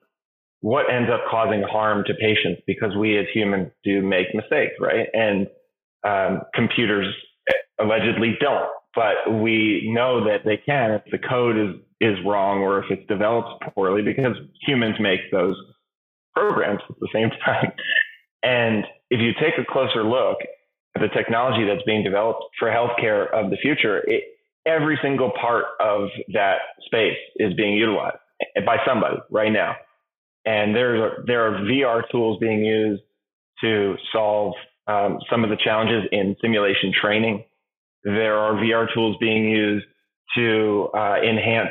what 0.61 0.85
ends 0.91 1.09
up 1.13 1.21
causing 1.29 1.63
harm 1.63 2.03
to 2.07 2.13
patients 2.15 2.61
because 2.67 2.95
we 2.97 3.17
as 3.17 3.25
humans 3.33 3.71
do 3.83 4.01
make 4.01 4.27
mistakes, 4.33 4.73
right? 4.79 5.07
And 5.13 5.47
um, 6.03 6.41
computers 6.55 7.13
allegedly 7.79 8.37
don't. 8.39 8.69
but 8.95 9.41
we 9.41 9.89
know 9.93 10.25
that 10.25 10.39
they 10.45 10.57
can 10.57 10.91
if 10.91 11.03
the 11.11 11.17
code 11.17 11.57
is 11.57 11.75
is 11.99 12.17
wrong 12.25 12.59
or 12.59 12.79
if 12.83 12.85
it's 12.89 13.07
developed 13.07 13.63
poorly 13.75 14.01
because 14.01 14.35
humans 14.65 14.95
make 14.99 15.19
those 15.31 15.55
programs 16.35 16.81
at 16.89 16.95
the 16.99 17.07
same 17.13 17.29
time. 17.45 17.71
And 18.43 18.85
if 19.11 19.19
you 19.21 19.33
take 19.39 19.53
a 19.59 19.71
closer 19.71 20.03
look 20.03 20.37
at 20.95 21.01
the 21.01 21.09
technology 21.09 21.65
that's 21.65 21.83
being 21.85 22.03
developed 22.03 22.43
for 22.59 22.69
healthcare 22.69 23.31
of 23.31 23.51
the 23.51 23.57
future, 23.57 23.99
it, 24.07 24.23
every 24.65 24.99
single 25.01 25.31
part 25.39 25.65
of 25.79 26.09
that 26.33 26.57
space 26.85 27.17
is 27.37 27.53
being 27.53 27.73
utilized 27.73 28.17
by 28.65 28.77
somebody 28.85 29.17
right 29.29 29.51
now. 29.51 29.75
And 30.45 30.75
there, 30.75 31.03
are, 31.03 31.23
there 31.25 31.47
are 31.47 31.61
VR 31.61 32.01
tools 32.11 32.37
being 32.39 32.63
used 32.63 33.03
to 33.61 33.95
solve 34.11 34.53
um, 34.87 35.19
some 35.29 35.43
of 35.43 35.49
the 35.49 35.57
challenges 35.63 36.03
in 36.11 36.35
simulation 36.41 36.91
training. 36.99 37.43
There 38.03 38.37
are 38.37 38.55
VR 38.55 38.91
tools 38.93 39.17
being 39.19 39.45
used 39.49 39.85
to 40.35 40.89
uh, 40.95 41.17
enhance 41.21 41.69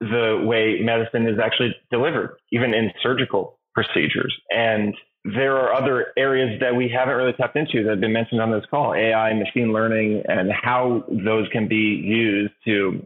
the 0.00 0.42
way 0.44 0.80
medicine 0.82 1.26
is 1.26 1.38
actually 1.42 1.74
delivered, 1.90 2.36
even 2.52 2.74
in 2.74 2.90
surgical 3.02 3.58
procedures. 3.74 4.34
And 4.50 4.94
there 5.24 5.56
are 5.56 5.72
other 5.72 6.08
areas 6.18 6.60
that 6.60 6.76
we 6.76 6.88
haven't 6.88 7.14
really 7.16 7.32
tapped 7.32 7.56
into 7.56 7.82
that 7.82 7.90
have 7.90 8.00
been 8.00 8.12
mentioned 8.12 8.42
on 8.42 8.50
this 8.50 8.64
call 8.70 8.94
AI, 8.94 9.32
machine 9.32 9.72
learning, 9.72 10.22
and 10.28 10.52
how 10.52 11.02
those 11.08 11.48
can 11.50 11.66
be 11.66 12.00
used 12.04 12.52
to 12.66 13.02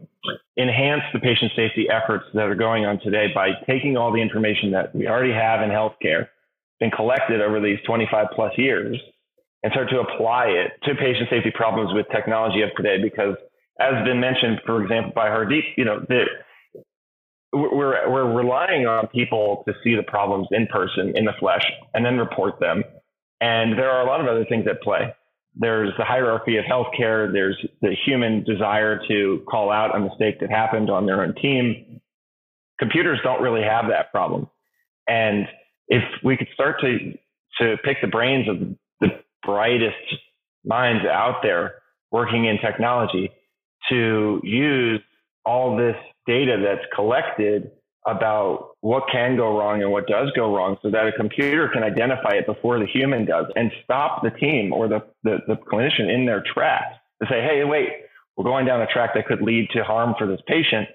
enhance 0.57 1.03
the 1.13 1.19
patient 1.19 1.51
safety 1.55 1.87
efforts 1.89 2.25
that 2.33 2.43
are 2.43 2.55
going 2.55 2.85
on 2.85 2.99
today 2.99 3.27
by 3.33 3.51
taking 3.65 3.95
all 3.95 4.11
the 4.11 4.21
information 4.21 4.71
that 4.71 4.93
we 4.93 5.07
already 5.07 5.31
have 5.31 5.61
in 5.61 5.69
healthcare, 5.69 6.27
been 6.81 6.91
collected 6.91 7.41
over 7.41 7.61
these 7.61 7.79
25 7.85 8.27
plus 8.35 8.51
years, 8.57 8.99
and 9.63 9.71
start 9.71 9.89
to 9.89 9.99
apply 9.99 10.47
it 10.47 10.71
to 10.83 10.95
patient 10.95 11.29
safety 11.29 11.51
problems 11.55 11.93
with 11.93 12.05
technology 12.11 12.61
of 12.61 12.69
today. 12.75 13.01
Because 13.01 13.35
as 13.79 13.93
been 14.03 14.19
mentioned, 14.19 14.59
for 14.65 14.83
example, 14.83 15.13
by 15.15 15.29
Hardeep, 15.29 15.63
you 15.77 15.85
know, 15.85 16.03
the, 16.09 16.25
we're 17.51 18.09
we're 18.09 18.33
relying 18.33 18.85
on 18.85 19.07
people 19.07 19.63
to 19.67 19.73
see 19.83 19.95
the 19.95 20.03
problems 20.03 20.47
in 20.51 20.67
person 20.67 21.13
in 21.15 21.25
the 21.25 21.33
flesh 21.39 21.63
and 21.93 22.05
then 22.05 22.17
report 22.17 22.59
them. 22.59 22.83
And 23.41 23.77
there 23.77 23.89
are 23.89 24.01
a 24.01 24.05
lot 24.05 24.19
of 24.21 24.27
other 24.27 24.45
things 24.45 24.65
at 24.69 24.81
play. 24.81 25.13
There's 25.55 25.91
the 25.97 26.05
hierarchy 26.05 26.57
of 26.57 26.65
healthcare. 26.65 27.31
There's 27.31 27.57
the 27.81 27.95
human 28.05 28.43
desire 28.43 29.01
to 29.07 29.43
call 29.49 29.71
out 29.71 29.95
a 29.95 29.99
mistake 29.99 30.39
that 30.41 30.51
happened 30.51 30.89
on 30.89 31.05
their 31.05 31.23
own 31.23 31.33
team. 31.35 32.01
Computers 32.79 33.19
don't 33.23 33.41
really 33.41 33.63
have 33.63 33.85
that 33.89 34.11
problem. 34.11 34.47
And 35.07 35.47
if 35.87 36.03
we 36.23 36.37
could 36.37 36.49
start 36.53 36.79
to 36.81 37.13
to 37.59 37.77
pick 37.83 37.97
the 38.01 38.07
brains 38.07 38.47
of 38.47 38.59
the 39.01 39.07
brightest 39.43 39.95
minds 40.63 41.03
out 41.05 41.39
there 41.41 41.75
working 42.11 42.45
in 42.45 42.57
technology 42.59 43.31
to 43.89 44.39
use 44.43 45.01
all 45.45 45.77
this 45.77 45.95
data 46.27 46.57
that's 46.63 46.85
collected 46.95 47.71
about 48.05 48.71
what 48.81 49.03
can 49.11 49.35
go 49.35 49.57
wrong 49.57 49.81
and 49.81 49.91
what 49.91 50.07
does 50.07 50.31
go 50.35 50.55
wrong 50.55 50.77
so 50.81 50.89
that 50.89 51.07
a 51.07 51.11
computer 51.11 51.67
can 51.67 51.83
identify 51.83 52.31
it 52.31 52.45
before 52.45 52.79
the 52.79 52.85
human 52.85 53.25
does 53.25 53.45
and 53.55 53.71
stop 53.83 54.23
the 54.23 54.29
team 54.31 54.71
or 54.73 54.87
the, 54.87 54.99
the, 55.23 55.37
the 55.47 55.55
clinician 55.55 56.13
in 56.13 56.25
their 56.25 56.43
tracks 56.53 56.95
to 57.21 57.27
say, 57.29 57.41
hey, 57.41 57.63
wait, 57.65 57.89
we're 58.37 58.45
going 58.45 58.65
down 58.65 58.81
a 58.81 58.87
track 58.87 59.11
that 59.15 59.27
could 59.27 59.41
lead 59.41 59.67
to 59.73 59.83
harm 59.83 60.15
for 60.17 60.27
this 60.27 60.39
patient. 60.47 60.87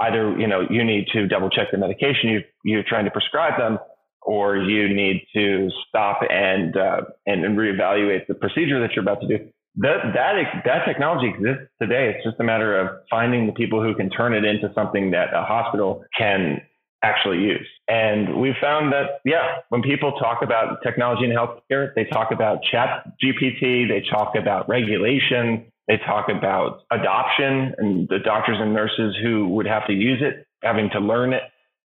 Either, 0.00 0.38
you 0.38 0.46
know, 0.46 0.62
you 0.68 0.84
need 0.84 1.06
to 1.12 1.26
double 1.26 1.48
check 1.48 1.68
the 1.72 1.78
medication 1.78 2.28
you, 2.28 2.40
you're 2.64 2.84
trying 2.86 3.04
to 3.04 3.10
prescribe 3.10 3.58
them, 3.58 3.78
or 4.20 4.56
you 4.56 4.94
need 4.94 5.22
to 5.34 5.70
stop 5.88 6.20
and, 6.28 6.76
uh, 6.76 7.02
and, 7.26 7.44
and 7.44 7.56
reevaluate 7.58 8.26
the 8.26 8.34
procedure 8.34 8.80
that 8.80 8.92
you're 8.94 9.02
about 9.02 9.20
to 9.20 9.26
do 9.26 9.48
that 9.76 10.12
that 10.14 10.62
that 10.64 10.84
technology 10.86 11.28
exists 11.28 11.70
today. 11.80 12.12
It's 12.14 12.24
just 12.24 12.38
a 12.40 12.44
matter 12.44 12.78
of 12.78 12.88
finding 13.08 13.46
the 13.46 13.52
people 13.52 13.82
who 13.82 13.94
can 13.94 14.10
turn 14.10 14.34
it 14.34 14.44
into 14.44 14.72
something 14.74 15.12
that 15.12 15.32
a 15.34 15.44
hospital 15.44 16.04
can 16.16 16.60
actually 17.02 17.38
use. 17.38 17.66
And 17.88 18.40
we 18.40 18.54
found 18.60 18.92
that, 18.92 19.20
yeah, 19.24 19.58
when 19.70 19.82
people 19.82 20.12
talk 20.12 20.42
about 20.42 20.82
technology 20.82 21.24
in 21.24 21.30
healthcare, 21.30 21.92
they 21.94 22.04
talk 22.04 22.30
about 22.30 22.58
chat 22.70 23.04
GPT, 23.22 23.88
they 23.88 24.04
talk 24.08 24.34
about 24.36 24.68
regulation, 24.68 25.66
they 25.88 25.96
talk 26.06 26.28
about 26.28 26.82
adoption 26.90 27.74
and 27.78 28.08
the 28.08 28.18
doctors 28.24 28.58
and 28.60 28.72
nurses 28.72 29.16
who 29.22 29.48
would 29.48 29.66
have 29.66 29.86
to 29.88 29.92
use 29.92 30.22
it, 30.22 30.46
having 30.62 30.90
to 30.90 31.00
learn 31.00 31.32
it. 31.32 31.42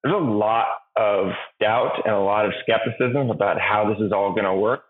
There's 0.02 0.14
a 0.14 0.18
lot 0.18 0.66
of 0.96 1.32
doubt 1.60 2.02
and 2.04 2.14
a 2.14 2.20
lot 2.20 2.46
of 2.46 2.52
skepticism 2.62 3.30
about 3.30 3.60
how 3.60 3.92
this 3.92 4.04
is 4.04 4.12
all 4.12 4.32
going 4.32 4.44
to 4.44 4.54
work. 4.54 4.82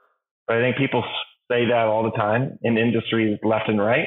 But 0.46 0.58
I 0.58 0.60
think 0.60 0.76
people 0.76 1.02
say 1.50 1.66
that 1.66 1.86
all 1.86 2.04
the 2.04 2.16
time 2.16 2.58
in 2.62 2.78
industries 2.78 3.38
left 3.42 3.68
and 3.68 3.80
right. 3.80 4.06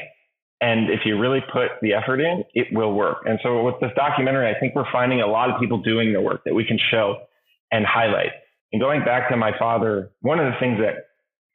And 0.61 0.89
if 0.89 1.01
you 1.05 1.19
really 1.19 1.41
put 1.51 1.71
the 1.81 1.93
effort 1.93 2.21
in, 2.21 2.45
it 2.53 2.67
will 2.71 2.93
work. 2.93 3.23
And 3.25 3.37
so 3.43 3.63
with 3.63 3.75
this 3.81 3.91
documentary, 3.97 4.49
I 4.49 4.57
think 4.57 4.75
we're 4.75 4.89
finding 4.91 5.21
a 5.21 5.27
lot 5.27 5.49
of 5.49 5.59
people 5.59 5.81
doing 5.81 6.13
the 6.13 6.21
work 6.21 6.43
that 6.45 6.53
we 6.53 6.63
can 6.63 6.79
show 6.89 7.17
and 7.69 7.85
highlight. 7.85 8.31
And 8.71 8.81
going 8.81 9.03
back 9.03 9.29
to 9.29 9.35
my 9.35 9.51
father, 9.59 10.11
one 10.21 10.39
of 10.39 10.45
the 10.45 10.59
things 10.59 10.79
that 10.79 11.07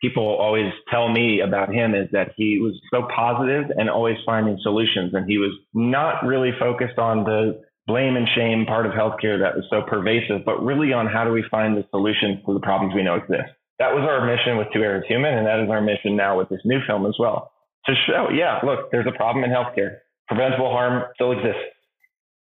people 0.02 0.24
always 0.24 0.70
tell 0.90 1.08
me 1.08 1.40
about 1.40 1.72
him 1.72 1.94
is 1.94 2.08
that 2.12 2.32
he 2.36 2.58
was 2.60 2.78
so 2.92 3.08
positive 3.14 3.70
and 3.76 3.88
always 3.88 4.18
finding 4.26 4.58
solutions. 4.62 5.14
And 5.14 5.28
he 5.28 5.38
was 5.38 5.52
not 5.72 6.24
really 6.24 6.50
focused 6.58 6.98
on 6.98 7.24
the 7.24 7.62
blame 7.86 8.14
and 8.14 8.28
shame 8.36 8.66
part 8.66 8.84
of 8.84 8.92
healthcare 8.92 9.40
that 9.40 9.56
was 9.56 9.64
so 9.70 9.80
pervasive, 9.88 10.44
but 10.44 10.62
really 10.62 10.92
on 10.92 11.06
how 11.06 11.24
do 11.24 11.32
we 11.32 11.42
find 11.50 11.78
the 11.78 11.84
solutions 11.90 12.44
to 12.44 12.52
the 12.52 12.60
problems 12.60 12.94
we 12.94 13.02
know 13.02 13.14
exist 13.14 13.57
that 13.78 13.94
was 13.94 14.02
our 14.02 14.26
mission 14.26 14.58
with 14.58 14.68
To 14.72 14.78
Err 14.80 14.98
is 14.98 15.04
Human, 15.08 15.34
and 15.38 15.46
that 15.46 15.60
is 15.60 15.70
our 15.70 15.80
mission 15.80 16.16
now 16.16 16.38
with 16.38 16.48
this 16.48 16.60
new 16.64 16.80
film 16.86 17.06
as 17.06 17.14
well. 17.18 17.52
To 17.86 17.94
show, 18.06 18.28
yeah, 18.34 18.58
look, 18.64 18.90
there's 18.90 19.06
a 19.06 19.16
problem 19.16 19.44
in 19.44 19.50
healthcare. 19.50 19.98
Preventable 20.26 20.70
harm 20.70 21.04
still 21.14 21.32
exists. 21.32 21.62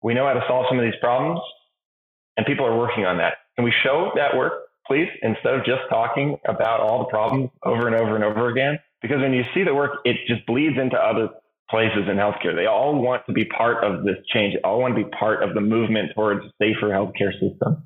We 0.02 0.14
know 0.14 0.26
how 0.26 0.34
to 0.34 0.44
solve 0.48 0.66
some 0.68 0.78
of 0.78 0.84
these 0.84 0.98
problems, 1.00 1.40
and 2.36 2.44
people 2.44 2.66
are 2.66 2.76
working 2.76 3.06
on 3.06 3.18
that. 3.18 3.34
Can 3.56 3.64
we 3.64 3.72
show 3.82 4.10
that 4.16 4.36
work, 4.36 4.52
please, 4.86 5.08
instead 5.22 5.54
of 5.54 5.64
just 5.64 5.82
talking 5.88 6.36
about 6.46 6.80
all 6.80 6.98
the 6.98 7.10
problems 7.10 7.50
over 7.64 7.86
and 7.86 7.96
over 7.96 8.16
and 8.16 8.24
over 8.24 8.48
again? 8.48 8.78
Because 9.00 9.20
when 9.20 9.32
you 9.32 9.44
see 9.54 9.62
the 9.64 9.74
work, 9.74 10.00
it 10.04 10.16
just 10.26 10.44
bleeds 10.46 10.76
into 10.78 10.96
other 10.96 11.28
places 11.70 12.08
in 12.10 12.16
healthcare. 12.16 12.54
They 12.54 12.66
all 12.66 13.00
want 13.00 13.22
to 13.26 13.32
be 13.32 13.44
part 13.44 13.84
of 13.84 14.04
this 14.04 14.16
change. 14.32 14.54
They 14.54 14.60
all 14.62 14.80
want 14.80 14.96
to 14.96 15.04
be 15.04 15.10
part 15.10 15.42
of 15.42 15.54
the 15.54 15.60
movement 15.60 16.10
towards 16.14 16.42
safer 16.60 16.88
healthcare 16.88 17.32
systems. 17.32 17.78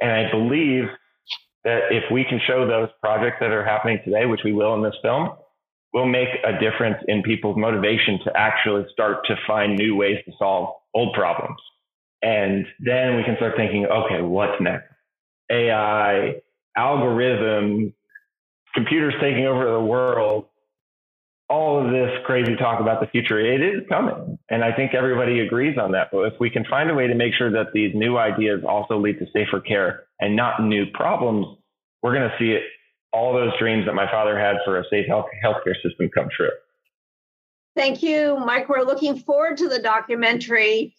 And 0.00 0.10
I 0.10 0.30
believe 0.30 0.84
that 1.64 1.90
if 1.90 2.04
we 2.10 2.24
can 2.24 2.40
show 2.46 2.66
those 2.66 2.88
projects 3.00 3.36
that 3.40 3.50
are 3.50 3.64
happening 3.64 3.98
today, 4.04 4.26
which 4.26 4.40
we 4.44 4.52
will 4.52 4.74
in 4.74 4.82
this 4.82 4.94
film, 5.02 5.30
will 5.92 6.06
make 6.06 6.28
a 6.44 6.52
difference 6.60 6.98
in 7.08 7.22
people's 7.22 7.56
motivation 7.56 8.18
to 8.24 8.32
actually 8.36 8.86
start 8.92 9.26
to 9.26 9.36
find 9.46 9.76
new 9.76 9.96
ways 9.96 10.18
to 10.24 10.32
solve 10.38 10.74
old 10.94 11.12
problems. 11.14 11.58
And 12.22 12.66
then 12.78 13.16
we 13.16 13.24
can 13.24 13.36
start 13.36 13.54
thinking, 13.56 13.86
okay, 13.86 14.22
what's 14.22 14.60
next? 14.60 14.86
AI, 15.50 16.34
algorithms, 16.76 17.92
computers 18.74 19.14
taking 19.20 19.46
over 19.46 19.70
the 19.72 19.80
world, 19.80 20.46
all 21.50 21.84
of 21.84 21.90
this 21.90 22.10
crazy 22.24 22.54
talk 22.54 22.80
about 22.80 23.00
the 23.00 23.08
future, 23.08 23.40
it 23.40 23.60
is 23.60 23.82
coming. 23.88 24.38
And 24.48 24.62
I 24.62 24.72
think 24.72 24.94
everybody 24.94 25.40
agrees 25.40 25.76
on 25.76 25.90
that. 25.92 26.10
But 26.12 26.32
if 26.32 26.34
we 26.38 26.48
can 26.48 26.64
find 26.64 26.88
a 26.88 26.94
way 26.94 27.08
to 27.08 27.14
make 27.14 27.34
sure 27.34 27.50
that 27.50 27.72
these 27.74 27.92
new 27.92 28.16
ideas 28.16 28.62
also 28.66 28.98
lead 28.98 29.18
to 29.18 29.26
safer 29.32 29.60
care 29.60 30.04
and 30.20 30.36
not 30.36 30.62
new 30.62 30.86
problems, 30.94 31.58
we're 32.02 32.14
going 32.14 32.30
to 32.30 32.36
see 32.38 32.52
it, 32.52 32.62
all 33.12 33.34
those 33.34 33.50
dreams 33.58 33.84
that 33.86 33.94
my 33.94 34.08
father 34.12 34.38
had 34.38 34.58
for 34.64 34.78
a 34.78 34.84
safe 34.88 35.06
health 35.08 35.26
healthcare 35.44 35.74
system 35.82 36.08
come 36.14 36.28
true. 36.34 36.50
Thank 37.74 38.02
you, 38.04 38.36
Mike. 38.38 38.68
We're 38.68 38.82
looking 38.82 39.18
forward 39.18 39.56
to 39.58 39.68
the 39.68 39.80
documentary. 39.80 40.94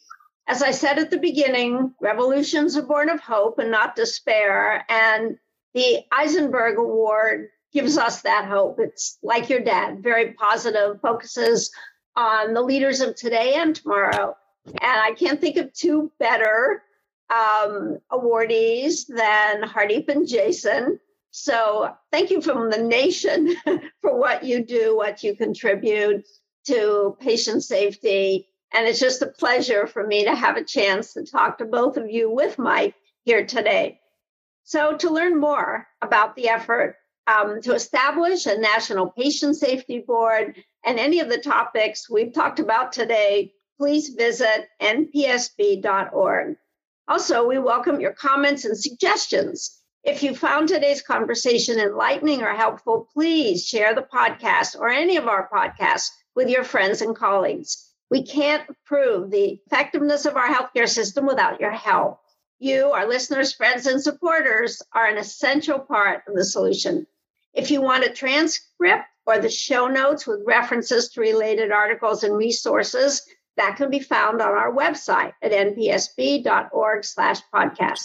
As 0.48 0.62
I 0.62 0.72
said 0.72 1.00
at 1.00 1.12
the 1.12 1.18
beginning, 1.18 1.94
revolutions 2.02 2.76
are 2.76 2.82
born 2.82 3.10
of 3.10 3.22
hope 3.22 3.58
and 3.60 3.72
not 3.72 3.96
despair. 3.96 4.84
And 4.90 5.38
the 5.74 6.00
Eisenberg 6.12 6.78
Award 6.78 7.48
gives 7.72 7.98
us 7.98 8.22
that 8.22 8.46
hope. 8.46 8.80
It's 8.80 9.18
like 9.24 9.50
your 9.50 9.62
dad, 9.62 10.04
very 10.04 10.34
positive, 10.34 11.00
focuses 11.02 11.72
on 12.16 12.54
the 12.54 12.62
leaders 12.62 13.02
of 13.02 13.16
today 13.16 13.56
and 13.56 13.76
tomorrow. 13.76 14.36
And 14.66 14.76
I 14.82 15.14
can't 15.14 15.40
think 15.40 15.58
of 15.58 15.74
two 15.74 16.12
better 16.20 16.84
um, 17.30 18.00
awardees 18.12 19.08
than 19.08 19.64
Hardeep 19.64 20.10
and 20.10 20.28
Jason. 20.28 21.00
So 21.32 21.96
thank 22.12 22.30
you 22.30 22.42
from 22.42 22.70
the 22.70 22.82
nation 22.82 23.56
for 24.02 24.20
what 24.20 24.44
you 24.44 24.64
do, 24.64 24.96
what 24.96 25.24
you 25.24 25.36
contribute 25.36 26.26
to 26.68 27.16
patient 27.20 27.64
safety. 27.64 28.48
And 28.74 28.88
it's 28.88 29.00
just 29.00 29.22
a 29.22 29.28
pleasure 29.28 29.88
for 29.88 30.06
me 30.06 30.26
to 30.26 30.36
have 30.36 30.58
a 30.58 30.64
chance 30.64 31.14
to 31.14 31.26
talk 31.26 31.58
to 31.58 31.66
both 31.66 31.98
of 31.98 32.10
you 32.10 32.30
with 32.30 32.60
Mike 32.60 32.96
here 33.24 33.46
today. 33.46 34.00
So, 34.64 34.96
to 34.98 35.10
learn 35.10 35.40
more 35.40 35.88
about 36.02 36.36
the 36.36 36.50
effort 36.50 36.96
um, 37.28 37.62
to 37.62 37.74
establish 37.74 38.46
a 38.46 38.58
national 38.58 39.12
patient 39.12 39.56
safety 39.56 40.00
board 40.00 40.56
and 40.86 41.00
any 41.00 41.20
of 41.20 41.30
the 41.30 41.38
topics 41.38 42.10
we've 42.10 42.34
talked 42.34 42.60
about 42.60 42.92
today, 42.92 43.54
please 43.78 44.10
visit 44.10 44.68
npsb.org. 44.82 46.58
Also, 47.08 47.48
we 47.48 47.58
welcome 47.58 48.00
your 48.00 48.14
comments 48.14 48.66
and 48.66 48.78
suggestions. 48.78 49.78
If 50.04 50.24
you 50.24 50.36
found 50.36 50.68
today's 50.68 51.02
conversation 51.02 51.80
enlightening 51.80 52.42
or 52.42 52.54
helpful, 52.54 53.08
please 53.14 53.68
share 53.68 53.94
the 53.94 54.02
podcast 54.02 54.76
or 54.80 54.90
any 54.90 55.18
of 55.18 55.28
our 55.28 55.48
podcasts 55.50 56.10
with 56.36 56.50
your 56.50 56.64
friends 56.64 57.02
and 57.02 57.16
colleagues. 57.16 57.88
We 58.10 58.24
can't 58.24 58.64
prove 58.86 59.30
the 59.30 59.60
effectiveness 59.66 60.26
of 60.26 60.36
our 60.36 60.48
healthcare 60.48 60.90
system 60.90 61.26
without 61.26 61.62
your 61.62 61.72
help. 61.72 62.20
You, 62.62 62.92
our 62.92 63.08
listeners, 63.08 63.56
friends, 63.56 63.88
and 63.88 64.00
supporters, 64.00 64.84
are 64.94 65.08
an 65.08 65.18
essential 65.18 65.80
part 65.80 66.22
of 66.28 66.36
the 66.36 66.46
solution. 66.46 67.08
If 67.56 67.72
you 67.72 67.82
want 67.82 68.04
a 68.04 68.10
transcript 68.12 69.06
or 69.26 69.40
the 69.40 69.50
show 69.50 69.88
notes 69.88 70.28
with 70.28 70.44
references 70.46 71.10
to 71.10 71.22
related 71.22 71.72
articles 71.72 72.24
and 72.24 72.38
resources, 72.38 73.24
that 73.58 73.78
can 73.78 73.90
be 73.90 74.00
found 74.00 74.44
on 74.44 74.56
our 74.56 74.72
website 74.72 75.34
at 75.42 75.52
npsb.org 75.52 77.04
slash 77.04 77.40
podcast. 77.52 78.04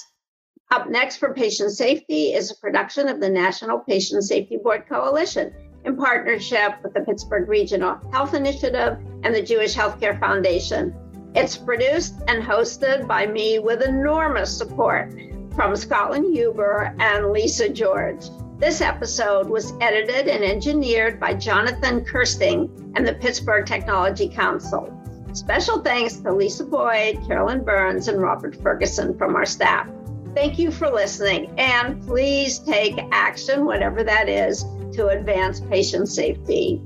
Up 0.70 0.88
next 0.88 1.18
for 1.18 1.34
patient 1.34 1.72
safety 1.72 2.32
is 2.32 2.50
a 2.50 2.57
production 2.57 3.09
of 3.09 3.20
the 3.20 3.28
National 3.28 3.80
Patient 3.80 4.24
Safety 4.24 4.57
Board 4.57 4.88
Coalition 4.88 5.52
in 5.84 5.98
partnership 5.98 6.82
with 6.82 6.94
the 6.94 7.02
Pittsburgh 7.02 7.46
Regional 7.46 8.00
Health 8.11 8.32
Initiative 8.32 8.96
and 9.22 9.34
the 9.34 9.42
Jewish 9.42 9.76
Healthcare 9.76 10.18
Foundation. 10.18 10.94
It's 11.37 11.55
produced 11.55 12.14
and 12.28 12.43
hosted 12.43 13.07
by 13.07 13.26
me 13.26 13.59
with 13.59 13.82
enormous 13.82 14.57
support 14.57 15.12
from 15.55 15.76
Scotland 15.76 16.34
Huber 16.34 16.97
and 16.99 17.30
Lisa 17.30 17.68
George. 17.68 18.24
This 18.59 18.80
episode 18.80 19.47
was 19.47 19.74
edited 19.82 20.28
and 20.28 20.43
engineered 20.43 21.20
by 21.20 21.34
Jonathan 21.34 22.07
Kersting 22.07 22.93
and 22.97 23.07
the 23.07 23.12
Pittsburgh 23.12 23.66
Technology 23.66 24.30
Council. 24.30 24.91
Special 25.34 25.82
thanks 25.82 26.16
to 26.16 26.32
Lisa 26.32 26.64
Boyd, 26.64 27.18
Carolyn 27.26 27.62
Burns, 27.62 28.09
and 28.09 28.22
Robert 28.22 28.57
Ferguson 28.62 29.18
from 29.18 29.37
our 29.37 29.45
staff. 29.45 29.87
Thank 30.34 30.59
you 30.59 30.70
for 30.70 30.89
listening, 30.89 31.53
and 31.59 32.03
please 32.07 32.61
take 32.61 32.99
action, 33.12 33.66
whatever 33.66 34.03
that 34.03 34.30
is, 34.30 34.64
to 34.95 35.09
advance 35.09 35.61
patient 35.61 36.09
safety. 36.09 36.80